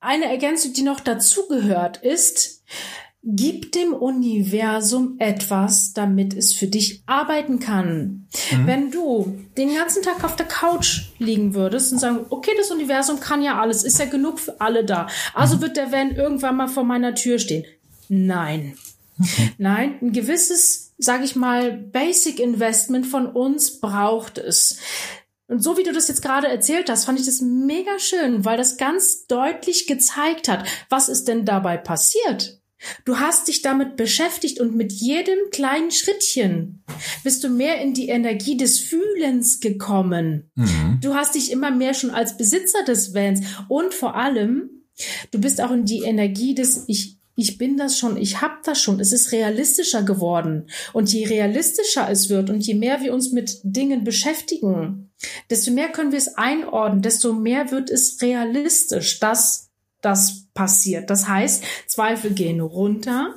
eine 0.00 0.26
Ergänzung, 0.26 0.72
die 0.72 0.82
noch 0.82 1.00
dazugehört, 1.00 1.98
ist, 1.98 2.62
gib 3.24 3.72
dem 3.72 3.94
Universum 3.94 5.16
etwas, 5.18 5.94
damit 5.94 6.34
es 6.34 6.52
für 6.52 6.66
dich 6.66 7.02
arbeiten 7.06 7.58
kann. 7.58 8.28
Mhm. 8.50 8.66
Wenn 8.66 8.90
du 8.90 9.38
den 9.56 9.74
ganzen 9.74 10.02
Tag 10.02 10.22
auf 10.24 10.36
der 10.36 10.46
Couch 10.46 11.06
liegen 11.18 11.54
würdest 11.54 11.92
und 11.92 11.98
sagen, 11.98 12.26
okay, 12.28 12.50
das 12.58 12.70
Universum 12.70 13.20
kann 13.20 13.42
ja 13.42 13.58
alles, 13.58 13.82
ist 13.82 13.98
ja 13.98 14.04
genug 14.04 14.40
für 14.40 14.60
alle 14.60 14.84
da. 14.84 15.06
Also 15.32 15.56
mhm. 15.56 15.62
wird 15.62 15.76
der 15.78 15.90
Van 15.90 16.14
irgendwann 16.14 16.56
mal 16.56 16.68
vor 16.68 16.84
meiner 16.84 17.14
Tür 17.14 17.38
stehen. 17.38 17.64
Nein. 18.08 18.76
Okay. 19.18 19.52
Nein, 19.58 19.94
ein 20.02 20.12
gewisses 20.12 20.83
sage 20.98 21.24
ich 21.24 21.36
mal, 21.36 21.72
Basic 21.72 22.38
Investment 22.40 23.06
von 23.06 23.26
uns 23.26 23.80
braucht 23.80 24.38
es. 24.38 24.78
Und 25.46 25.62
so 25.62 25.76
wie 25.76 25.82
du 25.82 25.92
das 25.92 26.08
jetzt 26.08 26.22
gerade 26.22 26.48
erzählt 26.48 26.88
hast, 26.88 27.04
fand 27.04 27.20
ich 27.20 27.26
das 27.26 27.40
mega 27.40 27.98
schön, 27.98 28.44
weil 28.44 28.56
das 28.56 28.76
ganz 28.76 29.26
deutlich 29.26 29.86
gezeigt 29.86 30.48
hat, 30.48 30.66
was 30.88 31.08
ist 31.08 31.28
denn 31.28 31.44
dabei 31.44 31.76
passiert. 31.76 32.60
Du 33.04 33.18
hast 33.18 33.48
dich 33.48 33.62
damit 33.62 33.96
beschäftigt 33.96 34.60
und 34.60 34.74
mit 34.74 34.92
jedem 34.92 35.38
kleinen 35.50 35.90
Schrittchen 35.90 36.84
bist 37.22 37.42
du 37.44 37.48
mehr 37.48 37.80
in 37.80 37.94
die 37.94 38.08
Energie 38.08 38.56
des 38.56 38.80
Fühlens 38.80 39.60
gekommen. 39.60 40.50
Mhm. 40.54 40.98
Du 41.00 41.14
hast 41.14 41.34
dich 41.34 41.50
immer 41.50 41.70
mehr 41.70 41.94
schon 41.94 42.10
als 42.10 42.36
Besitzer 42.36 42.82
des 42.84 43.14
Vans 43.14 43.40
und 43.68 43.94
vor 43.94 44.16
allem, 44.16 44.70
du 45.30 45.40
bist 45.40 45.60
auch 45.60 45.70
in 45.70 45.84
die 45.84 46.02
Energie 46.02 46.54
des 46.54 46.84
Ich 46.86 47.18
ich 47.36 47.58
bin 47.58 47.76
das 47.76 47.98
schon, 47.98 48.16
ich 48.16 48.40
habe 48.40 48.58
das 48.64 48.80
schon, 48.80 49.00
es 49.00 49.12
ist 49.12 49.32
realistischer 49.32 50.02
geworden. 50.02 50.68
Und 50.92 51.12
je 51.12 51.26
realistischer 51.26 52.08
es 52.10 52.28
wird 52.28 52.50
und 52.50 52.60
je 52.64 52.74
mehr 52.74 53.00
wir 53.00 53.12
uns 53.12 53.32
mit 53.32 53.58
Dingen 53.62 54.04
beschäftigen, 54.04 55.10
desto 55.50 55.72
mehr 55.72 55.90
können 55.90 56.12
wir 56.12 56.18
es 56.18 56.36
einordnen, 56.36 57.02
desto 57.02 57.32
mehr 57.32 57.70
wird 57.70 57.90
es 57.90 58.20
realistisch, 58.22 59.18
dass 59.20 59.70
das 60.00 60.46
passiert. 60.54 61.10
Das 61.10 61.28
heißt, 61.28 61.64
Zweifel 61.86 62.32
gehen 62.32 62.60
runter 62.60 63.34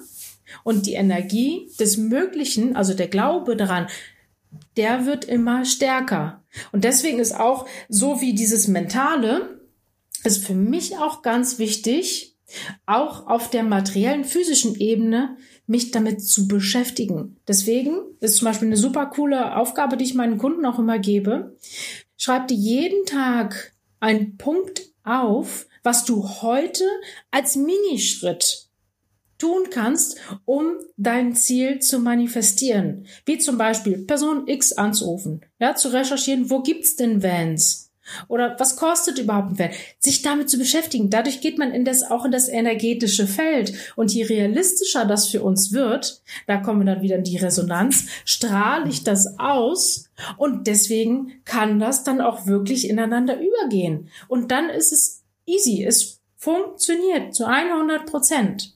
und 0.63 0.85
die 0.85 0.93
Energie 0.93 1.71
des 1.79 1.97
Möglichen, 1.97 2.75
also 2.75 2.93
der 2.93 3.07
Glaube 3.07 3.55
daran, 3.55 3.87
der 4.75 5.05
wird 5.05 5.25
immer 5.25 5.65
stärker. 5.65 6.43
Und 6.71 6.83
deswegen 6.83 7.19
ist 7.19 7.35
auch 7.35 7.67
so 7.89 8.21
wie 8.21 8.33
dieses 8.33 8.67
Mentale, 8.67 9.59
ist 10.23 10.45
für 10.45 10.55
mich 10.55 10.97
auch 10.97 11.21
ganz 11.21 11.57
wichtig, 11.57 12.36
auch 12.85 13.27
auf 13.27 13.49
der 13.49 13.63
materiellen, 13.63 14.23
physischen 14.23 14.75
Ebene 14.75 15.37
mich 15.65 15.91
damit 15.91 16.21
zu 16.25 16.47
beschäftigen. 16.47 17.37
Deswegen 17.47 17.99
ist 18.19 18.37
zum 18.37 18.45
Beispiel 18.45 18.67
eine 18.67 18.77
super 18.77 19.07
coole 19.07 19.55
Aufgabe, 19.55 19.97
die 19.97 20.05
ich 20.05 20.13
meinen 20.13 20.37
Kunden 20.37 20.65
auch 20.65 20.79
immer 20.79 20.99
gebe. 20.99 21.57
Schreib 22.15 22.47
dir 22.47 22.55
jeden 22.55 23.05
Tag 23.05 23.73
einen 23.99 24.37
Punkt 24.37 24.83
auf, 25.03 25.67
was 25.83 26.05
du 26.05 26.27
heute 26.41 26.83
als 27.31 27.55
Minischritt 27.55 28.67
tun 29.37 29.69
kannst, 29.69 30.17
um 30.45 30.73
dein 30.97 31.35
Ziel 31.35 31.79
zu 31.79 31.99
manifestieren. 31.99 33.05
Wie 33.25 33.37
zum 33.37 33.57
Beispiel 33.57 33.99
Person 33.99 34.47
X 34.47 34.73
anzurufen, 34.73 35.41
ja, 35.59 35.75
zu 35.75 35.89
recherchieren, 35.89 36.49
wo 36.49 36.61
gibt's 36.61 36.95
denn 36.95 37.21
Vans? 37.21 37.86
Oder 38.27 38.55
was 38.59 38.75
kostet 38.75 39.19
überhaupt 39.19 39.51
ein 39.51 39.59
Van? 39.59 39.69
Sich 39.99 40.21
damit 40.21 40.49
zu 40.49 40.57
beschäftigen. 40.57 41.09
Dadurch 41.09 41.41
geht 41.41 41.57
man 41.57 41.71
in 41.71 41.85
das, 41.85 42.03
auch 42.03 42.25
in 42.25 42.31
das 42.31 42.47
energetische 42.49 43.27
Feld. 43.27 43.73
Und 43.95 44.13
je 44.13 44.23
realistischer 44.23 45.05
das 45.05 45.27
für 45.27 45.41
uns 45.41 45.71
wird, 45.71 46.21
da 46.45 46.57
kommen 46.57 46.81
wir 46.81 46.93
dann 46.93 47.01
wieder 47.01 47.17
in 47.17 47.23
die 47.23 47.37
Resonanz, 47.37 48.07
strahle 48.25 48.89
ich 48.89 49.03
das 49.03 49.39
aus 49.39 50.09
und 50.37 50.67
deswegen 50.67 51.33
kann 51.45 51.79
das 51.79 52.03
dann 52.03 52.21
auch 52.21 52.47
wirklich 52.47 52.89
ineinander 52.89 53.37
übergehen. 53.39 54.09
Und 54.27 54.51
dann 54.51 54.69
ist 54.69 54.91
es 54.91 55.23
easy. 55.45 55.83
Es 55.83 56.19
funktioniert 56.35 57.33
zu 57.33 57.45
100 57.45 58.05
Prozent. 58.05 58.73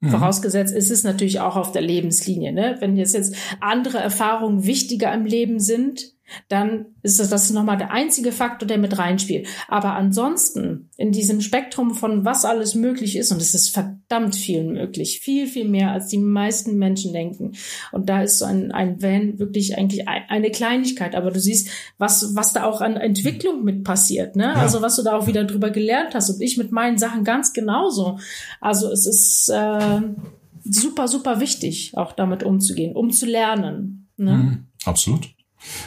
Mhm. 0.00 0.10
Vorausgesetzt 0.10 0.74
ist 0.74 0.90
es 0.90 1.04
natürlich 1.04 1.40
auch 1.40 1.56
auf 1.56 1.72
der 1.72 1.82
Lebenslinie. 1.82 2.52
Ne? 2.52 2.76
Wenn 2.80 2.96
jetzt, 2.96 3.14
jetzt 3.14 3.34
andere 3.60 3.98
Erfahrungen 3.98 4.66
wichtiger 4.66 5.12
im 5.12 5.24
Leben 5.24 5.60
sind, 5.60 6.13
dann 6.48 6.86
ist 7.02 7.20
das, 7.20 7.28
das 7.28 7.50
nochmal 7.50 7.76
der 7.76 7.90
einzige 7.90 8.32
Faktor, 8.32 8.66
der 8.66 8.78
mit 8.78 8.98
reinspielt. 8.98 9.46
Aber 9.68 9.94
ansonsten 9.94 10.88
in 10.96 11.12
diesem 11.12 11.40
Spektrum 11.40 11.94
von 11.94 12.24
was 12.24 12.44
alles 12.44 12.74
möglich 12.74 13.16
ist, 13.16 13.30
und 13.30 13.40
es 13.40 13.54
ist 13.54 13.68
verdammt 13.70 14.34
viel 14.34 14.64
möglich, 14.64 15.20
viel, 15.20 15.46
viel 15.46 15.68
mehr, 15.68 15.92
als 15.92 16.08
die 16.08 16.18
meisten 16.18 16.78
Menschen 16.78 17.12
denken. 17.12 17.52
Und 17.92 18.08
da 18.08 18.22
ist 18.22 18.38
so 18.38 18.44
ein, 18.44 18.72
ein 18.72 19.02
Van 19.02 19.38
wirklich 19.38 19.76
eigentlich 19.76 20.08
eine 20.08 20.50
Kleinigkeit. 20.50 21.14
Aber 21.14 21.30
du 21.30 21.40
siehst, 21.40 21.68
was, 21.98 22.34
was 22.34 22.52
da 22.52 22.64
auch 22.64 22.80
an 22.80 22.96
Entwicklung 22.96 23.64
mit 23.64 23.84
passiert, 23.84 24.36
ne? 24.36 24.44
Ja. 24.44 24.54
Also 24.54 24.82
was 24.82 24.96
du 24.96 25.02
da 25.02 25.16
auch 25.16 25.26
wieder 25.26 25.44
drüber 25.44 25.70
gelernt 25.70 26.14
hast. 26.14 26.30
Und 26.30 26.40
ich 26.40 26.56
mit 26.56 26.72
meinen 26.72 26.98
Sachen 26.98 27.24
ganz 27.24 27.52
genauso. 27.52 28.18
Also 28.60 28.90
es 28.90 29.06
ist 29.06 29.50
äh, 29.50 30.00
super, 30.64 31.08
super 31.08 31.40
wichtig, 31.40 31.92
auch 31.94 32.12
damit 32.12 32.42
umzugehen, 32.42 32.96
um 32.96 33.10
zu 33.10 33.26
lernen. 33.26 34.08
Ne? 34.16 34.32
Mhm, 34.32 34.66
absolut. 34.84 35.28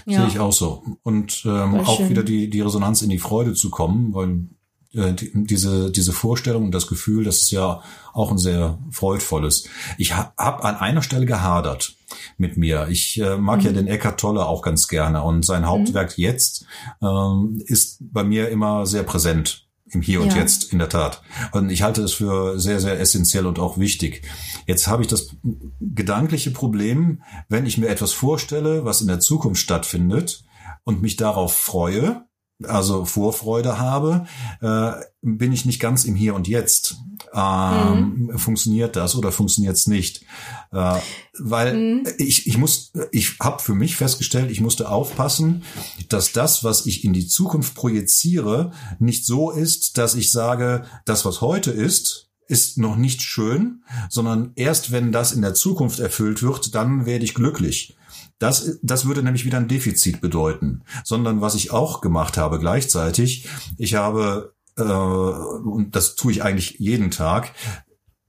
Ja. 0.05 0.21
Sehe 0.21 0.27
ich 0.27 0.39
auch 0.39 0.53
so. 0.53 0.83
Und 1.03 1.43
ähm, 1.45 1.79
auch 1.81 1.97
schön. 1.97 2.09
wieder 2.09 2.23
die, 2.23 2.49
die 2.49 2.61
Resonanz 2.61 3.01
in 3.01 3.09
die 3.09 3.19
Freude 3.19 3.53
zu 3.53 3.69
kommen, 3.69 4.13
weil 4.13 4.47
äh, 4.93 5.13
die, 5.13 5.31
diese, 5.33 5.91
diese 5.91 6.13
Vorstellung 6.13 6.65
und 6.65 6.71
das 6.71 6.87
Gefühl, 6.87 7.23
das 7.23 7.41
ist 7.41 7.51
ja 7.51 7.81
auch 8.13 8.31
ein 8.31 8.37
sehr 8.37 8.79
freudvolles. 8.91 9.67
Ich 9.97 10.15
ha, 10.15 10.33
habe 10.37 10.63
an 10.63 10.75
einer 10.75 11.01
Stelle 11.01 11.25
gehadert 11.25 11.95
mit 12.37 12.57
mir. 12.57 12.87
Ich 12.89 13.19
äh, 13.19 13.37
mag 13.37 13.59
mhm. 13.59 13.65
ja 13.65 13.71
den 13.73 13.87
Eckart 13.87 14.19
Tolle 14.19 14.45
auch 14.45 14.61
ganz 14.61 14.87
gerne 14.87 15.23
und 15.23 15.45
sein 15.45 15.67
Hauptwerk 15.67 16.17
mhm. 16.17 16.23
jetzt 16.23 16.65
ähm, 17.01 17.61
ist 17.65 17.97
bei 17.99 18.23
mir 18.23 18.49
immer 18.49 18.85
sehr 18.85 19.03
präsent 19.03 19.66
im 19.91 20.01
Hier 20.01 20.21
und 20.21 20.33
ja. 20.33 20.39
Jetzt, 20.39 20.71
in 20.71 20.79
der 20.79 20.89
Tat. 20.89 21.21
Und 21.51 21.69
ich 21.69 21.81
halte 21.81 22.01
es 22.01 22.13
für 22.13 22.59
sehr, 22.59 22.79
sehr 22.79 22.99
essentiell 22.99 23.45
und 23.45 23.59
auch 23.59 23.77
wichtig. 23.77 24.23
Jetzt 24.65 24.87
habe 24.87 25.01
ich 25.01 25.07
das 25.07 25.35
gedankliche 25.79 26.51
Problem, 26.51 27.23
wenn 27.49 27.65
ich 27.65 27.77
mir 27.77 27.87
etwas 27.87 28.11
vorstelle, 28.11 28.85
was 28.85 29.01
in 29.01 29.07
der 29.07 29.19
Zukunft 29.19 29.61
stattfindet 29.61 30.43
und 30.83 31.01
mich 31.01 31.15
darauf 31.15 31.55
freue, 31.55 32.26
also 32.63 33.05
Vorfreude 33.05 33.77
habe, 33.77 34.25
äh, 34.61 34.91
bin 35.21 35.51
ich 35.51 35.65
nicht 35.65 35.79
ganz 35.79 36.05
im 36.05 36.15
Hier 36.15 36.35
und 36.35 36.47
Jetzt. 36.47 36.97
Ähm, 37.33 38.29
mhm. 38.31 38.39
Funktioniert 38.39 38.95
das 38.95 39.15
oder 39.15 39.31
funktioniert 39.31 39.75
es 39.75 39.87
nicht? 39.87 40.23
Äh, 40.71 40.99
weil 41.37 41.75
mhm. 41.75 42.03
ich, 42.17 42.47
ich 42.47 42.57
muss, 42.57 42.93
ich 43.11 43.37
habe 43.39 43.61
für 43.61 43.75
mich 43.75 43.95
festgestellt, 43.95 44.49
ich 44.51 44.61
musste 44.61 44.89
aufpassen, 44.89 45.63
dass 46.09 46.31
das, 46.31 46.63
was 46.63 46.85
ich 46.85 47.03
in 47.03 47.13
die 47.13 47.27
Zukunft 47.27 47.75
projiziere, 47.75 48.71
nicht 48.99 49.25
so 49.25 49.51
ist, 49.51 49.97
dass 49.97 50.15
ich 50.15 50.31
sage, 50.31 50.85
das, 51.05 51.25
was 51.25 51.41
heute 51.41 51.71
ist, 51.71 52.29
ist 52.47 52.77
noch 52.77 52.95
nicht 52.95 53.21
schön, 53.21 53.83
sondern 54.09 54.53
erst 54.55 54.91
wenn 54.91 55.11
das 55.11 55.33
in 55.33 55.41
der 55.41 55.53
Zukunft 55.53 55.99
erfüllt 55.99 56.41
wird, 56.41 56.73
dann 56.75 57.05
werde 57.05 57.25
ich 57.25 57.33
glücklich. 57.33 57.97
Das, 58.39 58.79
das 58.81 59.05
würde 59.05 59.23
nämlich 59.23 59.45
wieder 59.45 59.57
ein 59.57 59.67
Defizit 59.67 60.21
bedeuten. 60.21 60.83
Sondern 61.03 61.41
was 61.41 61.55
ich 61.55 61.71
auch 61.71 62.01
gemacht 62.01 62.37
habe 62.37 62.59
gleichzeitig, 62.59 63.47
ich 63.77 63.95
habe, 63.95 64.53
äh, 64.77 64.83
und 64.83 65.95
das 65.95 66.15
tue 66.15 66.31
ich 66.31 66.43
eigentlich 66.43 66.79
jeden 66.79 67.11
Tag, 67.11 67.53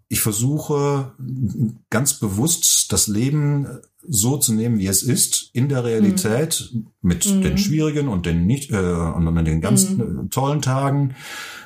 ich 0.09 0.21
versuche 0.21 1.12
ganz 1.90 2.14
bewusst 2.14 2.92
das 2.92 3.09
Leben 3.09 3.66
so 4.07 4.38
zu 4.38 4.55
nehmen, 4.55 4.79
wie 4.79 4.87
es 4.87 5.03
ist, 5.03 5.51
in 5.53 5.68
der 5.68 5.85
Realität, 5.85 6.71
mhm. 6.73 6.87
mit 7.03 7.27
mhm. 7.27 7.42
den 7.42 7.59
schwierigen 7.59 8.09
und 8.09 8.25
den 8.25 8.47
nicht 8.47 8.71
äh, 8.71 8.77
und 8.77 9.44
den 9.44 9.61
ganz 9.61 9.90
mhm. 9.90 10.31
tollen 10.31 10.62
Tagen 10.62 11.14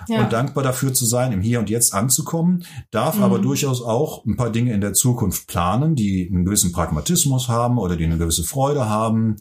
ja. 0.09 0.25
und 0.25 0.33
dankbar 0.33 0.65
dafür 0.65 0.93
zu 0.93 1.07
sein, 1.07 1.31
im 1.31 1.41
Hier 1.41 1.61
und 1.61 1.71
Jetzt 1.71 1.95
anzukommen, 1.95 2.65
darf 2.91 3.21
aber 3.21 3.39
mhm. 3.39 3.43
durchaus 3.43 3.81
auch 3.81 4.25
ein 4.25 4.37
paar 4.37 4.51
Dinge 4.51 4.73
in 4.73 4.81
der 4.81 4.95
Zukunft 4.95 5.47
planen, 5.47 5.95
die 5.95 6.29
einen 6.29 6.45
gewissen 6.45 6.73
Pragmatismus 6.73 7.49
haben 7.49 7.79
oder 7.79 7.97
die 7.97 8.05
eine 8.05 8.19
gewisse 8.19 8.45
Freude 8.45 8.89
haben 8.89 9.37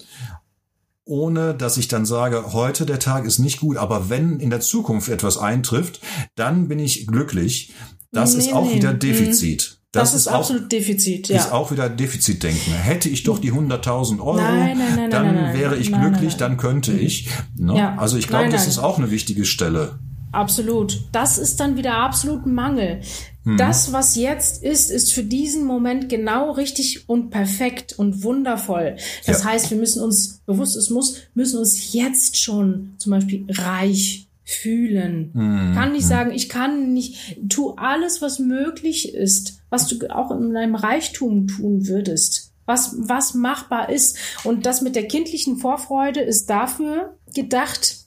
ohne 1.03 1.55
dass 1.55 1.77
ich 1.77 1.87
dann 1.87 2.05
sage, 2.05 2.53
heute 2.53 2.85
der 2.85 2.99
Tag 2.99 3.25
ist 3.25 3.39
nicht 3.39 3.59
gut, 3.59 3.75
aber 3.75 4.09
wenn 4.09 4.39
in 4.39 4.49
der 4.49 4.61
Zukunft 4.61 5.09
etwas 5.09 5.37
eintrifft, 5.37 5.99
dann 6.35 6.67
bin 6.67 6.79
ich 6.79 7.07
glücklich. 7.07 7.73
Das 8.11 8.33
nee, 8.33 8.39
ist 8.39 8.53
auch 8.53 8.65
nee. 8.65 8.75
wieder 8.75 8.93
Defizit. 8.93 9.77
Das, 9.91 10.11
das 10.11 10.21
ist, 10.21 10.27
ist, 10.27 10.27
absolut 10.29 10.63
auch, 10.63 10.69
Defizit, 10.69 11.27
ja. 11.27 11.37
Ist 11.37 11.51
auch 11.51 11.71
wieder 11.71 11.89
Defizitdenken. 11.89 12.73
Hätte 12.73 13.09
ich 13.09 13.23
doch 13.23 13.39
die 13.39 13.51
100.000 13.51 14.19
Euro, 14.19 14.37
nein, 14.37 14.77
nein, 14.77 14.95
nein, 14.95 15.09
dann 15.09 15.53
wäre 15.53 15.75
ich 15.77 15.91
glücklich, 15.91 16.37
dann 16.37 16.55
könnte 16.55 16.93
ich. 16.93 17.27
Ne? 17.57 17.77
Ja. 17.77 17.95
Also 17.97 18.15
ich 18.17 18.27
glaube, 18.27 18.49
das 18.49 18.67
ist 18.67 18.77
auch 18.77 18.97
eine 18.97 19.11
wichtige 19.11 19.43
Stelle. 19.43 19.99
Absolut. 20.31 21.09
Das 21.11 21.37
ist 21.37 21.59
dann 21.59 21.75
wieder 21.75 21.97
absolut 21.97 22.45
Mangel. 22.45 23.01
Mhm. 23.43 23.57
Das, 23.57 23.91
was 23.91 24.15
jetzt 24.15 24.63
ist, 24.63 24.89
ist 24.89 25.11
für 25.13 25.23
diesen 25.23 25.65
Moment 25.65 26.07
genau 26.07 26.51
richtig 26.51 27.09
und 27.09 27.29
perfekt 27.29 27.93
und 27.97 28.23
wundervoll. 28.23 28.95
Das 29.25 29.43
ja. 29.43 29.49
heißt, 29.49 29.71
wir 29.71 29.77
müssen 29.77 30.01
uns 30.01 30.41
bewusst, 30.45 30.77
es 30.77 30.89
muss, 30.89 31.17
müssen 31.33 31.59
uns 31.59 31.91
jetzt 31.91 32.37
schon 32.37 32.93
zum 32.97 33.11
Beispiel 33.11 33.45
reich 33.49 34.29
fühlen. 34.53 35.31
Mhm. 35.33 35.73
Kann 35.73 35.91
nicht 35.91 36.07
sagen, 36.07 36.31
ich 36.31 36.49
kann 36.49 36.93
nicht, 36.93 37.37
tu 37.49 37.71
alles, 37.71 38.21
was 38.21 38.39
möglich 38.39 39.13
ist, 39.13 39.61
was 39.69 39.87
du 39.87 40.07
auch 40.13 40.31
in 40.31 40.53
deinem 40.53 40.75
Reichtum 40.75 41.47
tun 41.47 41.87
würdest. 41.87 42.53
Was, 42.65 42.95
was 42.97 43.33
machbar 43.33 43.89
ist. 43.89 44.17
Und 44.43 44.65
das 44.65 44.81
mit 44.81 44.95
der 44.95 45.07
kindlichen 45.07 45.57
Vorfreude 45.57 46.21
ist 46.21 46.49
dafür 46.49 47.17
gedacht, 47.33 47.97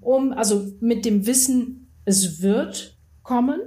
um, 0.00 0.32
also 0.32 0.72
mit 0.80 1.04
dem 1.04 1.26
Wissen, 1.26 1.92
es 2.04 2.40
wird 2.40 2.96
kommen, 3.22 3.60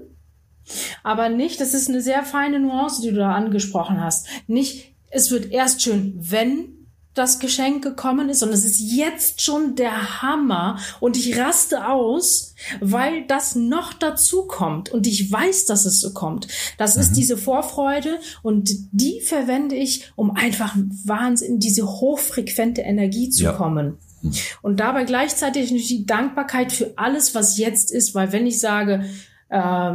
aber 1.03 1.29
nicht, 1.29 1.59
das 1.59 1.73
ist 1.73 1.89
eine 1.89 2.01
sehr 2.01 2.23
feine 2.23 2.59
Nuance, 2.59 3.01
die 3.01 3.09
du 3.09 3.17
da 3.17 3.33
angesprochen 3.33 4.01
hast. 4.01 4.27
Nicht, 4.47 4.95
es 5.09 5.31
wird 5.31 5.51
erst 5.51 5.81
schön, 5.81 6.15
wenn 6.19 6.78
das 7.13 7.39
Geschenk 7.39 7.83
gekommen 7.83 8.29
ist, 8.29 8.39
sondern 8.39 8.57
es 8.57 8.65
ist 8.65 8.79
jetzt 8.79 9.41
schon 9.41 9.75
der 9.75 10.21
Hammer 10.21 10.79
und 10.99 11.17
ich 11.17 11.37
raste 11.37 11.87
aus, 11.87 12.53
weil 12.79 13.25
das 13.25 13.55
noch 13.55 13.93
dazu 13.93 14.43
kommt 14.43 14.89
und 14.89 15.07
ich 15.07 15.31
weiß, 15.31 15.65
dass 15.65 15.85
es 15.85 15.99
so 15.99 16.13
kommt. 16.13 16.47
Das 16.77 16.95
mhm. 16.95 17.01
ist 17.01 17.13
diese 17.13 17.37
Vorfreude 17.37 18.19
und 18.43 18.69
die 18.91 19.21
verwende 19.21 19.75
ich, 19.75 20.11
um 20.15 20.31
einfach 20.31 20.75
Wahnsinn 21.03 21.55
in 21.55 21.59
diese 21.59 21.87
hochfrequente 21.87 22.81
Energie 22.81 23.29
zu 23.29 23.45
ja. 23.45 23.53
kommen. 23.53 23.97
Mhm. 24.21 24.33
Und 24.61 24.79
dabei 24.79 25.03
gleichzeitig 25.03 25.69
die 25.69 26.05
Dankbarkeit 26.05 26.71
für 26.71 26.93
alles, 26.95 27.35
was 27.35 27.57
jetzt 27.57 27.91
ist, 27.91 28.15
weil 28.15 28.31
wenn 28.31 28.45
ich 28.45 28.59
sage, 28.59 29.05
äh, 29.49 29.93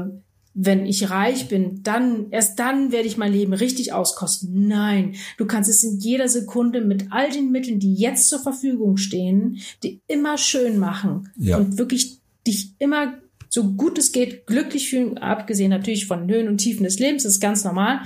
wenn 0.55 0.87
ich 0.87 1.11
reich 1.11 1.49
bin, 1.49 1.83
dann, 1.83 2.31
erst 2.31 2.59
dann 2.61 2.93
werde 2.93 3.09
ich 3.09 3.17
mein 3.17 3.33
Leben 3.33 3.53
richtig 3.53 3.93
auskosten. 3.93 4.69
Nein, 4.69 5.17
du 5.37 5.47
kannst 5.47 5.69
es 5.69 5.83
in 5.83 5.99
jeder 5.99 6.29
Sekunde 6.29 6.81
mit 6.81 7.07
all 7.11 7.31
den 7.31 7.51
Mitteln, 7.51 7.81
die 7.81 7.95
jetzt 7.95 8.29
zur 8.29 8.39
Verfügung 8.39 8.97
stehen, 8.97 9.59
die 9.83 10.01
immer 10.07 10.39
schön 10.39 10.79
machen 10.79 11.31
ja. 11.37 11.57
und 11.57 11.77
wirklich 11.77 12.19
dich 12.47 12.73
immer 12.79 13.15
so 13.49 13.73
gut 13.73 13.99
es 13.99 14.11
geht 14.11 14.47
glücklich 14.47 14.91
fühlen, 14.91 15.19
abgesehen 15.19 15.71
natürlich 15.71 16.07
von 16.07 16.29
Höhen 16.29 16.49
und 16.49 16.59
Tiefen 16.59 16.85
des 16.85 16.99
Lebens, 16.99 17.23
das 17.23 17.35
ist 17.35 17.41
ganz 17.41 17.65
normal. 17.65 18.01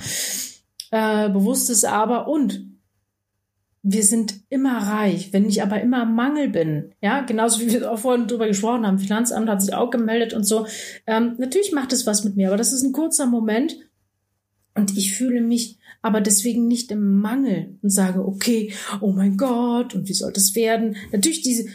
Äh, 0.91 1.29
bewusstes 1.29 1.83
aber 1.83 2.27
und 2.27 2.68
wir 3.81 4.03
sind 4.03 4.41
immer 4.49 4.77
reich, 4.77 5.31
wenn 5.31 5.47
ich 5.47 5.63
aber 5.63 5.81
immer 5.81 6.03
im 6.03 6.13
Mangel 6.13 6.49
bin, 6.49 6.91
ja, 7.01 7.21
genauso 7.21 7.61
wie 7.61 7.71
wir 7.71 7.91
auch 7.91 7.99
vorhin 7.99 8.27
drüber 8.27 8.47
gesprochen 8.47 8.85
haben, 8.85 8.99
Finanzamt 8.99 9.47
hat 9.49 9.61
sich 9.61 9.73
auch 9.73 9.89
gemeldet 9.89 10.33
und 10.33 10.43
so. 10.43 10.67
Ähm, 11.07 11.35
natürlich 11.37 11.71
macht 11.71 11.93
es 11.93 12.05
was 12.05 12.23
mit 12.23 12.35
mir, 12.35 12.47
aber 12.47 12.57
das 12.57 12.73
ist 12.73 12.83
ein 12.83 12.91
kurzer 12.91 13.25
Moment 13.25 13.77
und 14.75 14.97
ich 14.97 15.15
fühle 15.15 15.41
mich 15.41 15.77
aber 16.01 16.21
deswegen 16.21 16.67
nicht 16.67 16.91
im 16.91 17.19
Mangel 17.19 17.77
und 17.81 17.89
sage, 17.89 18.25
okay, 18.25 18.73
oh 19.01 19.11
mein 19.11 19.37
Gott, 19.37 19.95
und 19.95 20.07
wie 20.07 20.13
soll 20.13 20.31
das 20.31 20.55
werden? 20.55 20.95
Natürlich 21.11 21.41
diese 21.41 21.65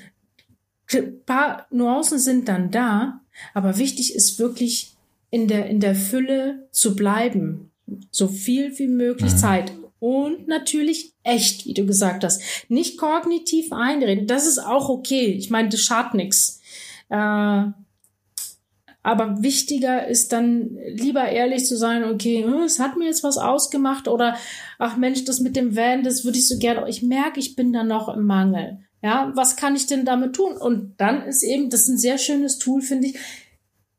paar 1.26 1.66
Nuancen 1.70 2.18
sind 2.18 2.48
dann 2.48 2.70
da, 2.70 3.20
aber 3.52 3.78
wichtig 3.78 4.14
ist 4.14 4.38
wirklich 4.38 4.94
in 5.30 5.48
der, 5.48 5.66
in 5.66 5.80
der 5.80 5.94
Fülle 5.94 6.68
zu 6.70 6.94
bleiben. 6.94 7.70
So 8.10 8.28
viel 8.28 8.78
wie 8.78 8.88
möglich 8.88 9.32
mhm. 9.32 9.36
Zeit 9.36 9.72
und 10.04 10.48
natürlich 10.48 11.14
echt, 11.22 11.64
wie 11.64 11.72
du 11.72 11.86
gesagt 11.86 12.24
hast. 12.24 12.42
Nicht 12.68 12.98
kognitiv 12.98 13.72
einreden. 13.72 14.26
Das 14.26 14.46
ist 14.46 14.58
auch 14.58 14.90
okay. 14.90 15.32
Ich 15.32 15.48
meine, 15.48 15.70
das 15.70 15.80
schadet 15.80 16.12
nichts. 16.12 16.60
Äh, 17.08 17.64
Aber 19.06 19.42
wichtiger 19.42 20.06
ist 20.06 20.32
dann 20.32 20.78
lieber 20.88 21.24
ehrlich 21.24 21.64
zu 21.64 21.76
sein, 21.78 22.04
okay, 22.04 22.44
hm, 22.44 22.64
es 22.64 22.80
hat 22.80 22.98
mir 22.98 23.06
jetzt 23.06 23.22
was 23.22 23.38
ausgemacht 23.38 24.06
oder 24.08 24.36
ach 24.78 24.96
Mensch, 24.98 25.24
das 25.24 25.40
mit 25.40 25.56
dem 25.56 25.74
Van, 25.74 26.02
das 26.02 26.24
würde 26.24 26.38
ich 26.38 26.48
so 26.48 26.58
gerne, 26.58 26.88
ich 26.88 27.02
merke, 27.02 27.40
ich 27.40 27.56
bin 27.56 27.72
da 27.72 27.82
noch 27.82 28.08
im 28.08 28.26
Mangel. 28.26 28.80
Ja, 29.02 29.32
was 29.34 29.56
kann 29.56 29.76
ich 29.76 29.86
denn 29.86 30.04
damit 30.04 30.34
tun? 30.36 30.56
Und 30.56 30.94
dann 30.98 31.22
ist 31.26 31.42
eben, 31.42 31.70
das 31.70 31.82
ist 31.82 31.88
ein 31.88 31.98
sehr 31.98 32.18
schönes 32.18 32.58
Tool, 32.58 32.80
finde 32.82 33.08
ich. 33.08 33.16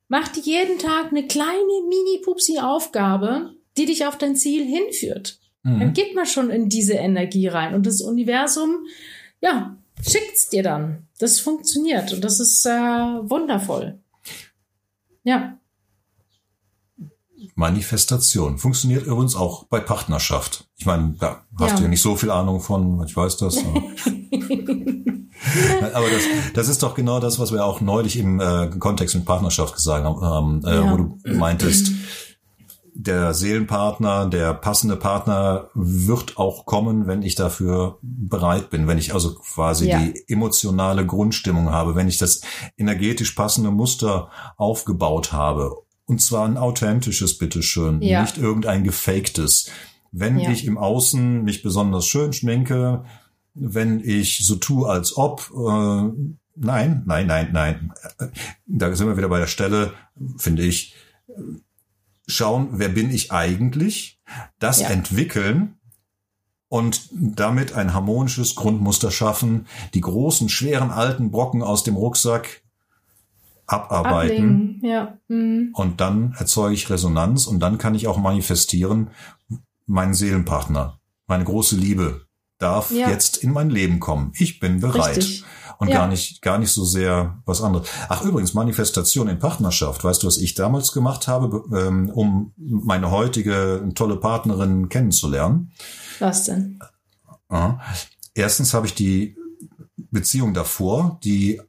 Mach 0.07 0.27
dir 0.27 0.41
jeden 0.41 0.77
Tag 0.77 1.11
eine 1.11 1.25
kleine 1.25 1.81
Mini-Pupsi-Aufgabe, 1.87 3.55
die 3.77 3.85
dich 3.85 4.05
auf 4.05 4.17
dein 4.17 4.35
Ziel 4.35 4.65
hinführt. 4.65 5.39
Mhm. 5.65 5.79
Dann 5.79 5.93
geht 5.93 6.15
man 6.15 6.25
schon 6.27 6.49
in 6.51 6.69
diese 6.69 6.93
Energie 6.93 7.47
rein. 7.47 7.73
Und 7.73 7.85
das 7.87 7.99
Universum, 8.01 8.85
ja, 9.41 9.75
schickt's 9.99 10.47
dir 10.47 10.63
dann. 10.63 11.07
Das 11.19 11.39
funktioniert. 11.39 12.13
Und 12.13 12.23
das 12.23 12.39
ist 12.39 12.65
äh, 12.65 12.69
wundervoll. 12.69 13.99
Ja. 15.23 15.57
Manifestation. 17.55 18.59
Funktioniert 18.59 19.07
übrigens 19.07 19.35
auch 19.35 19.63
bei 19.65 19.79
Partnerschaft. 19.79 20.69
Ich 20.77 20.85
meine, 20.85 21.15
da 21.19 21.43
hast 21.59 21.71
ja. 21.71 21.77
du 21.77 21.83
ja 21.83 21.89
nicht 21.89 22.01
so 22.01 22.15
viel 22.15 22.29
Ahnung 22.29 22.61
von, 22.61 23.03
ich 23.05 23.15
weiß 23.15 23.37
das. 23.37 23.57
Aber 25.93 26.09
das, 26.09 26.23
das 26.53 26.67
ist 26.69 26.83
doch 26.83 26.93
genau 26.95 27.19
das, 27.19 27.39
was 27.39 27.51
wir 27.51 27.65
auch 27.65 27.81
neulich 27.81 28.17
im 28.17 28.39
äh, 28.39 28.69
Kontext 28.77 29.15
mit 29.15 29.25
Partnerschaft 29.25 29.75
gesagt 29.75 30.05
haben, 30.05 30.61
ähm, 30.63 30.67
äh, 30.67 30.75
ja. 30.75 30.91
wo 30.91 30.97
du 30.97 31.17
meintest, 31.23 31.91
der 32.97 33.33
Seelenpartner, 33.33 34.25
der 34.27 34.53
passende 34.53 34.95
Partner 34.95 35.69
wird 35.73 36.37
auch 36.37 36.65
kommen, 36.65 37.07
wenn 37.07 37.23
ich 37.23 37.35
dafür 37.35 37.99
bereit 38.01 38.69
bin, 38.69 38.87
wenn 38.87 38.97
ich 38.97 39.13
also 39.13 39.35
quasi 39.35 39.89
ja. 39.89 39.99
die 39.99 40.23
emotionale 40.29 41.05
Grundstimmung 41.05 41.71
habe, 41.71 41.95
wenn 41.95 42.07
ich 42.07 42.17
das 42.17 42.41
energetisch 42.77 43.31
passende 43.31 43.69
Muster 43.69 44.29
aufgebaut 44.55 45.33
habe. 45.33 45.75
Und 46.05 46.21
zwar 46.21 46.47
ein 46.47 46.57
authentisches, 46.57 47.37
bitteschön, 47.37 48.01
ja. 48.01 48.21
nicht 48.21 48.37
irgendein 48.37 48.85
gefaktes. 48.85 49.69
Wenn 50.13 50.39
ja. 50.39 50.49
ich 50.51 50.65
im 50.65 50.77
Außen 50.77 51.43
mich 51.43 51.63
besonders 51.63 52.05
schön 52.05 52.31
schminke, 52.31 53.03
wenn 53.53 53.99
ich 53.99 54.45
so 54.45 54.55
tue, 54.55 54.87
als 54.87 55.17
ob, 55.17 55.51
äh, 55.51 56.11
nein, 56.55 57.03
nein, 57.05 57.27
nein, 57.27 57.49
nein. 57.51 57.93
Da 58.67 58.95
sind 58.95 59.07
wir 59.07 59.17
wieder 59.17 59.29
bei 59.29 59.39
der 59.39 59.47
Stelle, 59.47 59.91
finde 60.37 60.63
ich, 60.63 60.95
schauen, 62.27 62.69
wer 62.71 62.89
bin 62.89 63.11
ich 63.11 63.31
eigentlich, 63.31 64.19
das 64.59 64.81
ja. 64.81 64.89
entwickeln 64.89 65.75
und 66.67 67.09
damit 67.11 67.73
ein 67.73 67.93
harmonisches 67.93 68.55
Grundmuster 68.55 69.11
schaffen, 69.11 69.67
die 69.93 70.01
großen, 70.01 70.49
schweren, 70.49 70.91
alten 70.91 71.31
Brocken 71.31 71.61
aus 71.61 71.83
dem 71.83 71.95
Rucksack 71.95 72.63
abarbeiten. 73.67 74.79
Ja. 74.83 75.17
Mhm. 75.27 75.71
Und 75.73 76.01
dann 76.01 76.35
erzeuge 76.37 76.73
ich 76.73 76.89
Resonanz 76.89 77.47
und 77.47 77.59
dann 77.59 77.77
kann 77.77 77.95
ich 77.95 78.07
auch 78.07 78.17
manifestieren, 78.17 79.09
meinen 79.85 80.13
Seelenpartner, 80.13 80.99
meine 81.27 81.43
große 81.43 81.75
Liebe 81.75 82.25
darf 82.57 82.91
ja. 82.91 83.09
jetzt 83.09 83.37
in 83.37 83.51
mein 83.51 83.69
Leben 83.69 83.99
kommen. 83.99 84.31
Ich 84.35 84.59
bin 84.59 84.79
bereit. 84.79 85.17
Richtig 85.17 85.43
und 85.77 85.89
ja. 85.89 85.97
gar 85.97 86.07
nicht, 86.07 86.41
gar 86.41 86.57
nicht 86.57 86.71
so 86.71 86.83
sehr 86.83 87.41
was 87.45 87.61
anderes. 87.61 87.87
Ach, 88.09 88.23
übrigens, 88.23 88.53
Manifestation 88.53 89.27
in 89.27 89.39
Partnerschaft. 89.39 90.03
Weißt 90.03 90.23
du, 90.23 90.27
was 90.27 90.37
ich 90.37 90.53
damals 90.53 90.91
gemacht 90.91 91.27
habe, 91.27 91.63
ähm, 91.75 92.09
um 92.09 92.53
meine 92.57 93.11
heutige 93.11 93.89
tolle 93.95 94.17
Partnerin 94.17 94.89
kennenzulernen? 94.89 95.71
Was 96.19 96.45
denn? 96.45 96.79
Erstens 98.33 98.73
habe 98.73 98.87
ich 98.87 98.95
die 98.95 99.35
Beziehung 100.11 100.53
davor, 100.53 101.19
die 101.23 101.61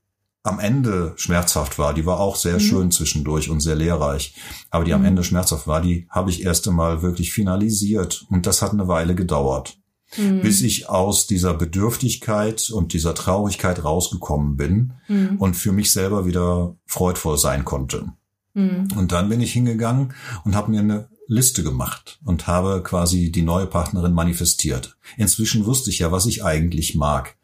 am 0.43 0.61
Ende 0.61 1.13
schmerzhaft 1.17 1.77
war, 1.77 1.93
die 1.93 2.07
war 2.07 2.21
auch 2.21 2.37
sehr 2.37 2.55
mhm. 2.55 2.61
schön 2.61 2.91
zwischendurch 2.93 3.51
und 3.51 3.61
sehr 3.61 3.75
lehrreich, 3.75 4.35
aber 4.71 4.85
die 4.85 4.93
mhm. 4.93 4.99
am 4.99 5.05
Ende 5.05 5.25
schmerzhaft 5.25 5.67
war, 5.67 5.81
die 5.81 6.07
habe 6.09 6.31
ich 6.31 6.45
erst 6.45 6.69
einmal 6.69 7.03
wirklich 7.03 7.33
finalisiert 7.33 8.25
und 8.31 8.47
das 8.47 8.63
hat 8.63 8.71
eine 8.71 8.87
Weile 8.87 9.17
gedauert 9.17 9.79
mhm. 10.17 10.41
bis 10.41 10.63
ich 10.63 10.89
aus 10.89 11.27
dieser 11.27 11.55
Bedürftigkeit 11.55 12.71
und 12.71 12.93
dieser 12.93 13.15
Traurigkeit 13.15 13.85
rausgekommen 13.85 14.57
bin 14.57 14.93
mhm. 15.09 15.37
und 15.39 15.55
für 15.55 15.73
mich 15.73 15.93
selber 15.93 16.27
wieder 16.27 16.77
freudvoll 16.87 17.39
sein 17.39 17.65
konnte. 17.65 18.13
Mhm. 18.55 18.89
Und 18.97 19.13
dann 19.13 19.29
bin 19.29 19.41
ich 19.41 19.53
hingegangen 19.53 20.15
und 20.45 20.55
habe 20.55 20.71
mir 20.71 20.81
eine 20.81 21.09
Liste 21.29 21.63
gemacht 21.63 22.21
und 22.25 22.47
habe 22.47 22.83
quasi 22.83 23.33
die 23.33 23.43
neue 23.43 23.67
Partnerin 23.67 24.13
manifestiert. 24.13 24.97
Inzwischen 25.17 25.67
wusste 25.67 25.91
ich 25.91 25.99
ja, 25.99 26.13
was 26.13 26.27
ich 26.27 26.45
eigentlich 26.45 26.95
mag 26.95 27.37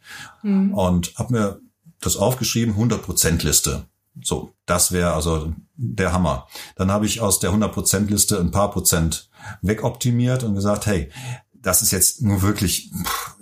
mhm. 0.42 0.72
und 0.72 1.14
habe 1.16 1.32
mir 1.32 1.60
das 2.00 2.16
aufgeschrieben, 2.16 2.74
100% 2.74 3.44
Liste. 3.44 3.86
So, 4.22 4.52
das 4.66 4.92
wäre 4.92 5.14
also 5.14 5.54
der 5.76 6.12
Hammer. 6.12 6.46
Dann 6.76 6.90
habe 6.90 7.06
ich 7.06 7.20
aus 7.20 7.40
der 7.40 7.50
100% 7.50 8.08
Liste 8.08 8.38
ein 8.38 8.50
paar 8.50 8.70
Prozent 8.70 9.30
wegoptimiert 9.62 10.44
und 10.44 10.54
gesagt, 10.54 10.86
hey, 10.86 11.10
das 11.62 11.82
ist 11.82 11.92
jetzt 11.92 12.22
nur 12.22 12.42
wirklich, 12.42 12.90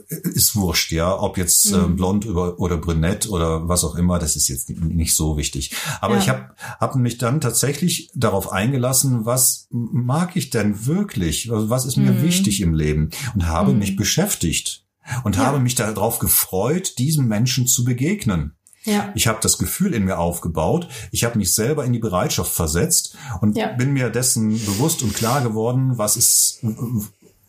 ist 0.08 0.54
wurscht, 0.54 0.92
ja, 0.92 1.18
ob 1.18 1.38
jetzt 1.38 1.72
äh, 1.72 1.76
mhm. 1.76 1.96
blond 1.96 2.26
oder, 2.26 2.60
oder 2.60 2.76
brünett 2.76 3.28
oder 3.28 3.68
was 3.68 3.84
auch 3.84 3.94
immer, 3.94 4.18
das 4.18 4.36
ist 4.36 4.48
jetzt 4.48 4.68
nicht 4.70 5.14
so 5.14 5.36
wichtig. 5.36 5.74
Aber 6.00 6.14
ja. 6.14 6.20
ich 6.20 6.28
habe 6.28 6.50
hab 6.78 6.94
mich 6.96 7.18
dann 7.18 7.40
tatsächlich 7.40 8.10
darauf 8.14 8.52
eingelassen, 8.52 9.24
was 9.24 9.68
mag 9.70 10.36
ich 10.36 10.50
denn 10.50 10.86
wirklich, 10.86 11.50
also 11.50 11.70
was 11.70 11.86
ist 11.86 11.96
mir 11.96 12.12
mhm. 12.12 12.22
wichtig 12.22 12.60
im 12.60 12.74
Leben 12.74 13.10
und 13.34 13.46
habe 13.46 13.72
mhm. 13.72 13.78
mich 13.78 13.96
beschäftigt 13.96 14.84
und 15.24 15.36
ja. 15.36 15.46
habe 15.46 15.60
mich 15.60 15.74
darauf 15.74 16.18
gefreut, 16.18 16.98
diesem 16.98 17.26
Menschen 17.26 17.66
zu 17.66 17.84
begegnen. 17.84 18.54
Ja. 18.84 19.12
Ich 19.14 19.26
habe 19.26 19.40
das 19.42 19.58
Gefühl 19.58 19.92
in 19.92 20.04
mir 20.04 20.18
aufgebaut, 20.18 20.88
ich 21.10 21.24
habe 21.24 21.36
mich 21.36 21.52
selber 21.52 21.84
in 21.84 21.92
die 21.92 21.98
Bereitschaft 21.98 22.52
versetzt 22.52 23.16
und 23.40 23.56
ja. 23.56 23.68
bin 23.72 23.92
mir 23.92 24.08
dessen 24.08 24.52
bewusst 24.52 25.02
und 25.02 25.14
klar 25.14 25.42
geworden, 25.42 25.98
was 25.98 26.16
ist, 26.16 26.64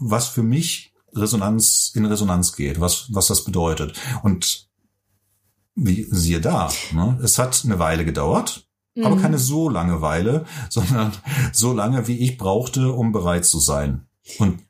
was 0.02 0.28
für 0.28 0.43
mich 0.43 0.93
Resonanz 1.14 1.91
in 1.95 2.06
Resonanz 2.06 2.56
geht, 2.56 2.80
was, 2.80 3.08
was 3.12 3.28
das 3.28 3.43
bedeutet. 3.43 3.97
Und 4.24 4.70
wie 5.76 6.06
siehe 6.10 6.41
da, 6.41 6.72
ne? 6.93 7.20
es 7.24 7.38
hat 7.38 7.62
eine 7.64 7.80
Weile 7.80 8.06
gedauert, 8.06 8.68
mhm. 8.95 9.06
aber 9.06 9.18
keine 9.18 9.38
so 9.38 9.70
lange 9.70 10.02
Weile, 10.02 10.45
sondern 10.70 11.14
so 11.54 11.74
lange, 11.74 12.08
wie 12.08 12.18
ich 12.20 12.38
brauchte, 12.38 12.91
um 12.91 13.12
bereit 13.12 13.45
zu 13.45 13.60
sein. 13.60 14.08
Und 14.38 14.62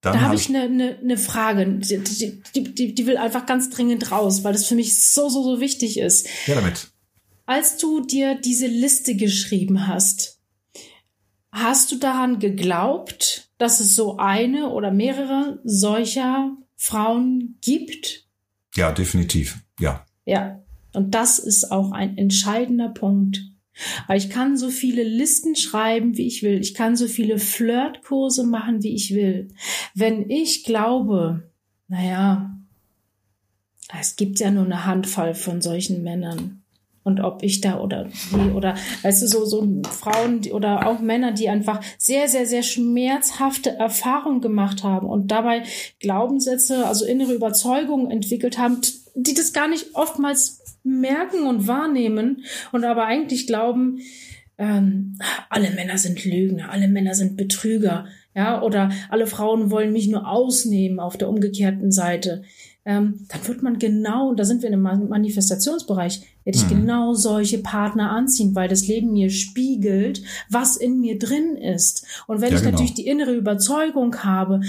dann 0.00 0.12
da 0.12 0.20
habe 0.20 0.36
ich 0.36 0.48
eine, 0.48 0.62
eine, 0.62 0.98
eine 0.98 1.18
Frage, 1.18 1.66
die, 1.66 2.42
die, 2.54 2.74
die, 2.74 2.94
die 2.94 3.06
will 3.06 3.16
einfach 3.16 3.46
ganz 3.46 3.68
dringend 3.70 4.12
raus, 4.12 4.44
weil 4.44 4.52
das 4.52 4.66
für 4.66 4.76
mich 4.76 5.04
so, 5.10 5.28
so, 5.28 5.42
so 5.42 5.60
wichtig 5.60 5.98
ist. 5.98 6.28
Ja, 6.46 6.54
damit. 6.54 6.92
Als 7.46 7.78
du 7.78 8.04
dir 8.04 8.36
diese 8.36 8.66
Liste 8.66 9.16
geschrieben 9.16 9.88
hast, 9.88 10.38
hast 11.50 11.90
du 11.90 11.96
daran 11.96 12.38
geglaubt, 12.38 13.47
dass 13.58 13.80
es 13.80 13.94
so 13.94 14.16
eine 14.16 14.70
oder 14.70 14.90
mehrere 14.90 15.60
solcher 15.64 16.56
Frauen 16.76 17.58
gibt? 17.60 18.26
Ja, 18.74 18.92
definitiv. 18.92 19.58
Ja. 19.78 20.06
Ja. 20.24 20.62
Und 20.94 21.14
das 21.14 21.38
ist 21.38 21.70
auch 21.70 21.92
ein 21.92 22.16
entscheidender 22.16 22.88
Punkt. 22.88 23.42
Weil 24.06 24.18
ich 24.18 24.30
kann 24.30 24.56
so 24.56 24.70
viele 24.70 25.04
Listen 25.04 25.54
schreiben, 25.54 26.16
wie 26.16 26.26
ich 26.26 26.42
will. 26.42 26.58
Ich 26.60 26.74
kann 26.74 26.96
so 26.96 27.06
viele 27.06 27.38
Flirtkurse 27.38 28.44
machen, 28.44 28.82
wie 28.82 28.94
ich 28.94 29.14
will. 29.14 29.48
Wenn 29.94 30.28
ich 30.30 30.64
glaube, 30.64 31.48
naja, 31.86 32.58
es 34.00 34.16
gibt 34.16 34.40
ja 34.40 34.50
nur 34.50 34.64
eine 34.64 34.84
Handvoll 34.84 35.34
von 35.34 35.60
solchen 35.60 36.02
Männern 36.02 36.57
und 37.08 37.20
ob 37.20 37.42
ich 37.42 37.62
da 37.62 37.80
oder 37.80 38.06
wie 38.30 38.50
oder 38.50 38.76
weißt 39.02 39.22
du 39.22 39.26
so 39.26 39.44
so 39.46 39.66
Frauen 39.90 40.42
oder 40.52 40.86
auch 40.86 41.00
Männer, 41.00 41.32
die 41.32 41.48
einfach 41.48 41.80
sehr 41.96 42.28
sehr 42.28 42.44
sehr 42.46 42.62
schmerzhafte 42.62 43.70
Erfahrungen 43.70 44.42
gemacht 44.42 44.84
haben 44.84 45.08
und 45.08 45.30
dabei 45.30 45.62
Glaubenssätze, 46.00 46.86
also 46.86 47.06
innere 47.06 47.32
Überzeugungen 47.32 48.10
entwickelt 48.10 48.58
haben, 48.58 48.82
die 49.14 49.34
das 49.34 49.54
gar 49.54 49.68
nicht 49.68 49.94
oftmals 49.94 50.78
merken 50.84 51.46
und 51.46 51.66
wahrnehmen 51.66 52.44
und 52.72 52.84
aber 52.84 53.06
eigentlich 53.06 53.46
glauben, 53.46 54.00
ähm, 54.58 55.18
alle 55.48 55.70
Männer 55.70 55.96
sind 55.96 56.24
Lügner, 56.24 56.70
alle 56.70 56.88
Männer 56.88 57.14
sind 57.14 57.36
Betrüger, 57.36 58.06
ja, 58.34 58.62
oder 58.62 58.90
alle 59.08 59.26
Frauen 59.26 59.70
wollen 59.70 59.92
mich 59.92 60.08
nur 60.08 60.28
ausnehmen 60.28 61.00
auf 61.00 61.16
der 61.16 61.28
umgekehrten 61.28 61.90
Seite 61.90 62.42
ähm, 62.88 63.26
dann 63.28 63.46
wird 63.46 63.62
man 63.62 63.78
genau, 63.78 64.32
da 64.32 64.46
sind 64.46 64.62
wir 64.62 64.70
in 64.70 64.86
einem 64.86 65.10
Manifestationsbereich, 65.10 66.22
werde 66.44 66.58
ich 66.58 66.64
mhm. 66.64 66.70
genau 66.70 67.12
solche 67.12 67.58
Partner 67.58 68.10
anziehen, 68.10 68.54
weil 68.54 68.70
das 68.70 68.88
Leben 68.88 69.12
mir 69.12 69.28
spiegelt, 69.28 70.22
was 70.48 70.78
in 70.78 70.98
mir 70.98 71.18
drin 71.18 71.54
ist. 71.56 72.06
Und 72.26 72.40
wenn 72.40 72.48
ja, 72.50 72.56
ich 72.56 72.62
genau. 72.62 72.72
natürlich 72.72 72.94
die 72.94 73.06
innere 73.06 73.34
Überzeugung 73.34 74.16
habe, 74.24 74.62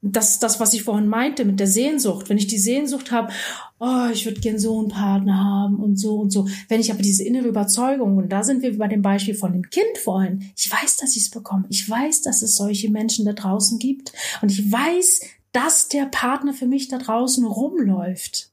das 0.00 0.30
ist 0.30 0.42
das, 0.42 0.58
was 0.60 0.72
ich 0.72 0.84
vorhin 0.84 1.06
meinte 1.06 1.44
mit 1.44 1.60
der 1.60 1.66
Sehnsucht. 1.66 2.28
Wenn 2.28 2.38
ich 2.38 2.46
die 2.46 2.58
Sehnsucht 2.58 3.10
habe, 3.10 3.32
oh, 3.78 4.08
ich 4.12 4.24
würde 4.24 4.40
gern 4.40 4.58
so 4.58 4.78
einen 4.78 4.88
Partner 4.88 5.42
haben 5.42 5.76
und 5.76 5.96
so 5.96 6.16
und 6.16 6.30
so. 6.30 6.46
Wenn 6.68 6.80
ich 6.80 6.92
aber 6.92 7.02
diese 7.02 7.24
innere 7.24 7.48
Überzeugung, 7.48 8.16
und 8.16 8.30
da 8.30 8.42
sind 8.42 8.62
wir 8.62 8.76
bei 8.76 8.88
dem 8.88 9.02
Beispiel 9.02 9.34
von 9.34 9.52
dem 9.52 9.68
Kind 9.70 9.98
vorhin, 10.02 10.50
ich 10.56 10.70
weiß, 10.70 10.98
dass 10.98 11.16
ich 11.16 11.22
es 11.22 11.30
bekomme. 11.30 11.64
Ich 11.70 11.88
weiß, 11.88 12.20
dass 12.22 12.42
es 12.42 12.54
solche 12.54 12.90
Menschen 12.90 13.24
da 13.24 13.32
draußen 13.32 13.78
gibt. 13.78 14.12
Und 14.42 14.50
ich 14.50 14.70
weiß, 14.70 15.20
dass 15.54 15.88
der 15.88 16.06
Partner 16.06 16.52
für 16.52 16.66
mich 16.66 16.88
da 16.88 16.98
draußen 16.98 17.46
rumläuft. 17.46 18.50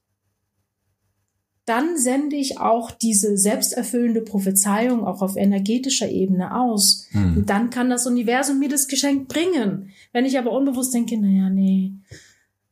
dann 1.64 1.96
sende 1.96 2.34
ich 2.34 2.58
auch 2.58 2.90
diese 2.90 3.38
selbsterfüllende 3.38 4.22
Prophezeiung 4.22 5.06
auch 5.06 5.22
auf 5.22 5.36
energetischer 5.36 6.08
Ebene 6.10 6.56
aus. 6.56 7.06
Hm. 7.12 7.36
Und 7.36 7.50
dann 7.50 7.70
kann 7.70 7.88
das 7.88 8.04
Universum 8.04 8.58
mir 8.58 8.68
das 8.68 8.88
Geschenk 8.88 9.28
bringen. 9.28 9.90
Wenn 10.12 10.24
ich 10.24 10.36
aber 10.38 10.50
unbewusst 10.50 10.92
denke, 10.92 11.16
naja, 11.18 11.50
nee, 11.50 11.92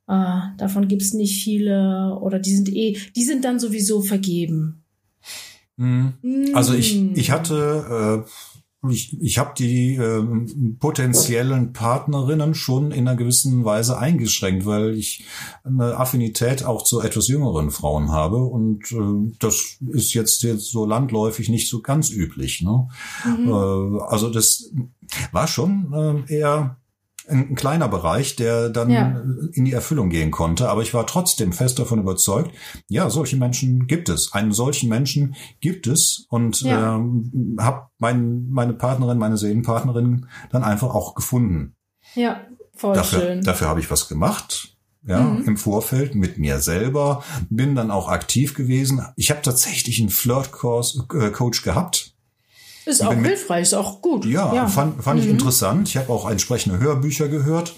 äh, 0.09 0.57
davon 0.59 0.89
gibt's 0.89 1.15
nicht 1.15 1.43
viele 1.45 2.19
oder 2.21 2.41
die 2.41 2.55
sind 2.57 2.69
eh, 2.69 2.99
die 3.15 3.23
sind 3.23 3.45
dann 3.45 3.61
sowieso 3.61 4.03
vergeben. 4.03 4.83
Hm. 5.77 6.15
Also 6.53 6.75
ich, 6.75 6.95
hm. 6.95 7.13
ich 7.15 7.31
hatte 7.31 8.25
äh, 8.27 8.31
ich, 8.89 9.21
ich 9.21 9.39
habe 9.39 9.53
die 9.59 9.97
äh, 9.97 10.23
potenziellen 10.79 11.75
Partnerinnen 11.75 12.55
schon 12.55 12.93
in 12.93 13.07
einer 13.07 13.17
gewissen 13.17 13.65
Weise 13.65 13.99
eingeschränkt, 13.99 14.65
weil 14.65 14.95
ich 14.95 15.25
eine 15.65 15.99
Affinität 15.99 16.65
auch 16.65 16.83
zu 16.83 17.01
etwas 17.01 17.29
jüngeren 17.29 17.71
Frauen 17.71 18.11
habe 18.11 18.39
und 18.39 18.91
äh, 18.93 19.35
das 19.39 19.77
ist 19.87 20.15
jetzt 20.15 20.43
jetzt 20.43 20.71
so 20.71 20.87
landläufig 20.87 21.51
nicht 21.51 21.69
so 21.69 21.83
ganz 21.83 22.11
üblich. 22.11 22.63
Ne? 22.63 22.89
Mhm. 23.27 23.49
Äh, 23.49 24.03
also 24.05 24.31
das 24.31 24.71
war 25.33 25.47
schon 25.47 26.27
äh, 26.29 26.39
eher 26.39 26.80
ein, 27.29 27.55
kleiner 27.55 27.89
Bereich, 27.89 28.37
der 28.37 28.71
dann 28.71 28.91
ja. 28.91 29.23
in 29.53 29.65
die 29.65 29.73
Erfüllung 29.73 30.11
gehen 30.11 30.31
konnte. 30.31 30.69
Aber 30.69 30.83
ich 30.83 30.95
war 30.95 31.07
trotzdem 31.07 31.53
fest 31.53 31.79
davon 31.79 32.01
überzeugt, 32.01 32.53
ja, 32.89 33.11
solche 33.11 33.37
Menschen 33.37 33.87
gibt 33.87 34.09
es. 34.09 34.33
Einen 34.33 34.53
solchen 34.53 34.89
Menschen 34.89 35.35
gibt 35.61 35.87
es 35.87 36.27
und 36.29 36.61
ja. 36.63 36.97
ähm, 36.97 37.57
habe 37.61 37.89
mein, 37.99 38.49
meine 38.51 38.75
Partnerin, 38.75 39.19
meine 39.19 39.37
Seelenpartnerin 39.37 40.27
dann 40.51 40.65
einfach 40.65 40.95
auch 40.95 41.15
gefunden. 41.15 41.75
Ja, 42.15 42.41
voll 42.75 42.95
dafür, 42.95 43.21
schön. 43.21 43.43
Dafür 43.43 43.69
habe 43.69 43.81
ich 43.81 43.91
was 43.91 44.09
gemacht 44.09 44.77
ja, 45.07 45.21
mhm. 45.21 45.45
im 45.45 45.57
Vorfeld 45.57 46.15
mit 46.15 46.39
mir 46.39 46.61
selber, 46.61 47.25
bin 47.49 47.75
dann 47.75 47.91
auch 47.91 48.09
aktiv 48.09 48.55
gewesen. 48.55 49.03
Ich 49.17 49.31
habe 49.31 49.43
tatsächlich 49.43 50.01
einen 50.01 50.11
Flirt-Coach 50.11 51.63
gehabt. 51.63 52.10
Ist 52.87 53.03
auch 53.03 53.13
hilfreich, 53.13 53.63
ist 53.63 53.75
auch 53.75 54.01
gut. 54.01 54.25
Ja, 54.25 54.55
ja. 54.55 54.67
fand, 54.67 55.03
fand 55.03 55.21
mhm. 55.21 55.27
ich 55.27 55.31
interessant. 55.31 55.89
Ich 55.89 55.97
habe 55.97 56.11
auch 56.11 56.31
entsprechende 56.31 56.79
Hörbücher 56.79 57.29
gehört, 57.29 57.75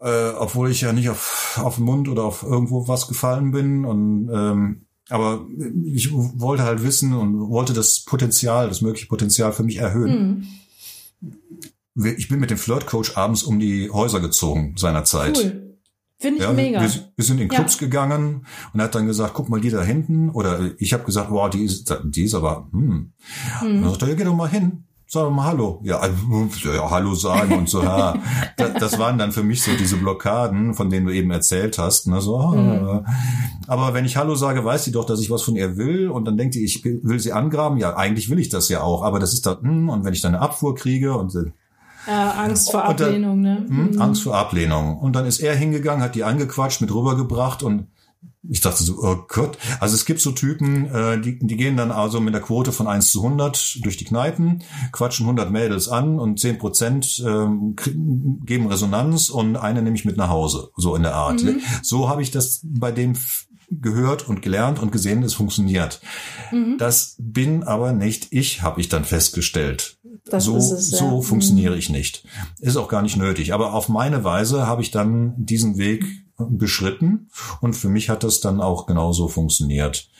äh, 0.00 0.30
obwohl 0.30 0.70
ich 0.70 0.80
ja 0.80 0.92
nicht 0.92 1.08
auf, 1.10 1.60
auf 1.62 1.76
den 1.76 1.84
Mund 1.84 2.08
oder 2.08 2.24
auf 2.24 2.42
irgendwo 2.42 2.88
was 2.88 3.08
gefallen 3.08 3.52
bin. 3.52 3.84
Und 3.84 4.30
ähm, 4.32 4.86
aber 5.08 5.46
ich 5.84 6.12
wollte 6.12 6.62
halt 6.62 6.82
wissen 6.82 7.14
und 7.14 7.50
wollte 7.50 7.72
das 7.72 8.04
Potenzial, 8.04 8.68
das 8.68 8.80
mögliche 8.80 9.08
Potenzial 9.08 9.52
für 9.52 9.64
mich 9.64 9.76
erhöhen. 9.76 10.46
Mhm. 11.94 12.04
Ich 12.04 12.28
bin 12.28 12.38
mit 12.38 12.50
dem 12.50 12.58
Flirt-Coach 12.58 13.16
abends 13.16 13.42
um 13.42 13.58
die 13.58 13.90
Häuser 13.90 14.20
gezogen 14.20 14.74
seinerzeit. 14.76 15.36
Cool. 15.36 15.69
Finde 16.20 16.38
ich 16.38 16.44
ja, 16.44 16.52
mega. 16.52 16.82
Wir, 16.82 16.90
wir, 17.16 17.24
sind 17.24 17.40
in 17.40 17.48
Clubs 17.48 17.80
ja. 17.80 17.86
gegangen 17.86 18.44
und 18.74 18.80
er 18.80 18.84
hat 18.84 18.94
dann 18.94 19.06
gesagt, 19.06 19.32
guck 19.32 19.48
mal 19.48 19.60
die 19.60 19.70
da 19.70 19.82
hinten. 19.82 20.28
Oder 20.28 20.70
ich 20.76 20.92
habe 20.92 21.04
gesagt, 21.04 21.30
wow, 21.30 21.48
die 21.48 21.64
ist, 21.64 21.94
die 22.04 22.24
ist 22.24 22.34
aber, 22.34 22.68
hm. 22.72 23.12
hm. 23.60 23.68
Und 23.68 23.82
dann 23.82 23.90
sagt 23.90 24.02
er, 24.02 24.08
ja, 24.08 24.14
geh 24.14 24.24
doch 24.24 24.36
mal 24.36 24.48
hin. 24.48 24.84
Sag 25.06 25.24
doch 25.24 25.30
mal 25.32 25.46
Hallo. 25.46 25.80
Ja, 25.82 26.00
ja 26.06 26.90
Hallo 26.90 27.14
sagen 27.14 27.58
und 27.58 27.68
so. 27.68 27.82
Ja. 27.82 28.14
Das, 28.56 28.74
das 28.74 28.98
waren 28.98 29.16
dann 29.16 29.32
für 29.32 29.42
mich 29.42 29.62
so 29.62 29.72
diese 29.74 29.96
Blockaden, 29.96 30.74
von 30.74 30.90
denen 30.90 31.06
du 31.06 31.14
eben 31.14 31.30
erzählt 31.30 31.78
hast. 31.78 32.06
Ne? 32.06 32.20
So, 32.20 32.38
mhm. 32.38 33.06
Aber 33.66 33.94
wenn 33.94 34.04
ich 34.04 34.18
Hallo 34.18 34.34
sage, 34.34 34.64
weiß 34.64 34.84
sie 34.84 34.92
doch, 34.92 35.06
dass 35.06 35.20
ich 35.20 35.30
was 35.30 35.42
von 35.42 35.56
ihr 35.56 35.78
will. 35.78 36.10
Und 36.10 36.26
dann 36.26 36.36
denkt 36.36 36.54
sie, 36.54 36.62
ich 36.62 36.84
will 36.84 37.18
sie 37.18 37.32
angraben. 37.32 37.78
Ja, 37.78 37.96
eigentlich 37.96 38.28
will 38.28 38.38
ich 38.38 38.50
das 38.50 38.68
ja 38.68 38.82
auch. 38.82 39.02
Aber 39.02 39.18
das 39.18 39.32
ist 39.32 39.46
da, 39.46 39.58
hm, 39.60 39.88
und 39.88 40.04
wenn 40.04 40.12
ich 40.12 40.20
dann 40.20 40.34
eine 40.34 40.42
Abfuhr 40.42 40.74
kriege 40.74 41.16
und 41.16 41.32
äh, 42.10 42.38
Angst 42.38 42.70
vor 42.70 42.84
Ablehnung, 42.84 43.42
dann, 43.42 43.64
ne? 43.66 43.66
Mh, 43.68 43.82
mhm. 43.92 44.02
Angst 44.02 44.22
vor 44.22 44.34
Ablehnung. 44.34 44.98
Und 44.98 45.14
dann 45.14 45.26
ist 45.26 45.38
er 45.38 45.54
hingegangen, 45.54 46.02
hat 46.02 46.14
die 46.14 46.24
angequatscht, 46.24 46.80
mit 46.80 46.92
rübergebracht 46.92 47.62
und 47.62 47.86
ich 48.48 48.60
dachte 48.60 48.82
so, 48.82 48.96
oh 49.02 49.18
Gott. 49.28 49.58
Also 49.80 49.94
es 49.94 50.06
gibt 50.06 50.20
so 50.20 50.32
Typen, 50.32 50.86
äh, 50.86 51.20
die, 51.20 51.38
die 51.38 51.56
gehen 51.56 51.76
dann 51.76 51.90
also 51.90 52.20
mit 52.20 52.32
der 52.32 52.40
Quote 52.40 52.72
von 52.72 52.86
1 52.86 53.10
zu 53.10 53.22
100 53.22 53.84
durch 53.84 53.98
die 53.98 54.06
Kneipen, 54.06 54.62
quatschen 54.92 55.26
100 55.26 55.50
Mädels 55.50 55.88
an 55.88 56.18
und 56.18 56.40
10 56.40 56.58
Prozent 56.58 57.22
ähm, 57.24 57.76
geben 58.46 58.66
Resonanz 58.66 59.28
und 59.28 59.56
eine 59.56 59.82
nehme 59.82 59.94
ich 59.94 60.06
mit 60.06 60.16
nach 60.16 60.30
Hause. 60.30 60.70
So 60.76 60.96
in 60.96 61.02
der 61.02 61.14
Art. 61.14 61.42
Mhm. 61.42 61.60
So 61.82 62.08
habe 62.08 62.22
ich 62.22 62.30
das 62.30 62.62
bei 62.64 62.92
dem 62.92 63.14
gehört 63.70 64.28
und 64.28 64.42
gelernt 64.42 64.80
und 64.80 64.92
gesehen, 64.92 65.22
es 65.22 65.34
funktioniert. 65.34 66.00
Mhm. 66.50 66.76
Das 66.78 67.16
bin 67.18 67.62
aber 67.62 67.92
nicht 67.92 68.28
ich, 68.30 68.62
habe 68.62 68.80
ich 68.80 68.88
dann 68.88 69.04
festgestellt. 69.04 69.98
Das 70.24 70.44
so 70.44 70.56
es, 70.56 70.90
ja. 70.90 70.98
so 70.98 71.22
funktioniere 71.22 71.72
mhm. 71.74 71.78
ich 71.78 71.90
nicht. 71.90 72.24
Ist 72.58 72.76
auch 72.76 72.88
gar 72.88 73.02
nicht 73.02 73.16
nötig. 73.16 73.52
Aber 73.52 73.74
auf 73.74 73.88
meine 73.88 74.24
Weise 74.24 74.66
habe 74.66 74.82
ich 74.82 74.90
dann 74.90 75.34
diesen 75.36 75.78
Weg 75.78 76.04
beschritten 76.36 77.28
und 77.60 77.74
für 77.74 77.88
mich 77.88 78.08
hat 78.08 78.24
das 78.24 78.40
dann 78.40 78.60
auch 78.60 78.86
genauso 78.86 79.28
funktioniert, 79.28 80.10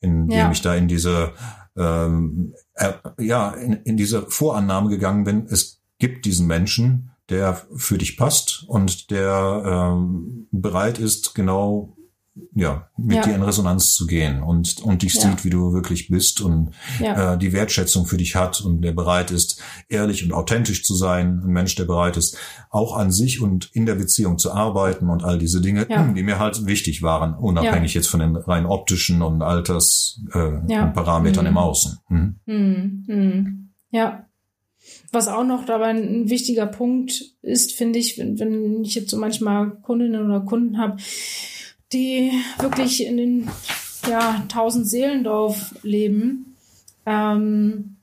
indem 0.00 0.38
ja. 0.38 0.50
ich 0.50 0.62
da 0.62 0.74
in 0.74 0.88
diese 0.88 1.32
ähm, 1.76 2.54
äh, 2.74 2.92
ja 3.18 3.50
in, 3.50 3.74
in 3.74 3.96
diese 3.96 4.22
Vorannahme 4.22 4.88
gegangen 4.88 5.24
bin. 5.24 5.46
Es 5.48 5.82
gibt 5.98 6.24
diesen 6.24 6.46
Menschen, 6.46 7.10
der 7.28 7.66
für 7.76 7.98
dich 7.98 8.16
passt 8.16 8.64
und 8.68 9.10
der 9.10 9.62
ähm, 9.94 10.48
bereit 10.50 10.98
ist, 10.98 11.34
genau 11.34 11.95
ja, 12.54 12.88
mit 12.96 13.16
ja. 13.16 13.22
dir 13.22 13.34
in 13.34 13.42
Resonanz 13.42 13.94
zu 13.94 14.06
gehen 14.06 14.42
und, 14.42 14.82
und 14.82 15.02
dich 15.02 15.14
ja. 15.14 15.22
sieht, 15.22 15.44
wie 15.44 15.50
du 15.50 15.72
wirklich 15.72 16.08
bist 16.08 16.40
und 16.40 16.72
ja. 17.00 17.34
äh, 17.34 17.38
die 17.38 17.52
Wertschätzung 17.52 18.06
für 18.06 18.16
dich 18.16 18.36
hat 18.36 18.60
und 18.60 18.82
der 18.82 18.92
bereit 18.92 19.30
ist, 19.30 19.62
ehrlich 19.88 20.24
und 20.24 20.32
authentisch 20.32 20.82
zu 20.82 20.94
sein, 20.94 21.42
ein 21.44 21.52
Mensch, 21.52 21.74
der 21.74 21.84
bereit 21.84 22.16
ist, 22.16 22.36
auch 22.70 22.96
an 22.96 23.10
sich 23.10 23.40
und 23.40 23.70
in 23.72 23.86
der 23.86 23.94
Beziehung 23.94 24.38
zu 24.38 24.52
arbeiten 24.52 25.08
und 25.08 25.24
all 25.24 25.38
diese 25.38 25.60
Dinge, 25.60 25.86
die 26.14 26.22
mir 26.22 26.38
halt 26.38 26.66
wichtig 26.66 27.02
waren, 27.02 27.34
unabhängig 27.34 27.94
jetzt 27.94 28.08
von 28.08 28.20
den 28.20 28.36
rein 28.36 28.66
optischen 28.66 29.22
und 29.22 29.42
Alters 29.42 30.20
äh, 30.32 30.90
Parametern 30.92 31.44
mhm. 31.44 31.50
im 31.50 31.58
Außen. 31.58 31.98
Mhm. 32.08 32.36
Mhm. 32.46 33.04
mhm. 33.06 33.72
Ja. 33.90 34.26
Was 35.10 35.28
auch 35.28 35.44
noch 35.44 35.64
dabei 35.64 35.88
ein 35.88 36.28
wichtiger 36.30 36.66
Punkt 36.66 37.24
ist, 37.42 37.72
finde 37.72 37.98
ich, 37.98 38.18
wenn, 38.18 38.38
wenn 38.38 38.84
ich 38.84 38.94
jetzt 38.94 39.10
so 39.10 39.16
manchmal 39.16 39.70
Kundinnen 39.82 40.24
oder 40.24 40.40
Kunden 40.40 40.78
habe, 40.78 40.96
die 41.92 42.32
wirklich 42.58 43.04
in 43.04 43.16
den 43.16 43.50
ja, 44.08 44.44
tausend 44.48 44.88
Seelendorf 44.88 45.74
leben 45.82 46.56
ähm, 47.04 47.96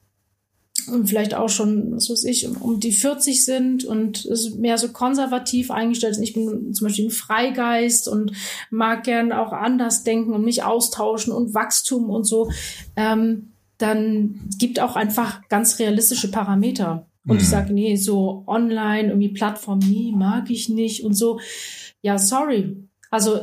und 0.87 1.07
vielleicht 1.07 1.33
auch 1.33 1.49
schon, 1.49 1.95
was 1.95 2.09
weiß 2.09 2.23
ich, 2.25 2.47
um 2.47 2.79
die 2.79 2.91
40 2.91 3.45
sind 3.45 3.85
und 3.85 4.27
mehr 4.57 4.77
so 4.77 4.89
konservativ 4.89 5.71
eingestellt 5.71 6.15
sind. 6.15 6.23
Ich 6.23 6.33
bin 6.33 6.73
zum 6.73 6.87
Beispiel 6.87 7.05
ein 7.05 7.11
Freigeist 7.11 8.07
und 8.07 8.33
mag 8.69 9.03
gern 9.03 9.31
auch 9.31 9.53
anders 9.53 10.03
denken 10.03 10.33
und 10.33 10.43
mich 10.43 10.63
austauschen 10.63 11.31
und 11.31 11.53
Wachstum 11.53 12.09
und 12.09 12.25
so. 12.25 12.51
Ähm, 12.95 13.53
dann 13.77 14.41
gibt 14.57 14.79
auch 14.79 14.95
einfach 14.95 15.47
ganz 15.47 15.79
realistische 15.79 16.31
Parameter. 16.31 17.07
Und 17.25 17.35
mhm. 17.35 17.41
ich 17.41 17.49
sage, 17.49 17.73
nee, 17.73 17.95
so 17.95 18.43
online, 18.47 19.09
irgendwie 19.09 19.29
Plattform, 19.29 19.79
nee, 19.79 20.11
mag 20.13 20.49
ich 20.49 20.69
nicht 20.69 21.03
und 21.03 21.13
so. 21.13 21.39
Ja, 22.01 22.17
sorry. 22.17 22.75
Also 23.09 23.39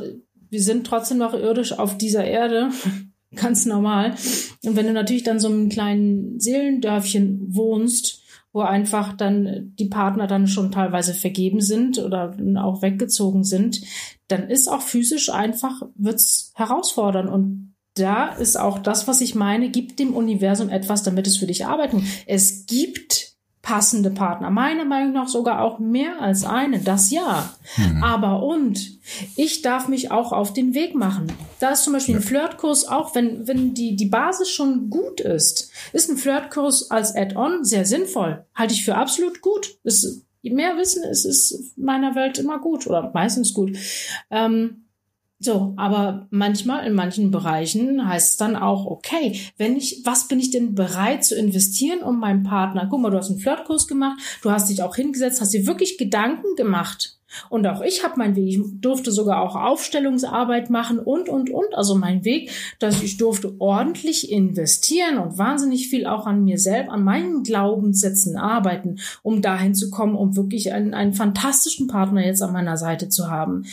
wir 0.51 0.61
sind 0.61 0.85
trotzdem 0.85 1.17
noch 1.17 1.33
irdisch 1.33 1.71
auf 1.71 1.97
dieser 1.97 2.25
Erde, 2.25 2.69
ganz 3.35 3.65
normal. 3.65 4.15
Und 4.63 4.75
wenn 4.75 4.85
du 4.85 4.93
natürlich 4.93 5.23
dann 5.23 5.39
so 5.39 5.47
einem 5.47 5.69
kleinen 5.69 6.39
Seelendörfchen 6.39 7.55
wohnst, 7.55 8.21
wo 8.53 8.59
einfach 8.59 9.13
dann 9.13 9.73
die 9.79 9.85
Partner 9.85 10.27
dann 10.27 10.45
schon 10.45 10.71
teilweise 10.71 11.13
vergeben 11.13 11.61
sind 11.61 11.97
oder 11.99 12.35
auch 12.57 12.81
weggezogen 12.81 13.45
sind, 13.45 13.81
dann 14.27 14.49
ist 14.49 14.67
auch 14.67 14.81
physisch 14.81 15.29
einfach, 15.29 15.83
wird's 15.95 16.51
herausfordern. 16.55 17.29
Und 17.29 17.73
da 17.93 18.27
ist 18.27 18.57
auch 18.57 18.79
das, 18.79 19.07
was 19.07 19.21
ich 19.21 19.35
meine, 19.35 19.69
gibt 19.69 19.99
dem 19.99 20.13
Universum 20.13 20.67
etwas, 20.67 21.03
damit 21.03 21.27
es 21.27 21.37
für 21.37 21.47
dich 21.47 21.65
arbeiten. 21.65 22.05
Es 22.25 22.65
gibt 22.65 23.30
passende 23.61 24.09
Partner. 24.09 24.49
Meiner 24.49 24.85
Meinung 24.85 25.13
nach 25.13 25.27
sogar 25.27 25.61
auch 25.61 25.77
mehr 25.77 26.19
als 26.19 26.43
eine, 26.43 26.79
das 26.79 27.11
ja. 27.11 27.53
Mhm. 27.77 28.03
Aber 28.03 28.43
und 28.43 28.99
ich 29.35 29.61
darf 29.61 29.87
mich 29.87 30.09
auch 30.11 30.31
auf 30.31 30.53
den 30.53 30.73
Weg 30.73 30.95
machen. 30.95 31.31
Da 31.59 31.69
ist 31.71 31.83
zum 31.83 31.93
Beispiel 31.93 32.15
ja. 32.15 32.21
ein 32.21 32.23
Flirtkurs, 32.23 32.87
auch 32.87 33.13
wenn, 33.13 33.47
wenn 33.47 33.73
die, 33.73 33.95
die 33.95 34.07
Basis 34.07 34.49
schon 34.49 34.89
gut 34.89 35.21
ist, 35.21 35.71
ist 35.93 36.09
ein 36.09 36.17
Flirtkurs 36.17 36.89
als 36.89 37.15
Add-on 37.15 37.63
sehr 37.63 37.85
sinnvoll. 37.85 38.45
Halte 38.55 38.73
ich 38.73 38.83
für 38.83 38.95
absolut 38.95 39.41
gut. 39.41 39.77
Ist, 39.83 40.25
je 40.41 40.51
mehr 40.51 40.77
Wissen 40.77 41.03
ist, 41.03 41.25
ist 41.25 41.77
meiner 41.77 42.15
Welt 42.15 42.39
immer 42.39 42.59
gut 42.59 42.87
oder 42.87 43.11
meistens 43.13 43.53
gut. 43.53 43.77
Ähm, 44.31 44.85
so, 45.43 45.73
aber 45.75 46.27
manchmal 46.29 46.85
in 46.85 46.93
manchen 46.93 47.31
Bereichen 47.31 48.07
heißt 48.07 48.29
es 48.29 48.37
dann 48.37 48.55
auch, 48.55 48.85
okay, 48.85 49.41
wenn 49.57 49.75
ich, 49.75 50.01
was 50.05 50.27
bin 50.27 50.39
ich 50.39 50.51
denn 50.51 50.75
bereit 50.75 51.25
zu 51.25 51.35
investieren, 51.35 52.03
um 52.03 52.19
meinem 52.19 52.43
Partner, 52.43 52.87
guck 52.87 53.01
mal, 53.01 53.09
du 53.09 53.17
hast 53.17 53.31
einen 53.31 53.39
Flirtkurs 53.39 53.87
gemacht, 53.87 54.19
du 54.43 54.51
hast 54.51 54.69
dich 54.69 54.83
auch 54.83 54.95
hingesetzt, 54.95 55.41
hast 55.41 55.53
dir 55.53 55.65
wirklich 55.65 55.97
Gedanken 55.97 56.55
gemacht. 56.55 57.17
Und 57.49 57.65
auch 57.67 57.81
ich 57.81 58.03
habe 58.03 58.17
meinen 58.17 58.35
Weg. 58.35 58.47
Ich 58.47 58.59
durfte 58.81 59.11
sogar 59.11 59.41
auch 59.41 59.55
Aufstellungsarbeit 59.55 60.69
machen 60.69 60.99
und, 60.99 61.29
und, 61.29 61.49
und. 61.49 61.73
Also 61.73 61.95
mein 61.95 62.25
Weg, 62.25 62.51
dass 62.79 63.01
ich 63.01 63.17
durfte 63.17 63.55
ordentlich 63.59 64.31
investieren 64.31 65.17
und 65.17 65.37
wahnsinnig 65.37 65.89
viel 65.89 66.05
auch 66.05 66.25
an 66.25 66.43
mir 66.43 66.57
selbst, 66.57 66.91
an 66.91 67.03
meinen 67.03 67.43
Glaubenssätzen 67.43 68.37
arbeiten, 68.37 68.97
um 69.23 69.41
dahin 69.41 69.75
zu 69.75 69.89
kommen, 69.89 70.15
um 70.15 70.35
wirklich 70.35 70.73
einen, 70.73 70.93
einen 70.93 71.13
fantastischen 71.13 71.87
Partner 71.87 72.25
jetzt 72.25 72.41
an 72.41 72.53
meiner 72.53 72.77
Seite 72.77 73.09
zu 73.09 73.29
haben. 73.29 73.65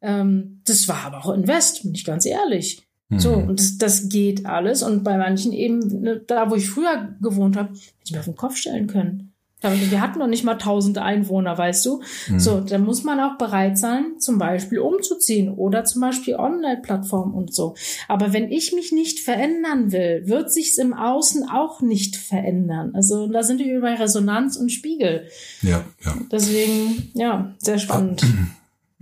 Ähm, 0.00 0.60
das 0.64 0.88
war 0.88 1.04
aber 1.04 1.24
auch 1.24 1.32
Invest, 1.32 1.82
bin 1.82 1.94
ich 1.94 2.04
ganz 2.04 2.26
ehrlich. 2.26 2.82
So, 3.16 3.34
und 3.34 3.60
das, 3.60 3.78
das 3.78 4.08
geht 4.08 4.46
alles. 4.46 4.82
Und 4.82 5.04
bei 5.04 5.16
manchen 5.16 5.52
eben, 5.52 5.80
ne, 6.02 6.20
da 6.26 6.50
wo 6.50 6.54
ich 6.54 6.68
früher 6.68 7.14
gewohnt 7.20 7.56
habe, 7.56 7.68
hätte 7.70 7.80
ich 8.04 8.12
mir 8.12 8.18
auf 8.18 8.24
den 8.24 8.36
Kopf 8.36 8.56
stellen 8.56 8.86
können. 8.86 9.33
Wir 9.72 10.00
hatten 10.00 10.18
noch 10.18 10.26
nicht 10.26 10.44
mal 10.44 10.54
tausend 10.56 10.98
Einwohner, 10.98 11.56
weißt 11.56 11.84
du? 11.86 12.02
Mhm. 12.28 12.40
So, 12.40 12.60
da 12.60 12.78
muss 12.78 13.04
man 13.04 13.20
auch 13.20 13.38
bereit 13.38 13.78
sein, 13.78 14.18
zum 14.18 14.38
Beispiel 14.38 14.78
umzuziehen 14.78 15.54
oder 15.54 15.84
zum 15.84 16.02
Beispiel 16.02 16.36
Online-Plattformen 16.36 17.34
und 17.34 17.54
so. 17.54 17.74
Aber 18.08 18.32
wenn 18.32 18.50
ich 18.50 18.72
mich 18.72 18.92
nicht 18.92 19.20
verändern 19.20 19.92
will, 19.92 20.22
wird 20.26 20.52
sich's 20.52 20.78
im 20.78 20.94
Außen 20.94 21.48
auch 21.48 21.80
nicht 21.80 22.16
verändern. 22.16 22.92
Also 22.94 23.26
da 23.26 23.42
sind 23.42 23.58
wir 23.58 23.80
bei 23.80 23.94
Resonanz 23.94 24.56
und 24.56 24.70
Spiegel. 24.70 25.28
Ja, 25.62 25.84
ja. 26.04 26.16
Deswegen, 26.30 27.10
ja, 27.14 27.54
sehr 27.58 27.78
spannend. 27.78 28.24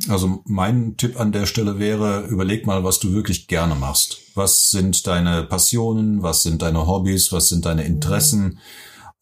Also 0.09 0.43
mein 0.47 0.97
Tipp 0.97 1.21
an 1.21 1.31
der 1.31 1.47
Stelle 1.47 1.79
wäre, 1.79 2.27
überleg 2.27 2.67
mal, 2.67 2.83
was 2.83 2.99
du 2.99 3.13
wirklich 3.13 3.47
gerne 3.47 3.77
machst. 3.77 4.19
Was 4.35 4.71
sind 4.71 5.07
deine 5.07 5.45
Passionen? 5.45 6.25
Was 6.25 6.43
sind 6.43 6.63
deine 6.63 6.89
Hobbys? 6.89 7.31
Was 7.31 7.51
sind 7.51 7.67
deine 7.67 7.85
Interessen? 7.85 8.43
Mhm 8.43 8.59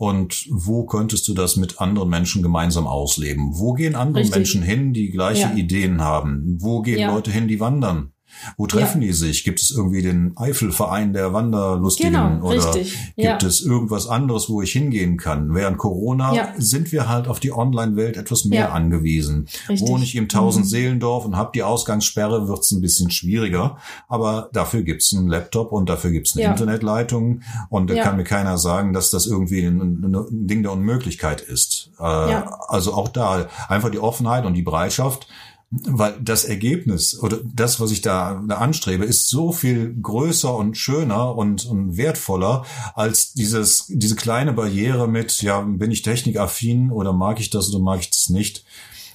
und 0.00 0.46
wo 0.48 0.86
könntest 0.86 1.28
du 1.28 1.34
das 1.34 1.56
mit 1.56 1.78
anderen 1.78 2.08
Menschen 2.08 2.42
gemeinsam 2.42 2.86
ausleben? 2.86 3.58
Wo 3.58 3.74
gehen 3.74 3.94
andere 3.94 4.22
Richtig. 4.22 4.34
Menschen 4.34 4.62
hin, 4.62 4.94
die 4.94 5.10
gleiche 5.10 5.48
ja. 5.48 5.54
Ideen 5.54 6.00
haben? 6.00 6.56
Wo 6.58 6.80
gehen 6.80 7.00
ja. 7.00 7.12
Leute 7.12 7.30
hin, 7.30 7.48
die 7.48 7.60
wandern? 7.60 8.14
Wo 8.56 8.66
treffen 8.66 9.02
ja. 9.02 9.08
die 9.08 9.12
sich? 9.12 9.44
Gibt 9.44 9.60
es 9.60 9.70
irgendwie 9.70 10.02
den 10.02 10.36
Eifelverein 10.36 11.12
der 11.12 11.32
Wanderlustigen 11.32 12.12
genau, 12.12 12.46
oder 12.46 12.74
richtig. 12.74 12.96
gibt 13.16 13.42
es 13.42 13.60
irgendwas 13.60 14.06
anderes, 14.06 14.48
wo 14.48 14.62
ich 14.62 14.72
hingehen 14.72 15.16
kann? 15.16 15.54
Während 15.54 15.78
Corona 15.78 16.34
ja. 16.34 16.52
sind 16.56 16.92
wir 16.92 17.08
halt 17.08 17.28
auf 17.28 17.40
die 17.40 17.52
Online-Welt 17.52 18.16
etwas 18.16 18.44
mehr 18.44 18.60
ja. 18.60 18.72
angewiesen. 18.72 19.46
Richtig. 19.68 19.88
Wohne 19.88 20.04
ich 20.04 20.16
im 20.16 20.28
Tausend-Seelendorf 20.28 21.24
und 21.24 21.36
habe 21.36 21.50
die 21.54 21.62
Ausgangssperre, 21.62 22.48
wird 22.48 22.60
es 22.60 22.70
ein 22.70 22.80
bisschen 22.80 23.10
schwieriger. 23.10 23.78
Aber 24.08 24.50
dafür 24.52 24.82
gibt's 24.82 25.14
einen 25.14 25.28
Laptop 25.28 25.72
und 25.72 25.88
dafür 25.88 26.10
gibt's 26.10 26.36
eine 26.36 26.46
Internetleitung 26.46 27.42
und 27.68 27.90
da 27.90 28.02
kann 28.02 28.16
mir 28.16 28.24
keiner 28.24 28.58
sagen, 28.58 28.92
dass 28.92 29.10
das 29.10 29.26
irgendwie 29.26 29.62
ein, 29.62 29.80
ein 29.80 30.46
Ding 30.46 30.62
der 30.62 30.72
Unmöglichkeit 30.72 31.40
ist. 31.40 31.90
Äh, 31.98 32.02
also 32.02 32.94
auch 32.94 33.08
da 33.08 33.48
einfach 33.68 33.90
die 33.90 33.98
Offenheit 33.98 34.44
und 34.44 34.54
die 34.54 34.62
Bereitschaft, 34.62 35.26
weil 35.70 36.18
das 36.20 36.44
Ergebnis 36.44 37.18
oder 37.20 37.38
das, 37.44 37.78
was 37.78 37.92
ich 37.92 38.00
da, 38.02 38.42
da 38.48 38.56
anstrebe, 38.56 39.04
ist 39.04 39.28
so 39.28 39.52
viel 39.52 39.94
größer 39.94 40.54
und 40.54 40.76
schöner 40.76 41.36
und, 41.36 41.64
und 41.66 41.96
wertvoller 41.96 42.64
als 42.94 43.32
dieses, 43.34 43.86
diese 43.88 44.16
kleine 44.16 44.52
Barriere 44.52 45.06
mit, 45.06 45.42
ja, 45.42 45.60
bin 45.60 45.92
ich 45.92 46.02
technikaffin 46.02 46.90
oder 46.90 47.12
mag 47.12 47.38
ich 47.38 47.50
das 47.50 47.72
oder 47.72 47.78
mag 47.78 48.00
ich 48.00 48.10
das 48.10 48.30
nicht? 48.30 48.64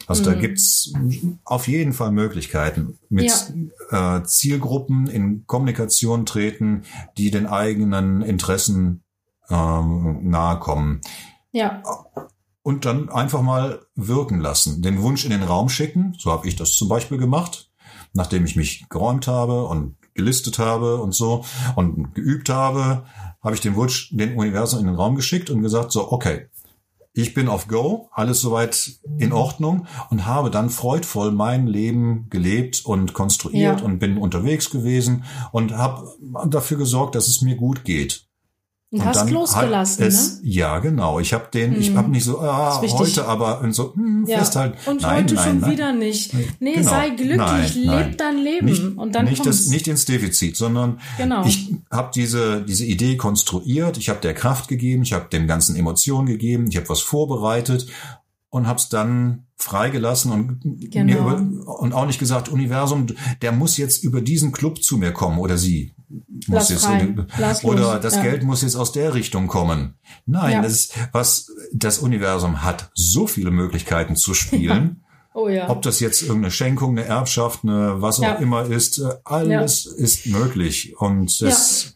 Also 0.08 0.22
mhm. 0.22 0.26
da 0.26 0.34
gibt's 0.36 0.94
auf 1.44 1.68
jeden 1.68 1.92
Fall 1.92 2.12
Möglichkeiten, 2.12 3.00
mit 3.10 3.32
ja. 3.92 4.18
äh, 4.20 4.24
Zielgruppen 4.24 5.08
in 5.08 5.46
Kommunikation 5.48 6.26
treten, 6.26 6.84
die 7.18 7.32
den 7.32 7.48
eigenen 7.48 8.22
Interessen 8.22 9.04
ähm, 9.50 10.30
nahe 10.30 10.60
kommen. 10.60 11.02
Ja 11.52 11.84
und 12.66 12.86
dann 12.86 13.10
einfach 13.10 13.44
mal 13.44 13.86
wirken 13.94 14.40
lassen. 14.40 14.82
Den 14.82 15.04
Wunsch 15.04 15.24
in 15.24 15.30
den 15.30 15.44
Raum 15.44 15.70
schicken, 15.70 16.16
so 16.18 16.32
habe 16.32 16.48
ich 16.48 16.56
das 16.56 16.74
zum 16.74 16.90
Beispiel 16.90 17.20
gemacht, 17.20 17.70
nachdem 18.14 18.44
ich 18.44 18.56
mich 18.56 18.90
geräumt 18.90 19.28
habe 19.28 19.66
und 19.66 19.98
gelistet 20.16 20.58
habe 20.58 20.98
und 20.98 21.14
so 21.14 21.46
und 21.76 22.16
geübt 22.16 22.50
habe, 22.50 23.06
habe 23.44 23.54
ich 23.54 23.62
den 23.62 23.76
Wunsch, 23.76 24.10
den 24.12 24.36
Universum 24.36 24.80
in 24.80 24.88
den 24.88 24.96
Raum 24.96 25.16
geschickt 25.16 25.52
und 25.52 25.62
gesagt, 25.62 25.92
so, 25.92 26.12
okay, 26.12 26.48
ich 27.14 27.36
bin 27.36 27.50
auf 27.50 27.68
Go, 27.68 28.10
alles 28.12 28.42
soweit 28.42 28.94
in 29.20 29.32
Ordnung 29.32 29.86
und 30.10 30.26
habe 30.26 30.50
dann 30.50 30.72
freudvoll 30.72 31.32
mein 31.32 31.68
Leben 31.68 32.32
gelebt 32.32 32.84
und 32.84 33.14
konstruiert 33.14 33.82
ja. 33.82 33.86
und 33.86 34.00
bin 34.00 34.18
unterwegs 34.18 34.72
gewesen 34.72 35.24
und 35.52 35.78
habe 35.78 36.08
dafür 36.48 36.78
gesorgt, 36.78 37.14
dass 37.14 37.28
es 37.28 37.44
mir 37.44 37.58
gut 37.58 37.84
geht. 37.84 38.25
Und, 38.92 39.00
und 39.00 39.06
hast 39.06 39.30
losgelassen, 39.30 40.06
es, 40.06 40.42
ne? 40.42 40.50
Ja, 40.50 40.80
genau. 40.80 41.20
Ich 41.20 41.34
habe 41.34 41.48
den, 41.52 41.74
hm. 41.74 41.82
ich 41.82 41.96
habe 41.96 42.10
nicht 42.10 42.24
so, 42.24 42.40
ah, 42.40 42.82
heute 42.82 43.26
aber 43.26 43.62
und 43.62 43.74
so 43.74 43.96
hm, 43.96 44.26
ja. 44.28 44.38
festhalten. 44.38 44.78
Und 44.90 45.02
nein, 45.02 45.24
heute 45.24 45.34
nein, 45.34 45.44
schon 45.44 45.60
nein. 45.60 45.72
wieder 45.72 45.94
nicht. 45.94 46.34
Nee, 46.60 46.76
genau. 46.76 46.90
sei 46.90 47.10
glücklich, 47.10 47.38
nein, 47.40 48.08
leb 48.10 48.18
dein 48.18 48.38
Leben 48.38 48.66
nicht, 48.68 48.84
und 48.98 49.16
dann 49.16 49.26
nicht 49.26 49.46
das, 49.46 49.68
nicht 49.68 49.88
ins 49.88 50.06
Defizit, 50.06 50.56
sondern 50.56 51.00
genau. 51.18 51.46
ich 51.46 51.74
habe 51.92 52.12
diese 52.14 52.62
diese 52.62 52.86
Idee 52.86 53.18
konstruiert. 53.18 53.98
Ich 53.98 54.10
habe 54.10 54.22
der 54.22 54.36
Kraft 54.36 54.68
gegeben, 54.68 55.02
ich 55.02 55.14
habe 55.14 55.30
dem 55.30 55.48
ganzen 55.48 55.76
Emotionen 55.76 56.28
gegeben, 56.28 56.68
ich 56.70 56.78
habe 56.78 56.88
was 56.88 57.02
vorbereitet 57.02 57.88
und 58.50 58.68
habe 58.68 58.80
es 58.80 58.88
dann 58.88 59.48
freigelassen 59.58 60.32
und 60.32 60.92
genau. 60.92 61.14
über, 61.14 61.80
und 61.80 61.94
auch 61.94 62.06
nicht 62.06 62.20
gesagt 62.20 62.50
Universum, 62.50 63.08
der 63.42 63.52
muss 63.52 63.78
jetzt 63.78 64.04
über 64.04 64.22
diesen 64.22 64.52
Club 64.52 64.84
zu 64.84 64.98
mir 64.98 65.12
kommen 65.12 65.40
oder 65.40 65.58
sie 65.58 65.95
muss 66.48 66.70
jetzt 66.70 66.88
oder 67.64 68.00
das 68.00 68.16
ja. 68.16 68.22
Geld 68.22 68.44
muss 68.44 68.62
jetzt 68.62 68.76
aus 68.76 68.92
der 68.92 69.14
Richtung 69.14 69.48
kommen. 69.48 69.96
Nein, 70.26 70.54
ja. 70.54 70.62
das 70.62 70.72
ist, 70.74 70.94
was 71.12 71.52
das 71.74 72.00
Universum 72.00 72.64
hat 72.64 72.92
so 72.94 73.28
viele 73.28 73.52
Möglichkeiten 73.52 74.16
zu 74.16 74.34
spielen. 74.34 75.02
Oh 75.38 75.50
ja. 75.50 75.70
Ob 75.70 75.82
das 75.82 76.00
jetzt 76.00 76.22
irgendeine 76.22 76.50
Schenkung, 76.50 76.92
eine 76.92 77.06
Erbschaft, 77.06 77.66
eine 77.66 78.02
was 78.02 78.22
auch 78.22 78.40
immer 78.40 78.64
ist, 78.68 79.00
äh, 79.00 79.16
alles 79.26 79.86
ist 79.86 80.28
möglich. 80.28 80.96
Und 80.98 81.42
das, 81.42 81.96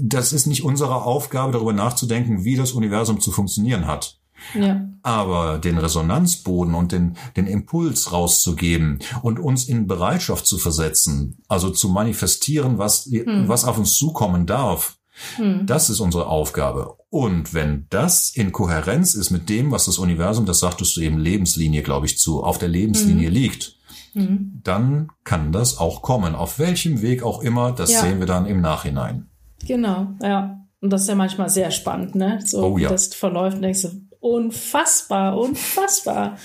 das 0.00 0.32
ist 0.32 0.46
nicht 0.46 0.64
unsere 0.64 1.04
Aufgabe, 1.04 1.52
darüber 1.52 1.72
nachzudenken, 1.72 2.42
wie 2.42 2.56
das 2.56 2.72
Universum 2.72 3.20
zu 3.20 3.30
funktionieren 3.30 3.86
hat. 3.86 4.18
Ja. 4.54 4.88
Aber 5.02 5.58
den 5.58 5.78
Resonanzboden 5.78 6.74
und 6.74 6.92
den, 6.92 7.16
den 7.36 7.46
Impuls 7.46 8.12
rauszugeben 8.12 9.00
und 9.22 9.38
uns 9.38 9.68
in 9.68 9.86
Bereitschaft 9.86 10.46
zu 10.46 10.58
versetzen, 10.58 11.38
also 11.48 11.70
zu 11.70 11.88
manifestieren, 11.88 12.78
was, 12.78 13.06
hm. 13.06 13.48
was 13.48 13.64
auf 13.64 13.78
uns 13.78 13.96
zukommen 13.96 14.46
darf, 14.46 14.98
hm. 15.36 15.66
das 15.66 15.90
ist 15.90 16.00
unsere 16.00 16.26
Aufgabe. 16.26 16.96
Und 17.10 17.52
wenn 17.52 17.86
das 17.90 18.30
in 18.30 18.52
Kohärenz 18.52 19.14
ist 19.14 19.30
mit 19.30 19.48
dem, 19.48 19.70
was 19.70 19.86
das 19.86 19.98
Universum, 19.98 20.46
das 20.46 20.60
sagtest 20.60 20.96
du 20.96 21.00
eben 21.00 21.18
Lebenslinie, 21.18 21.82
glaube 21.82 22.06
ich, 22.06 22.18
zu, 22.18 22.42
auf 22.42 22.58
der 22.58 22.68
Lebenslinie 22.68 23.26
hm. 23.26 23.34
liegt, 23.34 23.76
hm. 24.12 24.60
dann 24.62 25.08
kann 25.24 25.52
das 25.52 25.78
auch 25.78 26.02
kommen. 26.02 26.34
Auf 26.34 26.58
welchem 26.58 27.02
Weg 27.02 27.22
auch 27.22 27.42
immer, 27.42 27.72
das 27.72 27.92
ja. 27.92 28.00
sehen 28.00 28.20
wir 28.20 28.26
dann 28.26 28.46
im 28.46 28.60
Nachhinein. 28.60 29.28
Genau, 29.66 30.08
ja. 30.22 30.58
Und 30.80 30.92
das 30.92 31.02
ist 31.02 31.08
ja 31.08 31.14
manchmal 31.14 31.48
sehr 31.48 31.70
spannend, 31.70 32.16
ne? 32.16 32.40
So, 32.44 32.64
oh, 32.64 32.78
ja. 32.78 32.88
das 32.88 33.14
verläuft 33.14 33.62
denkst 33.62 33.82
du, 33.82 33.90
unfassbar, 34.22 35.36
unfassbar. 35.36 36.38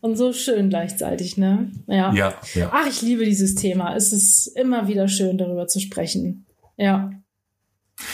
Und 0.00 0.16
so 0.16 0.32
schön 0.32 0.70
gleichzeitig, 0.70 1.36
ne? 1.36 1.70
Ja. 1.86 2.12
ja. 2.12 2.34
Ja, 2.54 2.70
Ach, 2.72 2.86
ich 2.86 3.02
liebe 3.02 3.24
dieses 3.24 3.54
Thema. 3.54 3.94
Es 3.94 4.12
ist 4.12 4.46
immer 4.46 4.88
wieder 4.88 5.06
schön, 5.06 5.36
darüber 5.36 5.66
zu 5.68 5.80
sprechen. 5.80 6.46
Ja. 6.76 7.10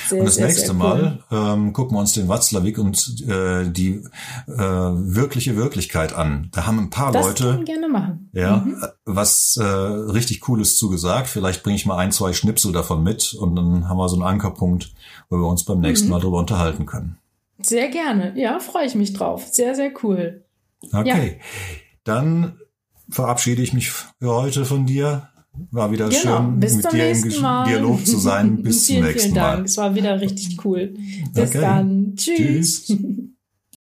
Sehr, 0.08 0.18
und 0.18 0.26
das 0.26 0.34
sehr, 0.34 0.46
nächste 0.46 0.66
sehr 0.66 0.74
cool. 0.74 0.78
Mal 0.78 1.24
ähm, 1.30 1.72
gucken 1.72 1.96
wir 1.96 2.00
uns 2.00 2.12
den 2.12 2.26
Watzlawick 2.26 2.78
und 2.78 3.22
äh, 3.28 3.70
die 3.70 4.02
äh, 4.48 4.58
wirkliche 4.58 5.56
Wirklichkeit 5.56 6.12
an. 6.12 6.48
Da 6.50 6.66
haben 6.66 6.80
ein 6.80 6.90
paar 6.90 7.12
das 7.12 7.24
Leute 7.24 7.44
können 7.44 7.64
gerne 7.64 7.88
machen. 7.88 8.28
ja 8.32 8.56
mhm. 8.56 8.82
was 9.04 9.56
äh, 9.56 9.64
richtig 9.64 10.40
Cooles 10.40 10.76
zugesagt. 10.76 11.28
Vielleicht 11.28 11.62
bringe 11.62 11.76
ich 11.76 11.86
mal 11.86 11.98
ein, 11.98 12.10
zwei 12.10 12.32
Schnipsel 12.32 12.72
davon 12.72 13.04
mit 13.04 13.34
und 13.34 13.54
dann 13.54 13.88
haben 13.88 13.98
wir 13.98 14.08
so 14.08 14.16
einen 14.16 14.24
Ankerpunkt, 14.24 14.92
wo 15.30 15.36
wir 15.36 15.46
uns 15.46 15.64
beim 15.64 15.78
nächsten 15.78 16.06
mhm. 16.08 16.14
Mal 16.14 16.20
drüber 16.20 16.38
unterhalten 16.38 16.86
können. 16.86 17.18
Sehr 17.66 17.88
gerne. 17.88 18.32
Ja, 18.36 18.60
freue 18.60 18.86
ich 18.86 18.94
mich 18.94 19.12
drauf. 19.12 19.48
Sehr, 19.50 19.74
sehr 19.74 19.92
cool. 20.02 20.44
Okay. 20.92 21.38
Ja. 21.38 21.44
Dann 22.04 22.60
verabschiede 23.10 23.62
ich 23.62 23.72
mich 23.72 23.90
für 23.90 24.06
heute 24.22 24.64
von 24.64 24.86
dir. 24.86 25.28
War 25.70 25.90
wieder 25.90 26.08
genau. 26.08 26.20
schön, 26.20 26.60
Bis 26.60 26.76
mit 26.76 26.92
dir 26.92 27.10
im 27.10 27.40
Mal. 27.40 27.66
Dialog 27.66 28.06
zu 28.06 28.18
sein. 28.18 28.62
Bis 28.62 28.86
vielen, 28.86 28.98
zum 28.98 29.06
nächsten 29.06 29.32
vielen 29.32 29.42
Mal. 29.42 29.52
Dank. 29.56 29.66
Es 29.66 29.76
war 29.78 29.94
wieder 29.94 30.20
richtig 30.20 30.64
cool. 30.64 30.94
Bis 31.32 31.50
okay. 31.50 31.60
dann. 31.60 32.14
Tschüss. 32.16 32.86
Tschüss. 32.86 32.98